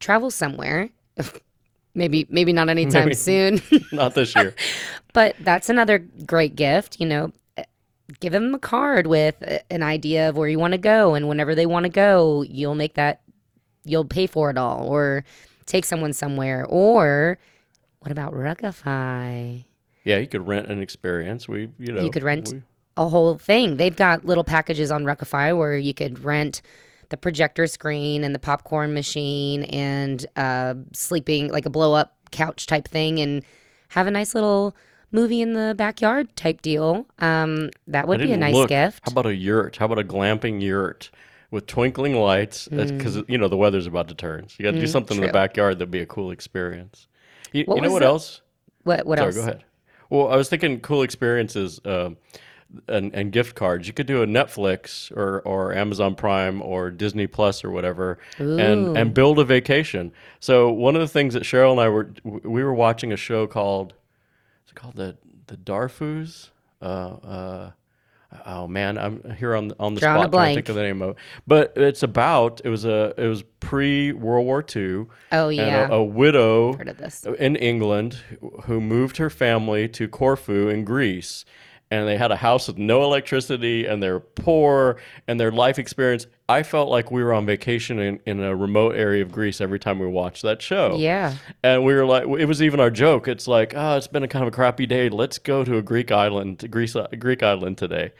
travel 0.00 0.30
somewhere. 0.30 0.90
maybe 1.94 2.26
maybe 2.28 2.52
not 2.52 2.68
anytime 2.68 3.04
Maybe. 3.04 3.14
soon, 3.14 3.60
not 3.92 4.14
this 4.14 4.34
year 4.34 4.54
but 5.12 5.36
that's 5.40 5.68
another 5.68 5.98
great 6.26 6.56
gift. 6.56 7.00
You 7.00 7.06
know, 7.06 7.32
Uh, 7.56 7.62
give 8.20 8.32
them 8.32 8.54
a 8.54 8.58
card 8.58 9.06
with 9.06 9.36
uh, 9.46 9.58
an 9.70 9.82
idea 9.82 10.28
of 10.28 10.36
where 10.36 10.48
you 10.48 10.58
want 10.58 10.72
to 10.72 10.78
go, 10.78 11.14
and 11.14 11.28
whenever 11.28 11.54
they 11.54 11.66
want 11.66 11.84
to 11.84 11.90
go, 11.90 12.42
you'll 12.42 12.74
make 12.74 12.94
that 12.94 13.20
you'll 13.84 14.04
pay 14.04 14.26
for 14.26 14.50
it 14.50 14.58
all, 14.58 14.86
or 14.88 15.24
take 15.66 15.84
someone 15.84 16.12
somewhere, 16.12 16.64
or 16.68 17.38
what 18.00 18.10
about 18.12 18.32
Ruckify? 18.32 19.64
yeah 20.04 20.18
you 20.18 20.26
could 20.26 20.46
rent 20.46 20.66
an 20.68 20.82
experience 20.82 21.48
we 21.48 21.70
you 21.78 21.90
know 21.92 22.02
You 22.02 22.10
could 22.10 22.22
rent 22.22 22.50
we- 22.52 22.62
a 22.96 23.08
whole 23.08 23.38
thing. 23.38 23.76
They've 23.76 23.96
got 23.96 24.24
little 24.24 24.44
packages 24.44 24.92
on 24.92 25.02
Ruckify 25.04 25.56
where 25.58 25.76
you 25.76 25.92
could 25.92 26.22
rent 26.24 26.62
the 27.08 27.16
projector 27.16 27.66
screen 27.66 28.22
and 28.22 28.32
the 28.32 28.38
popcorn 28.38 28.94
machine 28.94 29.64
and 29.64 30.24
uh, 30.36 30.74
sleeping 30.92 31.50
like 31.50 31.66
a 31.66 31.70
blow 31.70 31.92
up 31.94 32.14
couch 32.30 32.66
type 32.66 32.86
thing 32.86 33.18
and 33.18 33.42
have 33.88 34.06
a 34.06 34.12
nice 34.12 34.32
little 34.32 34.76
movie 35.10 35.40
in 35.40 35.54
the 35.54 35.74
backyard 35.76 36.36
type 36.36 36.62
deal. 36.62 37.04
Um, 37.18 37.70
that 37.88 38.06
would 38.06 38.20
be 38.20 38.30
a 38.32 38.36
nice 38.36 38.54
look. 38.54 38.68
gift. 38.68 39.00
How 39.06 39.10
about 39.12 39.26
a 39.26 39.34
yurt? 39.34 39.76
How 39.76 39.86
about 39.86 39.98
a 39.98 40.04
glamping 40.04 40.62
yurt 40.62 41.10
with 41.54 41.66
twinkling 41.66 42.14
lights? 42.16 42.66
Because 42.68 43.22
you 43.28 43.38
know 43.38 43.48
the 43.48 43.56
weather's 43.56 43.86
about 43.86 44.08
to 44.08 44.14
turn, 44.14 44.48
so 44.48 44.56
you 44.58 44.64
got 44.64 44.72
to 44.72 44.80
do 44.80 44.86
something 44.86 45.16
in 45.16 45.22
Mm. 45.22 45.26
the 45.28 45.32
backyard 45.32 45.78
that'd 45.78 45.90
be 45.90 46.00
a 46.00 46.06
cool 46.06 46.30
experience. 46.32 47.06
You, 47.52 47.64
What 47.64 47.76
you 47.76 47.82
know 47.82 47.92
what 47.92 48.00
the- 48.00 48.06
else? 48.06 48.42
what 48.82 49.06
what 49.06 49.18
Sorry, 49.18 49.28
else? 49.28 49.36
go 49.36 49.42
ahead. 49.42 49.64
Well, 50.10 50.28
I 50.28 50.36
was 50.36 50.48
thinking 50.48 50.80
cool 50.80 51.02
experiences 51.02 51.80
um, 51.86 52.16
and, 52.88 53.14
and 53.14 53.30
gift 53.32 53.54
cards. 53.54 53.86
You 53.86 53.94
could 53.94 54.06
do 54.06 54.22
a 54.22 54.26
Netflix 54.26 55.10
or, 55.16 55.40
or 55.42 55.72
Amazon 55.72 56.14
Prime 56.16 56.60
or 56.60 56.90
Disney 56.90 57.26
Plus 57.28 57.64
or 57.64 57.70
whatever, 57.70 58.18
and 58.38 58.98
and 58.98 59.14
build 59.14 59.38
a 59.38 59.44
vacation. 59.44 60.12
So 60.40 60.70
one 60.70 60.96
of 60.96 61.00
the 61.00 61.08
things 61.08 61.34
that 61.34 61.44
Cheryl 61.44 61.70
and 61.72 61.80
I 61.80 61.88
were 61.88 62.10
we 62.24 62.62
were 62.64 62.74
watching 62.74 63.12
a 63.12 63.16
show 63.16 63.46
called 63.46 63.94
it's 64.64 64.72
called 64.72 64.96
the 64.96 65.16
the 65.46 65.56
Darfus. 65.56 66.50
Uh, 66.82 66.84
uh, 66.84 67.70
oh 68.46 68.66
man, 68.68 68.98
I'm 68.98 69.34
here 69.38 69.54
on 69.54 69.72
on 69.78 69.94
the 69.94 70.00
Drawing 70.00 70.22
spot 70.22 70.32
trying 70.32 70.50
to 70.50 70.54
think 70.56 70.68
of 70.68 70.74
the 70.74 70.82
name 70.82 71.02
of 71.02 71.10
it. 71.10 71.16
But 71.46 71.72
it's 71.76 72.02
about 72.02 72.60
it 72.64 72.68
was 72.68 72.84
a 72.84 73.14
it 73.16 73.26
was 73.26 73.42
pre 73.60 74.12
World 74.12 74.46
War 74.46 74.64
II. 74.74 75.06
Oh 75.32 75.48
And 75.48 75.56
yeah, 75.56 75.88
a, 75.88 75.94
a 75.94 76.04
widow 76.04 76.74
heard 76.74 76.88
of 76.88 76.98
this. 76.98 77.24
in 77.38 77.56
England 77.56 78.18
who 78.64 78.80
moved 78.80 79.16
her 79.18 79.30
family 79.30 79.88
to 79.88 80.08
Corfu 80.08 80.68
in 80.68 80.84
Greece. 80.84 81.44
And 81.90 82.08
they 82.08 82.16
had 82.16 82.32
a 82.32 82.36
house 82.36 82.66
with 82.66 82.78
no 82.78 83.04
electricity 83.04 83.86
and 83.86 84.02
they're 84.02 84.18
poor 84.18 84.96
and 85.28 85.38
their 85.38 85.52
life 85.52 85.78
experience. 85.78 86.26
I 86.48 86.62
felt 86.62 86.88
like 86.88 87.10
we 87.10 87.22
were 87.22 87.32
on 87.32 87.46
vacation 87.46 87.98
in, 87.98 88.20
in 88.26 88.40
a 88.40 88.54
remote 88.54 88.96
area 88.96 89.22
of 89.22 89.30
Greece 89.30 89.60
every 89.60 89.78
time 89.78 89.98
we 89.98 90.06
watched 90.06 90.42
that 90.42 90.60
show. 90.60 90.96
Yeah, 90.96 91.34
And 91.62 91.84
we 91.84 91.94
were 91.94 92.04
like, 92.04 92.24
it 92.24 92.46
was 92.46 92.62
even 92.62 92.80
our 92.80 92.90
joke. 92.90 93.28
It's 93.28 93.46
like, 93.46 93.74
oh, 93.76 93.96
it's 93.96 94.08
been 94.08 94.22
a 94.22 94.28
kind 94.28 94.42
of 94.42 94.48
a 94.48 94.56
crappy 94.56 94.86
day. 94.86 95.08
Let's 95.08 95.38
go 95.38 95.64
to 95.64 95.76
a 95.76 95.82
Greek 95.82 96.10
island, 96.10 96.68
Greece, 96.70 96.96
Greek 97.18 97.42
island 97.42 97.78
today. 97.78 98.12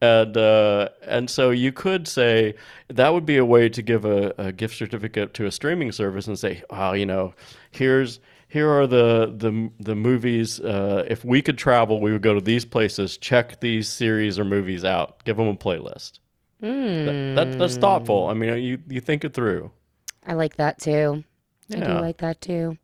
And 0.00 0.36
uh, 0.36 0.90
and 1.06 1.30
so 1.30 1.50
you 1.50 1.72
could 1.72 2.06
say 2.06 2.54
that 2.88 3.14
would 3.14 3.24
be 3.24 3.38
a 3.38 3.44
way 3.44 3.68
to 3.70 3.80
give 3.80 4.04
a, 4.04 4.34
a 4.36 4.52
gift 4.52 4.76
certificate 4.76 5.32
to 5.34 5.46
a 5.46 5.50
streaming 5.50 5.92
service 5.92 6.26
and 6.26 6.38
say, 6.38 6.62
wow, 6.68 6.92
you 6.92 7.06
know, 7.06 7.32
here's 7.70 8.20
here 8.54 8.70
are 8.70 8.86
the 8.86 9.34
the 9.36 9.68
the 9.80 9.96
movies. 9.96 10.60
Uh, 10.60 11.04
if 11.08 11.24
we 11.24 11.42
could 11.42 11.58
travel, 11.58 12.00
we 12.00 12.12
would 12.12 12.22
go 12.22 12.34
to 12.34 12.40
these 12.40 12.64
places. 12.64 13.18
Check 13.18 13.58
these 13.58 13.88
series 13.88 14.38
or 14.38 14.44
movies 14.44 14.84
out. 14.84 15.24
Give 15.24 15.36
them 15.36 15.48
a 15.48 15.56
playlist. 15.56 16.20
That, 16.60 17.32
that, 17.34 17.58
that's 17.58 17.76
thoughtful. 17.76 18.28
I 18.28 18.34
mean, 18.34 18.62
you 18.62 18.78
you 18.88 19.00
think 19.00 19.24
it 19.24 19.34
through. 19.34 19.72
I 20.24 20.34
like 20.34 20.54
that 20.56 20.78
too. 20.78 21.24
I 21.72 21.80
do 21.80 21.92
like 21.94 22.18
that 22.18 22.40
too. 22.40 22.78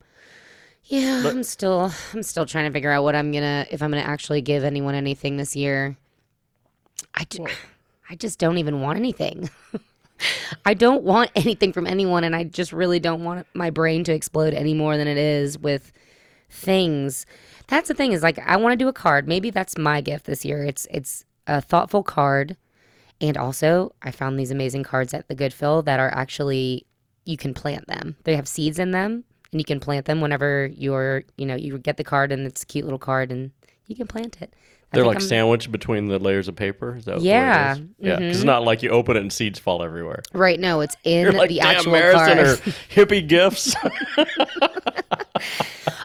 Yeah, 0.85 1.23
I'm 1.25 1.45
still 1.45 1.93
I'm 2.13 2.25
still 2.25 2.47
trying 2.47 2.65
to 2.65 2.73
figure 2.73 2.91
out 2.91 3.05
what 3.05 3.15
I'm 3.15 3.31
gonna 3.31 3.65
if 3.71 3.81
I'm 3.81 3.91
gonna 3.93 4.03
actually 4.03 4.43
give 4.43 4.65
anyone 4.65 4.97
anything 4.97 5.37
this 5.37 5.55
year. 5.55 5.97
I, 7.15 7.25
ju- 7.25 7.47
I 8.11 8.17
just 8.17 8.41
don't 8.41 8.59
even 8.59 8.81
want 8.81 8.99
anything. 8.99 9.49
I 10.65 10.75
don't 10.75 11.03
want 11.03 11.31
anything 11.37 11.73
from 11.73 11.87
anyone, 11.87 12.25
and 12.25 12.35
I 12.35 12.45
just 12.45 12.73
really 12.73 13.01
don't 13.01 13.25
want 13.25 13.47
my 13.55 13.71
brain 13.71 14.05
to 14.05 14.13
explode 14.13 14.55
any 14.55 14.75
more 14.75 14.97
than 14.97 15.09
it 15.09 15.19
is 15.19 15.59
with 15.59 15.93
things. 16.49 17.27
That's 17.69 17.89
the 17.89 17.95
thing 17.95 18.13
is 18.13 18.23
like 18.23 18.39
I 18.39 18.57
want 18.57 18.73
to 18.73 18.77
do 18.77 18.89
a 18.89 18.93
card. 18.93 19.29
Maybe 19.29 19.51
that's 19.51 19.79
my 19.79 20.01
gift 20.01 20.27
this 20.27 20.45
year. 20.45 20.65
It's 20.65 20.87
it's 20.91 21.25
a 21.47 21.61
thoughtful 21.61 22.03
card, 22.03 22.57
and 23.21 23.37
also 23.37 23.95
I 24.03 24.11
found 24.11 24.39
these 24.39 24.51
amazing 24.51 24.83
cards 24.83 25.15
at 25.15 25.29
the 25.29 25.35
Good 25.35 25.53
Fill 25.53 25.83
that 25.83 26.01
are 26.01 26.13
actually 26.13 26.87
you 27.25 27.37
can 27.37 27.55
plant 27.55 27.87
them. 27.87 28.17
They 28.25 28.37
have 28.37 28.49
seeds 28.49 28.79
in 28.79 28.91
them, 28.91 29.25
and 29.53 29.61
you 29.61 29.65
can 29.65 29.81
plant 29.81 30.07
them 30.07 30.21
whenever 30.21 30.71
you're 30.75 31.25
you 31.37 31.47
know 31.47 31.57
you 31.57 31.79
get 31.79 31.97
the 31.97 32.05
card 32.05 32.33
and 32.33 32.47
it's 32.47 32.63
a 32.63 32.67
cute 32.67 32.85
little 32.85 32.99
card 32.99 33.31
and 33.31 33.53
you 33.87 33.97
can 33.97 34.07
plant 34.07 34.41
it. 34.41 34.55
They're 34.93 35.05
like 35.07 35.19
I'm- 35.19 35.27
sandwiched 35.29 35.71
between 35.71 36.09
the 36.09 36.19
layers 36.19 36.49
of 36.49 36.57
paper. 36.57 36.97
Is 36.97 37.05
that 37.05 37.17
what 37.17 37.23
Yeah, 37.23 37.75
it 37.77 37.79
is? 37.81 37.87
Yeah. 38.01 38.17
Mhm. 38.19 38.31
it's 38.31 38.43
not 38.43 38.65
like 38.65 38.83
you 38.83 38.91
open 38.91 39.17
it 39.17 39.21
and 39.21 39.33
seeds 39.33 39.59
fall 39.59 39.83
everywhere. 39.83 40.23
Right, 40.33 40.59
no, 40.59 40.81
it's 40.81 40.97
in 41.05 41.23
You're 41.23 41.33
like, 41.33 41.49
the 41.49 41.59
damn, 41.59 41.77
actual 41.77 41.93
Marison 41.93 42.75
hippie 42.95 43.27
gifts. 43.29 43.75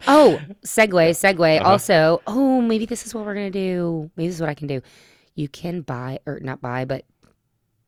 Oh, 0.08 0.40
segue, 0.64 1.10
segue. 1.10 1.60
Uh-huh. 1.60 1.68
Also, 1.68 2.22
oh, 2.28 2.60
maybe 2.60 2.86
this 2.86 3.04
is 3.06 3.14
what 3.14 3.24
we're 3.26 3.34
gonna 3.34 3.50
do. 3.50 4.08
Maybe 4.16 4.28
this 4.28 4.36
is 4.36 4.40
what 4.40 4.48
I 4.50 4.54
can 4.54 4.68
do. 4.68 4.80
You 5.34 5.48
can 5.48 5.80
buy 5.80 6.20
or 6.26 6.38
not 6.40 6.60
buy, 6.60 6.84
but 6.84 7.04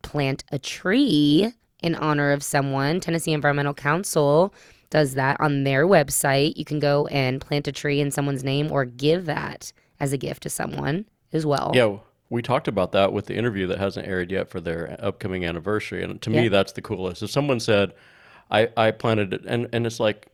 plant 0.03 0.43
a 0.51 0.59
tree 0.59 1.53
in 1.81 1.95
honor 1.95 2.33
of 2.33 2.43
someone. 2.43 2.99
Tennessee 2.99 3.33
Environmental 3.33 3.73
Council 3.73 4.53
does 4.91 5.15
that 5.15 5.41
on 5.41 5.63
their 5.63 5.87
website. 5.87 6.57
You 6.57 6.65
can 6.65 6.81
go 6.81 7.07
and 7.07 7.41
plant 7.41 7.69
a 7.69 7.73
tree 7.73 8.01
in 8.01 8.11
someone's 8.11 8.43
name 8.43 8.73
or 8.73 8.85
give 8.85 9.27
that 9.27 9.73
as 10.01 10.13
a 10.13 10.19
gift 10.19 10.43
to 10.45 10.51
someone 10.51 11.05
as 11.33 11.45
well. 11.47 11.73
yeah. 11.75 11.97
We 12.31 12.43
talked 12.43 12.69
about 12.69 12.93
that 12.93 13.15
with 13.15 13.25
the 13.25 13.35
interview 13.37 13.67
that 13.69 13.79
hasn't 13.79 14.07
aired 14.07 14.31
yet 14.31 14.51
for 14.51 14.61
their 14.61 14.99
upcoming 15.01 15.47
anniversary. 15.47 16.03
And 16.03 16.21
to 16.21 16.31
Yeah. 16.31 16.43
me, 16.43 16.49
that's 16.49 16.73
the 16.73 16.83
coolest. 16.83 17.23
If 17.23 17.31
someone 17.31 17.59
said, 17.59 17.95
I, 18.51 18.69
I 18.77 18.91
planted 18.91 19.33
it, 19.33 19.43
and, 19.47 19.67
and 19.73 19.87
it's 19.87 19.99
like 19.99 20.27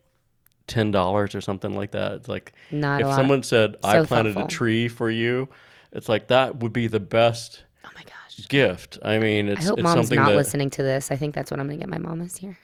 $10 0.67 1.35
or 1.35 1.39
something 1.41 1.73
like 1.75 1.91
that. 1.91 2.11
It's 2.13 2.27
like, 2.27 2.51
Not 2.71 2.99
if 3.01 3.07
someone 3.07 3.43
said, 3.43 3.77
I 3.83 4.03
planted 4.03 4.33
thoughtful. 4.33 4.45
a 4.47 4.49
tree 4.49 4.87
for 4.89 5.09
you, 5.09 5.47
it's 5.93 6.09
like 6.09 6.27
that 6.27 6.57
would 6.57 6.73
be 6.73 6.87
the 6.87 6.99
best 6.99 7.63
oh 7.85 7.89
my 7.95 8.01
gosh. 8.03 8.11
Gift. 8.49 8.99
I 9.03 9.17
mean, 9.17 9.49
I 9.49 9.53
it's, 9.53 9.67
hope 9.67 9.79
it's 9.79 9.83
mom's 9.83 10.07
something 10.07 10.17
not 10.17 10.29
that, 10.29 10.35
listening 10.35 10.69
to 10.71 10.83
this. 10.83 11.11
I 11.11 11.15
think 11.15 11.33
that's 11.35 11.51
what 11.51 11.59
I'm 11.59 11.67
gonna 11.67 11.77
get 11.77 11.89
my 11.89 11.97
mom 11.97 12.19
this 12.19 12.41
year. 12.43 12.57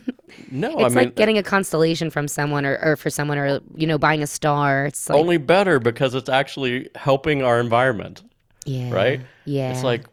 no, 0.50 0.70
It's 0.70 0.76
I 0.80 0.88
mean, 0.88 0.94
like 0.94 1.14
getting 1.16 1.38
a 1.38 1.42
constellation 1.42 2.10
from 2.10 2.28
someone 2.28 2.64
or, 2.66 2.78
or 2.82 2.96
for 2.96 3.10
someone 3.10 3.38
or 3.38 3.60
you 3.74 3.86
know, 3.86 3.98
buying 3.98 4.22
a 4.22 4.26
star. 4.26 4.86
It's 4.86 5.08
like 5.08 5.18
only 5.18 5.36
better 5.38 5.78
because 5.78 6.14
it's 6.14 6.28
actually 6.28 6.88
helping 6.94 7.42
our 7.42 7.60
environment. 7.60 8.22
yeah, 8.64 8.90
right? 8.90 9.20
Yeah. 9.44 9.72
It's 9.72 9.82
like 9.82 10.06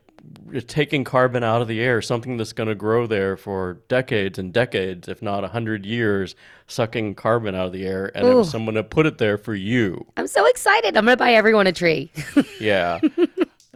taking 0.68 1.03
carbon 1.03 1.43
out 1.43 1.61
of 1.61 1.68
the 1.68 1.80
air, 1.82 2.01
something 2.01 2.38
that's 2.38 2.53
going 2.53 2.70
to 2.70 2.76
grow 2.76 3.05
there 3.07 3.38
for 3.38 3.80
decades 3.88 4.39
and 4.39 4.51
decades, 4.53 5.07
if 5.07 5.22
not 5.22 5.43
a 5.43 5.47
hundred 5.49 5.86
years, 5.86 6.36
sucking 6.68 7.13
carbon 7.16 7.53
out 7.53 7.68
of 7.68 7.74
the 7.74 7.86
air, 7.86 8.11
and 8.16 8.28
it 8.28 8.34
was 8.34 8.47
Ooh. 8.47 8.51
someone 8.51 8.76
to 8.76 8.84
put 8.84 9.05
it 9.05 9.18
there 9.18 9.38
for 9.38 9.53
you. 9.53 10.05
I'm 10.18 10.28
so 10.28 10.45
excited. 10.47 10.97
I'm 10.97 11.05
gonna 11.05 11.18
buy 11.18 11.34
everyone 11.34 11.68
a 11.68 11.72
tree. 11.72 12.11
Yeah, 12.59 12.99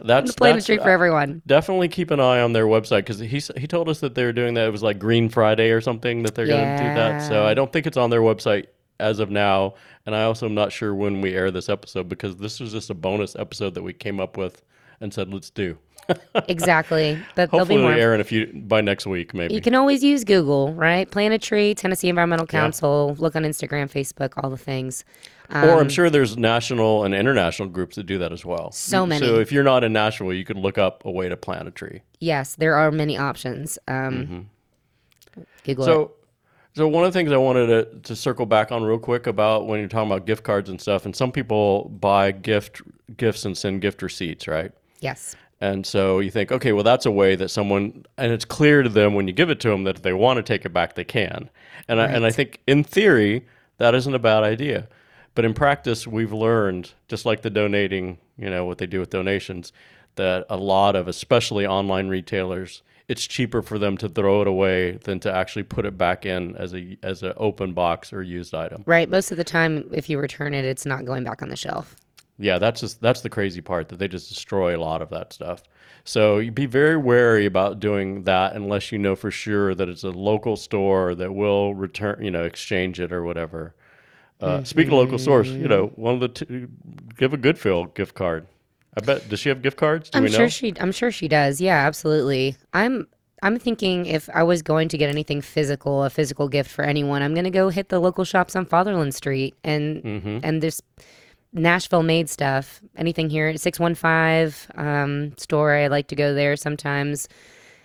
that's 0.04 0.32
a 0.32 0.34
that's- 0.38 0.66
tree 0.66 0.78
for 0.78 0.90
everyone. 0.90 1.42
Definitely 1.46 1.88
keep 1.88 2.10
an 2.10 2.20
eye 2.20 2.40
on 2.40 2.52
their 2.52 2.66
website 2.66 3.00
because 3.00 3.18
he 3.18 3.40
he 3.60 3.66
told 3.66 3.88
us 3.88 4.00
that 4.00 4.14
they 4.14 4.24
were 4.24 4.32
doing 4.32 4.54
that. 4.54 4.66
It 4.66 4.72
was 4.72 4.82
like 4.82 4.98
Green 4.98 5.28
Friday 5.28 5.70
or 5.70 5.80
something 5.80 6.22
that 6.24 6.34
they're 6.34 6.46
going 6.46 6.76
to 6.78 6.82
do 6.82 6.94
that. 6.94 7.20
So 7.26 7.46
I 7.46 7.54
don't 7.54 7.72
think 7.72 7.86
it's 7.86 7.96
on 7.96 8.10
their 8.10 8.20
website 8.20 8.66
as 8.98 9.18
of 9.18 9.30
now, 9.30 9.74
and 10.06 10.14
I 10.14 10.24
also 10.24 10.46
am 10.46 10.54
not 10.54 10.72
sure 10.72 10.94
when 10.94 11.20
we 11.20 11.34
air 11.34 11.50
this 11.50 11.68
episode 11.68 12.08
because 12.08 12.36
this 12.36 12.60
was 12.60 12.72
just 12.72 12.90
a 12.90 12.94
bonus 12.94 13.34
episode 13.34 13.74
that 13.74 13.82
we 13.82 13.92
came 13.92 14.20
up 14.20 14.36
with 14.36 14.62
and 15.00 15.12
said 15.12 15.32
let's 15.32 15.50
do. 15.50 15.78
Exactly. 16.48 17.18
But 17.34 17.50
there'll 17.50 17.66
be 17.66 17.74
Hopefully, 17.74 17.82
more. 17.82 17.94
we 17.94 18.00
air 18.00 18.14
in 18.14 18.20
a 18.20 18.24
few 18.24 18.46
by 18.46 18.80
next 18.80 19.06
week, 19.06 19.34
maybe. 19.34 19.54
You 19.54 19.60
can 19.60 19.74
always 19.74 20.02
use 20.02 20.24
Google, 20.24 20.72
right? 20.74 21.10
Plant 21.10 21.34
a 21.34 21.38
tree, 21.38 21.74
Tennessee 21.74 22.08
Environmental 22.08 22.46
Council. 22.46 23.16
Look 23.18 23.36
on 23.36 23.42
Instagram, 23.42 23.90
Facebook, 23.90 24.32
all 24.36 24.50
the 24.50 24.56
things. 24.56 25.04
Um, 25.50 25.68
or 25.68 25.80
I'm 25.80 25.88
sure 25.88 26.10
there's 26.10 26.36
national 26.36 27.04
and 27.04 27.14
international 27.14 27.68
groups 27.68 27.96
that 27.96 28.04
do 28.04 28.18
that 28.18 28.32
as 28.32 28.44
well. 28.44 28.70
So 28.72 29.04
many. 29.04 29.26
So 29.26 29.40
if 29.40 29.50
you're 29.50 29.64
not 29.64 29.82
in 29.82 29.92
Nashville, 29.92 30.32
you 30.32 30.44
could 30.44 30.56
look 30.56 30.78
up 30.78 31.04
a 31.04 31.10
way 31.10 31.28
to 31.28 31.36
plant 31.36 31.66
a 31.66 31.70
tree. 31.72 32.02
yes, 32.20 32.54
there 32.54 32.76
are 32.76 32.90
many 32.90 33.18
options. 33.18 33.78
Um, 33.88 34.48
Google. 35.64 35.84
Mm-hmm. 35.84 35.92
So, 35.92 36.12
so 36.74 36.88
one 36.88 37.04
of 37.04 37.12
the 37.12 37.18
things 37.18 37.32
I 37.32 37.36
wanted 37.36 37.66
to, 37.66 38.00
to 38.00 38.16
circle 38.16 38.46
back 38.46 38.70
on 38.70 38.84
real 38.84 38.98
quick 38.98 39.26
about 39.26 39.66
when 39.66 39.80
you're 39.80 39.88
talking 39.88 40.10
about 40.10 40.24
gift 40.24 40.44
cards 40.44 40.70
and 40.70 40.80
stuff, 40.80 41.04
and 41.04 41.14
some 41.16 41.32
people 41.32 41.88
buy 41.88 42.30
gift 42.30 42.82
gifts 43.16 43.44
and 43.44 43.58
send 43.58 43.80
gift 43.80 44.02
receipts, 44.02 44.46
right? 44.46 44.70
Yes. 45.00 45.34
And 45.60 45.84
so 45.84 46.20
you 46.20 46.30
think, 46.30 46.50
okay, 46.50 46.72
well, 46.72 46.84
that's 46.84 47.04
a 47.04 47.10
way 47.10 47.36
that 47.36 47.50
someone, 47.50 48.06
and 48.16 48.32
it's 48.32 48.46
clear 48.46 48.82
to 48.82 48.88
them 48.88 49.14
when 49.14 49.26
you 49.28 49.34
give 49.34 49.50
it 49.50 49.60
to 49.60 49.68
them 49.68 49.84
that 49.84 49.96
if 49.96 50.02
they 50.02 50.14
want 50.14 50.38
to 50.38 50.42
take 50.42 50.64
it 50.64 50.72
back, 50.72 50.94
they 50.94 51.04
can. 51.04 51.50
And 51.86 52.00
I, 52.00 52.06
and 52.06 52.24
I 52.24 52.30
think 52.30 52.60
in 52.66 52.82
theory, 52.82 53.46
that 53.76 53.94
isn't 53.94 54.14
a 54.14 54.18
bad 54.18 54.42
idea. 54.42 54.88
But 55.34 55.44
in 55.44 55.54
practice, 55.54 56.06
we've 56.06 56.32
learned, 56.32 56.92
just 57.08 57.26
like 57.26 57.42
the 57.42 57.50
donating, 57.50 58.18
you 58.38 58.48
know, 58.48 58.64
what 58.64 58.78
they 58.78 58.86
do 58.86 59.00
with 59.00 59.10
donations, 59.10 59.72
that 60.16 60.46
a 60.48 60.56
lot 60.56 60.96
of, 60.96 61.08
especially 61.08 61.66
online 61.66 62.08
retailers, 62.08 62.82
it's 63.06 63.26
cheaper 63.26 63.60
for 63.60 63.78
them 63.78 63.96
to 63.98 64.08
throw 64.08 64.40
it 64.40 64.46
away 64.46 64.92
than 64.92 65.20
to 65.20 65.32
actually 65.32 65.64
put 65.64 65.84
it 65.84 65.98
back 65.98 66.24
in 66.24 66.56
as 66.56 66.74
a 66.74 66.96
as 67.02 67.24
an 67.24 67.32
open 67.36 67.72
box 67.72 68.12
or 68.12 68.22
used 68.22 68.54
item. 68.54 68.84
Right. 68.86 69.08
Most 69.08 69.32
of 69.32 69.36
the 69.36 69.44
time, 69.44 69.88
if 69.92 70.08
you 70.08 70.18
return 70.18 70.54
it, 70.54 70.64
it's 70.64 70.86
not 70.86 71.04
going 71.04 71.24
back 71.24 71.42
on 71.42 71.48
the 71.48 71.56
shelf. 71.56 71.96
Yeah, 72.40 72.58
that's 72.58 72.80
just 72.80 73.00
that's 73.00 73.20
the 73.20 73.28
crazy 73.28 73.60
part 73.60 73.90
that 73.90 73.98
they 73.98 74.08
just 74.08 74.28
destroy 74.30 74.74
a 74.76 74.80
lot 74.80 75.02
of 75.02 75.10
that 75.10 75.32
stuff. 75.32 75.62
So 76.04 76.38
you 76.38 76.50
be 76.50 76.64
very 76.66 76.96
wary 76.96 77.44
about 77.44 77.78
doing 77.78 78.24
that 78.24 78.54
unless 78.54 78.90
you 78.90 78.98
know 78.98 79.14
for 79.14 79.30
sure 79.30 79.74
that 79.74 79.88
it's 79.88 80.02
a 80.02 80.10
local 80.10 80.56
store 80.56 81.14
that 81.14 81.34
will 81.34 81.74
return, 81.74 82.24
you 82.24 82.30
know, 82.30 82.42
exchange 82.44 82.98
it 82.98 83.12
or 83.12 83.22
whatever. 83.22 83.74
Uh, 84.40 84.64
Speaking 84.64 84.92
of 84.94 84.98
local 84.98 85.18
stores, 85.18 85.50
you 85.50 85.68
know, 85.68 85.88
one 85.96 86.14
of 86.14 86.20
the 86.20 86.28
two, 86.28 86.68
give 87.18 87.34
a 87.34 87.36
Good 87.36 87.58
Fill 87.58 87.84
gift 87.84 88.14
card. 88.14 88.46
I 88.96 89.02
bet. 89.02 89.28
Does 89.28 89.38
she 89.38 89.50
have 89.50 89.60
gift 89.60 89.76
cards? 89.76 90.08
Do 90.08 90.16
I'm 90.16 90.24
we 90.24 90.30
sure 90.30 90.48
she. 90.48 90.72
I'm 90.80 90.92
sure 90.92 91.12
she 91.12 91.28
does. 91.28 91.60
Yeah, 91.60 91.76
absolutely. 91.86 92.56
I'm. 92.72 93.06
I'm 93.42 93.58
thinking 93.58 94.04
if 94.06 94.28
I 94.34 94.42
was 94.42 94.60
going 94.62 94.88
to 94.88 94.98
get 94.98 95.08
anything 95.10 95.40
physical, 95.42 96.04
a 96.04 96.10
physical 96.10 96.48
gift 96.48 96.70
for 96.70 96.84
anyone, 96.84 97.22
I'm 97.22 97.34
gonna 97.34 97.50
go 97.50 97.68
hit 97.68 97.90
the 97.90 97.98
local 98.00 98.24
shops 98.24 98.56
on 98.56 98.64
Fatherland 98.66 99.14
Street 99.14 99.54
and 99.62 100.02
Mm-hmm. 100.02 100.38
and 100.42 100.62
there's 100.62 100.82
Nashville 101.52 102.02
made 102.02 102.30
stuff. 102.30 102.80
Anything 102.96 103.30
here 103.30 103.48
at 103.48 103.60
six 103.60 103.80
one 103.80 103.94
five 103.94 104.70
um, 104.76 105.36
store, 105.36 105.74
I 105.74 105.88
like 105.88 106.08
to 106.08 106.16
go 106.16 106.34
there 106.34 106.56
sometimes. 106.56 107.28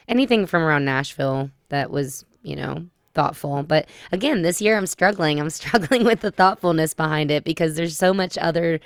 Anything 0.08 0.46
from 0.46 0.64
around 0.64 0.86
Nashville 0.86 1.50
that 1.70 1.90
was 1.90 2.26
you 2.44 2.56
know 2.56 2.86
thoughtful. 3.14 3.64
But 3.64 3.88
again, 4.12 4.44
this 4.44 4.62
year 4.62 4.78
I'm 4.78 4.86
struggling. 4.86 5.40
I'm 5.40 5.50
struggling 5.62 6.04
with 6.04 6.22
the 6.22 6.32
thoughtfulness 6.32 6.94
behind 6.94 7.32
it 7.32 7.44
because 7.44 7.76
there's 7.76 7.98
so 7.98 8.14
much 8.14 8.38
other 8.38 8.80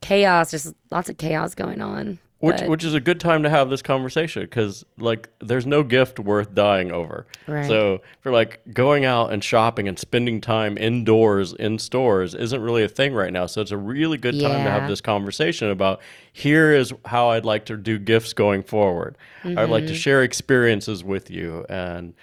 chaos. 0.00 0.52
There's 0.52 0.72
lots 0.90 1.08
of 1.08 1.18
chaos 1.18 1.54
going 1.54 1.80
on. 1.80 2.18
Which 2.40 2.56
But- 2.60 2.68
which 2.70 2.84
is 2.84 2.94
a 2.94 3.00
good 3.00 3.20
time 3.20 3.42
to 3.42 3.50
have 3.50 3.68
this 3.68 3.82
conversation 3.82 4.42
because 4.44 4.82
like 4.98 5.28
there's 5.40 5.66
no 5.66 5.82
gift 5.82 6.18
worth 6.18 6.54
dying 6.54 6.90
over. 6.90 7.26
Right. 7.46 7.66
So 7.66 8.00
for 8.22 8.32
like 8.32 8.60
going 8.72 9.04
out 9.04 9.30
and 9.30 9.44
shopping 9.44 9.86
and 9.86 9.98
spending 9.98 10.40
time 10.40 10.78
indoors 10.78 11.52
in 11.52 11.78
stores 11.78 12.34
isn't 12.34 12.62
really 12.62 12.82
a 12.82 12.88
thing 12.88 13.12
right 13.12 13.30
now. 13.30 13.44
So 13.44 13.60
it's 13.60 13.72
a 13.72 13.76
really 13.76 14.16
good 14.16 14.40
time 14.40 14.64
to 14.64 14.70
have 14.70 14.88
this 14.88 15.02
conversation 15.02 15.68
about 15.70 16.00
here 16.32 16.72
is 16.72 16.94
how 17.04 17.28
I'd 17.28 17.44
like 17.44 17.66
to 17.66 17.76
do 17.76 17.98
gifts 17.98 18.32
going 18.32 18.62
forward. 18.62 19.18
I'd 19.44 19.54
Mm-hmm. 19.56 19.70
like 19.70 19.86
to 19.88 19.94
share 19.94 20.22
experiences 20.22 21.04
with 21.04 21.30
you 21.30 21.66
and 21.68 22.14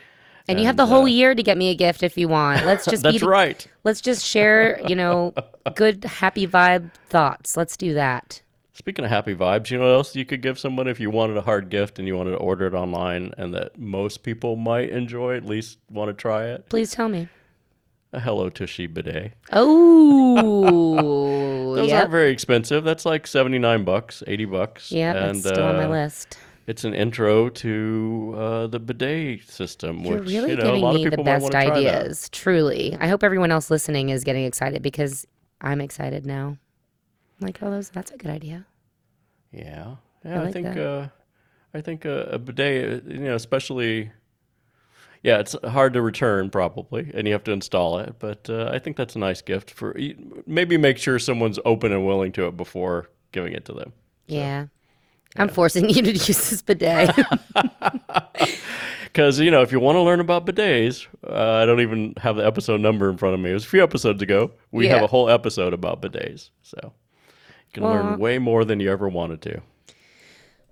And 0.47 0.59
you 0.59 0.65
have 0.65 0.77
the 0.77 0.87
whole 0.87 1.03
uh, 1.03 1.05
year 1.05 1.35
to 1.35 1.43
get 1.43 1.59
me 1.59 1.69
a 1.69 1.75
gift 1.75 2.01
if 2.01 2.17
you 2.17 2.27
want. 2.27 2.65
Let's 2.65 2.85
just 2.89 3.03
that's 3.03 3.19
be, 3.19 3.25
right. 3.27 3.67
Let's 3.83 4.01
just 4.01 4.25
share, 4.25 4.81
you 4.87 4.95
know, 4.95 5.35
good 5.75 6.05
happy 6.05 6.47
vibe 6.47 6.89
thoughts. 7.07 7.55
Let's 7.55 7.77
do 7.77 7.93
that. 7.93 8.41
Speaking 8.77 9.05
of 9.05 9.09
happy 9.09 9.33
vibes, 9.33 9.71
you 9.71 9.79
know 9.79 9.85
what 9.85 9.93
else 9.95 10.15
you 10.15 10.23
could 10.23 10.43
give 10.43 10.59
someone 10.59 10.87
if 10.87 10.99
you 10.99 11.09
wanted 11.09 11.35
a 11.35 11.41
hard 11.41 11.69
gift 11.69 11.97
and 11.97 12.07
you 12.07 12.15
wanted 12.15 12.29
to 12.31 12.37
order 12.37 12.67
it 12.67 12.75
online 12.75 13.33
and 13.35 13.51
that 13.55 13.75
most 13.79 14.21
people 14.21 14.55
might 14.55 14.91
enjoy, 14.91 15.35
at 15.35 15.47
least 15.47 15.79
want 15.89 16.09
to 16.09 16.13
try 16.13 16.45
it? 16.45 16.69
Please 16.69 16.91
tell 16.91 17.09
me. 17.09 17.27
A 18.13 18.19
Hello 18.19 18.51
Tushy 18.51 18.85
bidet. 18.85 19.33
Oh, 19.51 20.93
Those 21.75 21.87
yep. 21.89 22.01
aren't 22.01 22.11
very 22.11 22.29
expensive. 22.29 22.83
That's 22.83 23.03
like 23.03 23.25
79 23.25 23.83
bucks, 23.83 24.21
80 24.27 24.45
bucks. 24.45 24.91
Yeah, 24.91 25.15
and, 25.15 25.41
that's 25.41 25.55
still 25.55 25.65
on 25.65 25.77
my 25.77 25.85
uh, 25.85 25.89
list. 25.89 26.37
It's 26.67 26.83
an 26.83 26.93
intro 26.93 27.49
to 27.49 28.35
uh, 28.37 28.67
the 28.67 28.79
bidet 28.79 29.49
system, 29.49 30.01
You're 30.01 30.19
which 30.19 30.29
really 30.29 30.51
you 30.51 30.55
know, 30.55 30.75
a 30.75 30.79
giving 30.79 30.93
me 30.93 31.09
the 31.09 31.23
best 31.23 31.41
want 31.41 31.53
to 31.53 31.57
try 31.57 31.65
that. 31.65 31.77
ideas. 31.77 32.29
Truly. 32.29 32.95
I 32.99 33.07
hope 33.07 33.23
everyone 33.23 33.49
else 33.49 33.71
listening 33.71 34.09
is 34.09 34.23
getting 34.23 34.45
excited 34.45 34.83
because 34.83 35.25
I'm 35.61 35.81
excited 35.81 36.27
now. 36.27 36.57
Like, 37.39 37.59
oh, 37.61 37.71
those, 37.71 37.89
that's 37.89 38.11
a 38.11 38.17
good 38.17 38.31
idea. 38.31 38.65
Yeah, 39.51 39.95
yeah. 40.25 40.41
I, 40.41 40.43
like 40.43 40.53
think 40.53 40.67
that. 40.73 40.77
uh, 40.77 41.07
I 41.73 41.81
think 41.81 42.05
uh, 42.05 42.25
a 42.29 42.39
bidet, 42.39 43.05
uh, 43.05 43.09
you 43.09 43.19
know, 43.19 43.35
especially. 43.35 44.11
Yeah, 45.23 45.39
it's 45.39 45.55
hard 45.65 45.93
to 45.93 46.01
return 46.01 46.51
probably, 46.51 47.11
and 47.13 47.27
you 47.27 47.33
have 47.33 47.43
to 47.45 47.51
install 47.51 47.97
it. 47.99 48.15
But 48.19 48.49
uh, 48.49 48.69
I 48.71 48.79
think 48.79 48.97
that's 48.97 49.15
a 49.15 49.19
nice 49.19 49.41
gift 49.41 49.71
for 49.71 49.97
maybe 50.45 50.77
make 50.77 50.97
sure 50.97 51.17
someone's 51.17 51.59
open 51.65 51.91
and 51.91 52.05
willing 52.05 52.31
to 52.33 52.47
it 52.47 52.55
before 52.55 53.09
giving 53.31 53.53
it 53.53 53.65
to 53.65 53.73
them. 53.73 53.93
Yeah. 54.27 54.67
I'm 55.35 55.49
forcing 55.49 55.89
you 55.89 56.01
to 56.01 56.11
use 56.13 56.49
this 56.49 56.61
bidet. 56.61 57.15
Because 59.17 59.39
you 59.39 59.49
know, 59.49 59.63
if 59.63 59.71
you 59.71 59.79
want 59.79 59.95
to 59.95 60.01
learn 60.01 60.19
about 60.19 60.45
bidets, 60.45 61.07
uh, 61.27 61.53
I 61.63 61.65
don't 61.65 61.81
even 61.81 62.13
have 62.17 62.35
the 62.35 62.45
episode 62.45 62.81
number 62.81 63.09
in 63.09 63.17
front 63.17 63.33
of 63.33 63.39
me. 63.39 63.49
It 63.49 63.53
was 63.53 63.65
a 63.65 63.67
few 63.67 63.81
episodes 63.81 64.21
ago. 64.21 64.51
We 64.71 64.87
have 64.89 65.01
a 65.01 65.07
whole 65.07 65.27
episode 65.27 65.73
about 65.73 66.03
bidets, 66.03 66.51
so 66.61 66.93
you 67.67 67.73
can 67.73 67.83
Well- 67.83 67.93
learn 67.93 68.19
way 68.19 68.39
more 68.39 68.65
than 68.65 68.79
you 68.79 68.91
ever 68.91 69.07
wanted 69.09 69.41
to. 69.43 69.61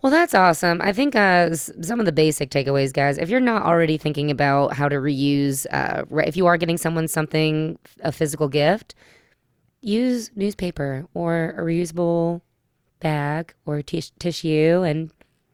Well, 0.01 0.11
that's 0.11 0.35
awesome. 0.35 0.81
I 0.83 0.93
think 0.93 1.15
uh, 1.15 1.55
some 1.55 1.99
of 1.99 2.05
the 2.05 2.11
basic 2.11 2.51
takeaways, 2.51 2.93
guys, 2.93 3.17
if 3.17 3.27
you're 3.27 3.39
not 3.39 3.63
already 3.63 3.97
thinking 3.97 4.29
about 4.29 4.73
how 4.73 4.87
to 4.87 4.97
reuse, 4.97 5.65
uh, 5.71 6.03
if 6.27 6.37
you 6.37 6.45
are 6.45 6.57
getting 6.57 6.77
someone 6.77 7.07
something, 7.07 7.79
a 8.01 8.11
physical 8.11 8.47
gift, 8.47 8.93
use 9.81 10.29
newspaper 10.35 11.07
or 11.15 11.55
a 11.57 11.61
reusable 11.61 12.41
bag 12.99 13.53
or 13.65 13.81
tis- 13.81 14.11
tissue 14.19 14.83
and 14.85 15.09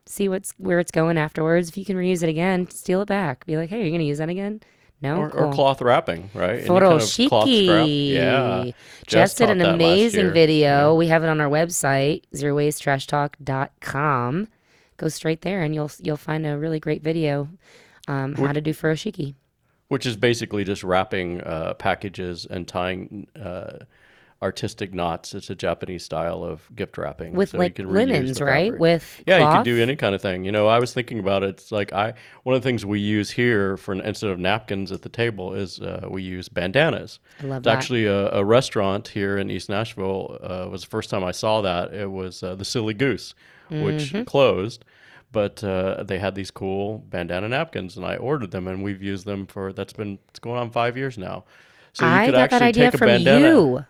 see 0.06 0.28
what's 0.28 0.52
where 0.58 0.80
it's 0.80 0.92
going 0.92 1.18
afterwards. 1.18 1.70
If 1.70 1.78
you 1.78 1.86
can 1.86 1.96
reuse 1.96 2.22
it 2.22 2.28
again, 2.28 2.70
steal 2.70 3.02
it 3.04 3.08
back. 3.08 3.46
Be 3.46 3.56
like, 3.56 3.70
hey, 3.70 3.80
you're 3.80 3.90
going 3.90 4.00
to 4.00 4.06
use 4.06 4.18
that 4.18 4.28
again? 4.30 4.60
No? 5.02 5.18
Or, 5.18 5.30
or 5.32 5.52
cloth 5.52 5.82
wrapping, 5.82 6.30
right? 6.34 6.66
Photo 6.66 6.90
kind 6.90 7.02
of. 7.02 7.08
Yeah. 7.88 8.64
Jess 8.66 8.74
Jess 9.08 9.34
did 9.36 9.50
an 9.50 9.62
amazing 9.62 10.32
video. 10.32 10.94
We 10.94 11.08
have 11.08 11.24
it 11.24 11.28
on 11.28 11.42
our 11.42 11.50
website, 11.50 12.24
zerowastetrashtalk.com. 12.36 14.48
Go 14.98 15.08
straight 15.08 15.42
there 15.42 15.64
and 15.64 15.74
you'll 15.74 15.90
you'll 16.00 16.18
find 16.18 16.46
a 16.46 16.58
really 16.58 16.80
great 16.80 17.02
video 17.02 17.50
um, 18.08 18.36
how 18.36 18.52
to 18.52 18.62
do 18.62 18.74
furoshiki. 18.74 19.34
Which 19.88 20.06
is 20.06 20.16
basically 20.16 20.64
just 20.64 20.84
wrapping 20.84 21.42
uh, 21.42 21.74
packages 21.74 22.46
and 22.46 22.68
tying 22.68 23.28
uh, 23.36 23.80
artistic 24.42 24.94
knots. 24.94 25.34
It's 25.34 25.50
a 25.50 25.56
Japanese 25.56 26.04
style 26.04 26.44
of 26.44 26.70
gift 26.76 26.98
wrapping. 26.98 27.36
With 27.36 27.50
so 27.50 27.58
like 27.58 27.80
linens, 27.80 28.42
right? 28.42 28.78
With 28.78 29.24
Yeah, 29.26 29.38
you 29.38 29.48
can 29.48 29.64
do 29.64 29.82
any 29.82 29.96
kind 29.96 30.16
of 30.16 30.22
thing. 30.22 30.44
You 30.46 30.52
know, 30.52 30.68
I 30.68 30.80
was 30.80 30.94
thinking 30.94 31.20
about 31.20 31.44
it. 31.44 31.50
It's 31.50 31.72
like 31.72 31.94
I 31.94 32.14
one 32.44 32.56
of 32.56 32.62
the 32.62 32.68
things 32.68 32.86
we 32.86 33.00
use 33.00 33.32
here 33.32 33.78
for 33.78 33.94
instead 33.94 34.30
of 34.32 34.40
napkins 34.40 34.92
at 34.92 35.02
the 35.04 35.10
table 35.10 35.54
is 35.54 35.80
uh, 35.80 36.08
we 36.10 36.24
use 36.24 36.50
bandanas. 36.50 37.20
I 37.42 37.46
love 37.46 37.64
that. 37.64 37.66
It's 37.66 37.66
that. 37.66 37.74
actually 37.74 38.06
a, 38.06 38.32
a 38.32 38.44
restaurant 38.44 39.10
here 39.10 39.38
in 39.38 39.50
East 39.52 39.70
Nashville. 39.70 40.38
Uh, 40.42 40.68
was 40.70 40.82
the 40.82 40.88
first 40.90 41.10
time 41.10 41.24
I 41.24 41.32
saw 41.32 41.62
that. 41.62 41.94
It 41.94 42.10
was 42.12 42.44
uh, 42.44 42.56
the 42.56 42.66
Silly 42.66 42.94
Goose, 42.94 43.34
which 43.78 44.14
Mm-hmm. 44.14 44.24
closed, 44.26 44.84
but 45.32 45.64
uh, 45.64 46.04
they 46.04 46.20
had 46.20 46.36
these 46.36 46.52
cool 46.52 47.00
bandana 47.00 47.48
napkins, 47.48 47.96
and 47.98 48.06
I 48.06 48.18
ordered 48.18 48.52
them, 48.52 48.68
and 48.68 48.84
we've 48.84 49.02
used 49.02 49.26
them 49.26 49.46
for 49.48 49.72
that's 49.74 49.94
been 49.94 50.20
it's 50.30 50.40
going 50.40 50.60
on 50.60 50.72
five 50.72 50.98
years 50.98 51.18
now. 51.18 51.46
So 51.94 52.06
you 52.06 52.20
I 52.20 52.26
could 52.26 52.36
got 52.36 52.50
that 52.50 52.62
actually 52.62 52.70
idea 52.70 52.92
take 52.92 52.94
a 52.94 52.98
from 52.98 53.06
bandana, 53.06 53.48
you. 53.48 53.86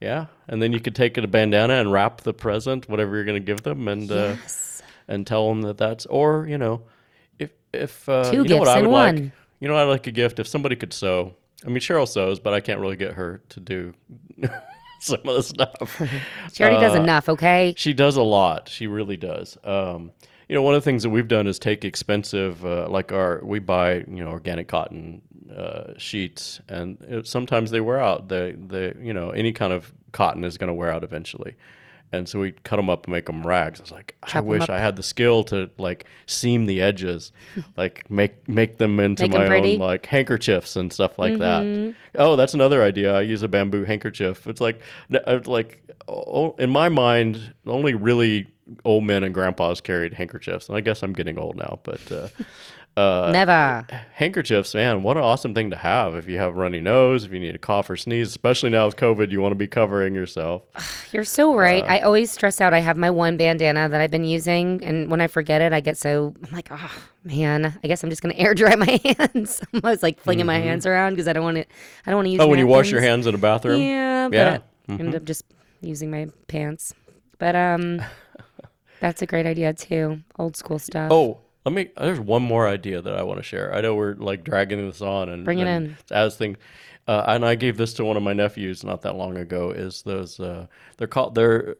Yeah, 0.00 0.26
and 0.48 0.60
then 0.62 0.72
you 0.72 0.80
could 0.80 0.94
take 0.94 1.16
a 1.18 1.26
bandana 1.26 1.74
and 1.74 1.92
wrap 1.92 2.22
the 2.22 2.32
present, 2.32 2.88
whatever 2.88 3.16
you're 3.16 3.24
going 3.24 3.40
to 3.40 3.46
give 3.46 3.62
them, 3.62 3.86
and 3.88 4.10
uh, 4.10 4.36
and 5.08 5.26
tell 5.26 5.48
them 5.48 5.62
that 5.62 5.76
that's 5.78 6.06
or 6.06 6.46
you 6.46 6.58
know 6.58 6.82
if 7.38 7.50
if 7.72 8.08
uh, 8.08 8.30
Two 8.30 8.42
you 8.42 8.44
know 8.44 8.56
what 8.58 8.68
I 8.68 8.80
would 8.82 8.90
like? 8.90 9.30
You 9.60 9.68
know 9.68 9.76
I 9.76 9.82
like 9.84 10.06
a 10.06 10.12
gift? 10.12 10.38
If 10.38 10.46
somebody 10.46 10.76
could 10.76 10.92
sew. 10.92 11.34
I 11.64 11.68
mean 11.68 11.80
Cheryl 11.80 12.08
sews 12.08 12.40
but 12.40 12.54
I 12.54 12.60
can't 12.60 12.80
really 12.80 12.96
get 12.96 13.12
her 13.12 13.42
to 13.50 13.60
do 13.60 13.92
some 15.00 15.20
of 15.26 15.36
the 15.36 15.42
stuff. 15.42 16.00
She 16.54 16.62
already 16.64 16.80
does 16.80 16.94
Uh, 16.96 17.02
enough, 17.02 17.28
okay? 17.28 17.74
she 17.76 17.92
does 17.92 18.16
a 18.16 18.22
lot. 18.22 18.68
She 18.70 18.86
really 18.86 19.18
does. 19.18 19.58
Um, 19.62 20.12
you 20.50 20.56
know 20.56 20.62
one 20.62 20.74
of 20.74 20.82
the 20.82 20.84
things 20.84 21.04
that 21.04 21.10
we've 21.10 21.28
done 21.28 21.46
is 21.46 21.60
take 21.60 21.84
expensive 21.84 22.64
uh, 22.66 22.88
like 22.88 23.12
our 23.12 23.40
we 23.44 23.60
buy 23.60 23.98
you 24.08 24.24
know 24.24 24.28
organic 24.30 24.66
cotton 24.66 25.22
uh, 25.56 25.92
sheets 25.96 26.60
and 26.68 26.98
it, 27.08 27.26
sometimes 27.26 27.70
they 27.70 27.80
wear 27.80 28.00
out 28.00 28.28
the 28.28 28.58
the 28.66 28.94
you 29.00 29.14
know 29.14 29.30
any 29.30 29.52
kind 29.52 29.72
of 29.72 29.92
cotton 30.10 30.42
is 30.42 30.58
going 30.58 30.66
to 30.68 30.74
wear 30.74 30.90
out 30.90 31.04
eventually 31.04 31.54
and 32.12 32.28
so 32.28 32.40
we 32.40 32.50
cut 32.64 32.74
them 32.74 32.90
up 32.90 33.04
and 33.06 33.12
make 33.12 33.26
them 33.26 33.46
rags. 33.46 33.78
I 33.78 33.82
was 33.84 33.92
like, 33.92 34.16
I 34.34 34.40
wish. 34.40 34.68
I 34.68 34.80
had 34.80 34.96
the 34.96 35.02
skill 35.04 35.44
to 35.44 35.70
like 35.78 36.06
seam 36.26 36.66
the 36.66 36.82
edges, 36.82 37.30
like 37.76 38.10
make 38.10 38.48
make 38.48 38.78
them 38.78 38.98
into 38.98 39.28
Make 39.28 39.32
my 39.38 39.46
pretty. 39.46 39.74
own 39.74 39.78
like 39.78 40.06
handkerchiefs 40.06 40.74
and 40.74 40.92
stuff 40.92 41.20
like 41.20 41.34
Mm-hmm. 41.34 41.90
that. 41.90 42.20
Oh, 42.20 42.34
that's 42.34 42.52
another 42.52 42.82
idea. 42.82 43.14
I 43.14 43.20
use 43.20 43.44
a 43.44 43.48
bamboo 43.48 43.84
handkerchief. 43.84 44.48
It's 44.48 44.60
like, 44.60 44.80
uh, 45.24 45.38
like 45.46 45.88
oh, 46.08 46.56
in 46.58 46.68
my 46.70 46.88
mind, 46.88 47.54
only 47.64 47.94
really 47.94 48.48
old 48.84 49.04
men 49.04 49.24
and 49.24 49.34
grandpas 49.34 49.80
carried 49.80 50.14
handkerchiefs, 50.14 50.68
and 50.68 50.76
I 50.76 50.80
guess 50.80 51.02
I'm 51.02 51.12
getting 51.12 51.38
old 51.38 51.56
now, 51.56 51.78
but. 51.82 52.12
Uh, 52.12 52.28
uh, 52.96 53.30
Never. 53.32 53.86
handkerchiefs, 54.14 54.74
man, 54.74 55.04
what 55.04 55.16
an 55.16 55.22
awesome 55.22 55.54
thing 55.54 55.70
to 55.70 55.76
have 55.76 56.16
if 56.16 56.28
you 56.28 56.38
have 56.38 56.56
runny 56.56 56.80
nose, 56.80 57.24
if 57.24 57.32
you 57.32 57.38
need 57.38 57.54
a 57.54 57.58
cough 57.58 57.88
or 57.88 57.96
sneeze, 57.96 58.28
especially 58.28 58.68
now 58.68 58.84
with 58.84 58.96
COVID, 58.96 59.30
you 59.30 59.40
want 59.40 59.52
to 59.52 59.56
be 59.56 59.68
covering 59.68 60.12
yourself. 60.14 60.62
You're 61.12 61.24
so 61.24 61.54
right. 61.54 61.84
uh, 61.84 61.86
I 61.86 62.00
always 62.00 62.32
stress 62.32 62.60
out. 62.60 62.74
I 62.74 62.80
have 62.80 62.96
my 62.96 63.08
one 63.08 63.36
bandana 63.36 63.88
that 63.88 64.00
I've 64.00 64.10
been 64.10 64.24
using, 64.24 64.82
and 64.84 65.08
when 65.08 65.20
I 65.20 65.28
forget 65.28 65.62
it, 65.62 65.72
I 65.72 65.80
get 65.80 65.96
so 65.98 66.34
I'm 66.44 66.52
like, 66.52 66.68
oh 66.72 66.90
man, 67.24 67.78
I 67.82 67.86
guess 67.86 68.02
I'm 68.02 68.10
just 68.10 68.22
gonna 68.22 68.34
air 68.36 68.54
dry 68.54 68.74
my 68.74 69.00
hands. 69.18 69.62
I 69.84 69.88
was 69.90 70.02
like 70.02 70.20
flinging 70.20 70.46
my 70.46 70.58
hands 70.58 70.84
around 70.84 71.12
because 71.12 71.28
I 71.28 71.32
don't 71.32 71.44
want 71.44 71.58
to. 71.58 71.64
I 72.06 72.10
don't 72.10 72.16
want 72.16 72.26
to 72.26 72.30
use. 72.30 72.40
Mm-hmm. 72.40 72.46
Oh, 72.48 72.50
when 72.50 72.58
you 72.58 72.66
wash 72.66 72.90
your 72.90 73.00
hands 73.00 73.26
in 73.28 73.34
a 73.36 73.38
bathroom? 73.38 73.80
Yeah, 73.80 74.28
but 74.28 74.34
Yeah. 74.36 74.58
I 74.88 74.92
ended 74.94 75.14
up 75.14 75.24
just 75.24 75.44
using 75.80 76.10
my 76.10 76.26
pants. 76.48 76.92
But 77.38 77.54
um, 77.56 78.02
that's 79.00 79.22
a 79.22 79.26
great 79.26 79.46
idea 79.46 79.72
too. 79.72 80.20
Old 80.38 80.56
school 80.56 80.78
stuff. 80.78 81.10
Oh, 81.10 81.38
let 81.64 81.74
me. 81.74 81.90
There's 81.96 82.20
one 82.20 82.42
more 82.42 82.68
idea 82.68 83.02
that 83.02 83.14
I 83.14 83.22
want 83.22 83.38
to 83.38 83.42
share. 83.42 83.74
I 83.74 83.80
know 83.80 83.94
we're 83.94 84.14
like 84.14 84.44
dragging 84.44 84.86
this 84.86 85.00
on 85.02 85.28
and 85.28 85.44
Bring 85.44 85.58
it 85.58 85.66
and 85.66 85.86
in. 85.86 85.96
as 86.10 86.36
thing. 86.36 86.56
Uh, 87.08 87.24
and 87.26 87.44
I 87.44 87.54
gave 87.54 87.76
this 87.76 87.94
to 87.94 88.04
one 88.04 88.16
of 88.16 88.22
my 88.22 88.32
nephews 88.32 88.84
not 88.84 89.02
that 89.02 89.16
long 89.16 89.36
ago. 89.36 89.70
Is 89.70 90.02
those 90.02 90.38
uh, 90.38 90.66
they're 90.96 91.08
called 91.08 91.34
they're 91.34 91.76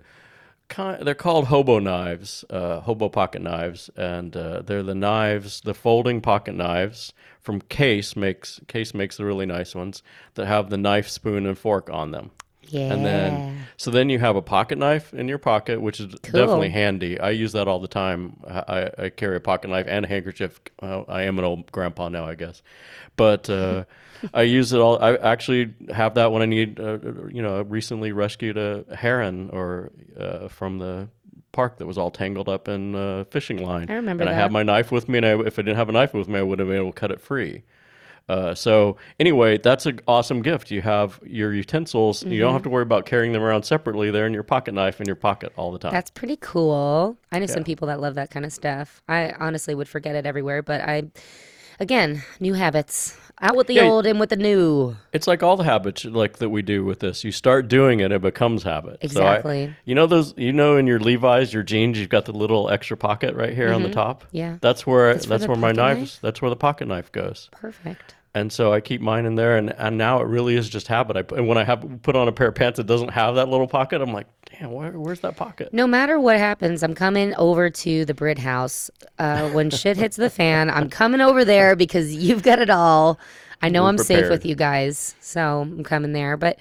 kind 0.69 1.07
they're 1.07 1.15
called 1.15 1.47
hobo 1.47 1.79
knives, 1.79 2.45
uh, 2.51 2.81
hobo 2.81 3.09
pocket 3.09 3.43
knives, 3.43 3.91
and 3.97 4.37
uh, 4.37 4.63
they're 4.63 4.83
the 4.83 4.95
knives, 4.95 5.61
the 5.61 5.75
folding 5.75 6.21
pocket 6.21 6.55
knives 6.55 7.13
from 7.41 7.61
Case 7.61 8.17
makes 8.17 8.61
Case 8.67 8.95
makes 8.95 9.17
the 9.17 9.25
really 9.25 9.47
nice 9.47 9.75
ones 9.75 10.03
that 10.35 10.47
have 10.47 10.71
the 10.71 10.79
knife, 10.79 11.09
spoon, 11.09 11.47
and 11.47 11.59
fork 11.59 11.91
on 11.91 12.11
them. 12.13 12.31
Yeah. 12.73 12.93
And 12.93 13.05
then, 13.05 13.59
so 13.77 13.91
then 13.91 14.09
you 14.11 14.19
have 14.19 14.37
a 14.37 14.43
pocket 14.43 14.79
knife 14.79 15.13
in 15.15 15.29
your 15.29 15.39
pocket, 15.39 15.81
which 15.81 16.01
is 16.01 16.07
definitely 16.23 16.71
handy. 16.71 17.19
I 17.21 17.31
use 17.31 17.53
that 17.53 17.69
all 17.69 17.79
the 17.81 17.89
time. 17.89 18.37
I, 18.47 18.59
I- 18.59 18.91
I 19.05 19.09
carry 19.11 19.37
a 19.37 19.41
pocket 19.41 19.69
knife 19.69 19.87
and 19.89 20.05
a 20.05 20.09
handkerchief. 20.09 20.61
Uh, 20.83 21.03
I 21.09 21.23
am 21.23 21.39
an 21.39 21.45
old 21.45 21.71
grandpa 21.73 22.09
now, 22.09 22.25
I 22.27 22.35
guess, 22.35 22.63
but 23.17 23.49
uh, 23.51 23.85
I 24.35 24.43
use 24.43 24.73
it 24.73 24.81
all. 24.81 25.03
I 25.03 25.15
actually 25.17 25.73
have 25.95 26.15
that 26.15 26.33
when 26.33 26.43
I 26.43 26.47
need, 26.47 26.79
uh, 26.81 26.99
you 27.29 27.43
know, 27.43 27.59
I 27.59 27.61
recently 27.61 28.13
rescued 28.13 28.57
a 28.57 28.85
heron 28.95 29.51
or 29.51 29.91
uh, 30.19 30.49
from 30.49 30.79
the 30.79 31.09
park 31.53 31.79
that 31.79 31.87
was 31.87 31.99
all 31.99 32.11
tangled 32.13 32.49
up 32.49 32.69
in 32.69 32.95
a 32.95 33.25
fishing 33.31 33.65
line. 33.65 33.87
I 33.91 33.95
remember 33.95 34.25
that. 34.25 34.31
and 34.31 34.37
I 34.37 34.37
that. 34.39 34.43
had 34.43 34.53
my 34.53 34.63
knife 34.63 34.93
with 34.93 35.09
me, 35.09 35.19
and 35.19 35.27
I, 35.27 35.31
if 35.47 35.59
I 35.59 35.63
didn't 35.63 35.77
have 35.79 35.89
a 35.89 35.93
knife 35.93 36.15
with 36.15 36.29
me, 36.29 36.39
I 36.39 36.43
would 36.43 36.59
have 36.61 36.69
been 36.69 36.77
able 36.77 36.93
to 36.93 36.99
cut 37.01 37.11
it 37.11 37.21
free. 37.21 37.63
Uh, 38.31 38.55
so 38.55 38.97
anyway, 39.19 39.59
that's 39.59 39.87
an 39.87 39.99
awesome 40.07 40.41
gift. 40.43 40.71
You 40.71 40.83
have 40.83 41.19
your 41.25 41.53
utensils. 41.53 42.23
You 42.23 42.31
Mm-hmm. 42.31 42.41
don't 42.41 42.53
have 42.53 42.63
to 42.63 42.71
worry 42.71 42.83
about 42.83 43.05
carrying 43.07 43.33
them 43.33 43.43
around 43.43 43.65
separately. 43.65 44.11
They're 44.11 44.27
in 44.27 44.33
your 44.35 44.45
pocket 44.45 44.73
knife 44.75 45.01
in 45.01 45.07
your 45.07 45.17
pocket 45.17 45.53
all 45.57 45.73
the 45.73 45.79
time. 45.79 45.93
That's 45.93 46.11
pretty 46.11 46.37
cool. 46.37 47.17
I 47.33 47.39
know 47.41 47.47
some 47.47 47.65
people 47.65 47.89
that 47.89 48.01
love 48.01 48.15
that 48.15 48.31
kind 48.31 48.45
of 48.47 48.53
stuff. 48.53 49.03
I 49.09 49.33
honestly 49.41 49.75
would 49.75 49.89
forget 49.89 50.15
it 50.15 50.27
everywhere, 50.27 50.63
but 50.63 50.81
I, 50.81 51.05
again, 51.81 52.23
new 52.39 52.55
habits. 52.55 53.17
Out 53.43 53.57
with 53.57 53.69
the 53.69 53.75
Yeah, 53.77 53.85
old 53.85 54.05
and 54.05 54.21
with 54.21 54.29
the 54.29 54.37
new. 54.37 54.97
it's 55.15 55.27
like 55.27 55.43
all 55.43 55.57
the 55.57 55.65
habits 55.65 56.05
like 56.05 56.37
that 56.41 56.51
we 56.51 56.61
do 56.61 56.85
with 56.85 57.01
this. 57.01 57.25
You 57.25 57.33
start 57.33 57.69
doing 57.69 58.01
it, 58.01 58.13
it 58.13 58.21
becomes 58.21 58.65
habit. 58.65 58.99
So 59.11 59.23
I- 59.23 59.33
Exactly. 59.37 59.75
you 59.87 59.95
know 59.95 60.07
those. 60.07 60.35
You 60.37 60.53
know 60.53 60.77
in 60.77 60.87
your 60.87 61.01
Levi's, 61.01 61.51
your 61.55 61.63
jeans, 61.63 61.99
you've 61.99 62.11
got 62.11 62.27
the 62.27 62.33
little 62.35 62.69
extra 62.69 62.99
pocket 62.99 63.35
right 63.35 63.55
here 63.55 63.73
on 63.73 63.83
the 63.83 63.89
top. 63.91 64.25
Mm-hmm. 64.25 64.37
Yeah. 64.37 64.57
That's 64.61 64.87
where 64.87 65.15
That's 65.15 65.25
that's, 65.25 65.47
where 65.49 65.57
my 65.57 65.73
knives. 65.73 66.19
That's 66.21 66.43
where 66.43 66.51
the 66.51 66.57
pocket 66.57 66.87
knife 66.87 67.11
goes. 67.13 67.49
Perfect. 67.53 68.15
And 68.33 68.53
so 68.53 68.73
I 68.73 68.81
keep 68.81 69.01
mine 69.01 69.27
in 69.27 69.35
there, 69.35 69.57
and, 69.57 69.71
and 69.73 69.99
now 69.99 70.21
it 70.21 70.27
really 70.27 70.55
is 70.55 70.69
just 70.69 70.87
habit. 70.87 71.17
I 71.17 71.35
and 71.35 71.49
when 71.49 71.59
I 71.59 71.65
have 71.65 71.85
put 72.03 72.15
on 72.15 72.29
a 72.29 72.33
pair 72.33 72.49
of 72.49 72.55
pants 72.55 72.77
that 72.77 72.87
doesn't 72.87 73.09
have 73.09 73.35
that 73.35 73.49
little 73.49 73.67
pocket, 73.67 74.01
I'm 74.01 74.13
like, 74.13 74.29
damn, 74.45 74.71
where, 74.71 74.93
where's 74.93 75.21
that 75.21 75.37
pocket? 75.37 75.75
No 75.75 75.89
matter 75.89 76.21
what 76.21 76.37
happens, 76.37 76.85
I'm 76.85 76.95
coming 76.95 77.35
over 77.35 77.71
to 77.71 78.05
the 78.05 78.15
Britt 78.15 78.39
House. 78.39 78.89
Uh, 79.19 79.51
when 79.51 79.71
shit 79.71 79.97
hits 79.97 80.17
the 80.17 80.31
fan, 80.31 80.71
I'm 80.71 80.89
coming 80.89 81.21
over 81.21 81.45
there 81.45 81.75
because 81.75 82.15
you've 82.15 82.45
got 82.45 82.61
it 82.61 82.71
all. 82.71 83.19
I 83.63 83.69
know 83.69 83.83
We're 83.83 83.91
I'm 83.91 83.99
safe 83.99 84.31
with 84.31 84.47
you 84.47 84.55
guys, 84.55 85.17
so 85.21 85.63
I'm 85.63 85.83
coming 85.83 86.13
there. 86.13 86.37
But 86.37 86.59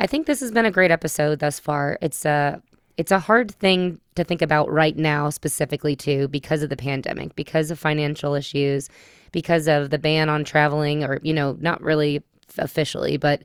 I 0.00 0.06
think 0.06 0.26
this 0.26 0.40
has 0.40 0.50
been 0.50 0.66
a 0.66 0.70
great 0.70 0.90
episode 0.90 1.38
thus 1.38 1.60
far. 1.60 1.98
It's 2.00 2.24
a 2.24 2.62
it's 2.96 3.12
a 3.12 3.18
hard 3.18 3.50
thing 3.50 4.00
to 4.14 4.24
think 4.24 4.42
about 4.42 4.70
right 4.70 4.96
now, 4.96 5.30
specifically 5.30 5.96
too, 5.96 6.28
because 6.28 6.62
of 6.62 6.70
the 6.70 6.76
pandemic, 6.76 7.34
because 7.34 7.70
of 7.70 7.78
financial 7.78 8.34
issues, 8.34 8.88
because 9.34 9.66
of 9.66 9.90
the 9.90 9.98
ban 9.98 10.28
on 10.28 10.44
traveling, 10.44 11.02
or 11.02 11.18
you 11.22 11.34
know, 11.34 11.58
not 11.60 11.82
really 11.82 12.22
officially, 12.56 13.16
but 13.16 13.42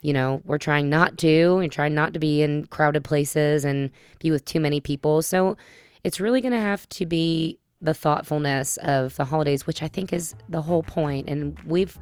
you 0.00 0.12
know, 0.12 0.40
we're 0.44 0.58
trying 0.58 0.88
not 0.88 1.18
to, 1.18 1.58
and 1.58 1.70
trying 1.70 1.94
not 1.94 2.14
to 2.14 2.18
be 2.18 2.40
in 2.42 2.66
crowded 2.68 3.04
places 3.04 3.64
and 3.64 3.90
be 4.20 4.30
with 4.30 4.44
too 4.46 4.58
many 4.58 4.80
people. 4.80 5.20
So 5.20 5.56
it's 6.02 6.18
really 6.18 6.40
going 6.40 6.52
to 6.52 6.60
have 6.60 6.88
to 6.90 7.04
be 7.04 7.58
the 7.82 7.92
thoughtfulness 7.92 8.78
of 8.78 9.16
the 9.16 9.24
holidays, 9.24 9.66
which 9.66 9.82
I 9.82 9.88
think 9.88 10.12
is 10.12 10.34
the 10.48 10.62
whole 10.62 10.82
point. 10.82 11.28
And 11.28 11.58
we've 11.66 11.98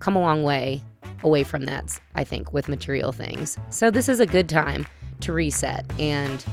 come 0.00 0.16
a 0.16 0.20
long 0.20 0.42
way 0.42 0.82
away 1.22 1.44
from 1.44 1.66
that, 1.66 2.00
I 2.16 2.24
think, 2.24 2.52
with 2.52 2.68
material 2.68 3.12
things. 3.12 3.56
So 3.70 3.90
this 3.90 4.08
is 4.08 4.18
a 4.18 4.26
good 4.26 4.48
time 4.48 4.84
to 5.20 5.32
reset 5.32 5.84
and 6.00 6.44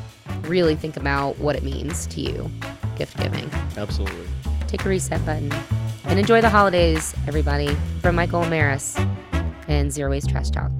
really 0.42 0.76
think 0.76 0.98
about 0.98 1.40
what 1.40 1.56
it 1.56 1.64
means 1.64 2.06
to 2.08 2.22
you, 2.22 2.52
gift 2.96 3.18
giving. 3.18 3.50
Absolutely. 3.76 4.28
Take 4.68 4.86
a 4.86 4.90
reset 4.90 5.26
button. 5.26 5.52
And 6.06 6.20
enjoy 6.20 6.42
the 6.42 6.50
holidays, 6.50 7.14
everybody. 7.28 7.76
From 8.02 8.16
Michael 8.16 8.46
Maris 8.46 8.98
and 9.68 9.92
Zero 9.92 10.10
Waste 10.10 10.30
Trash 10.30 10.50
Talk. 10.50 10.72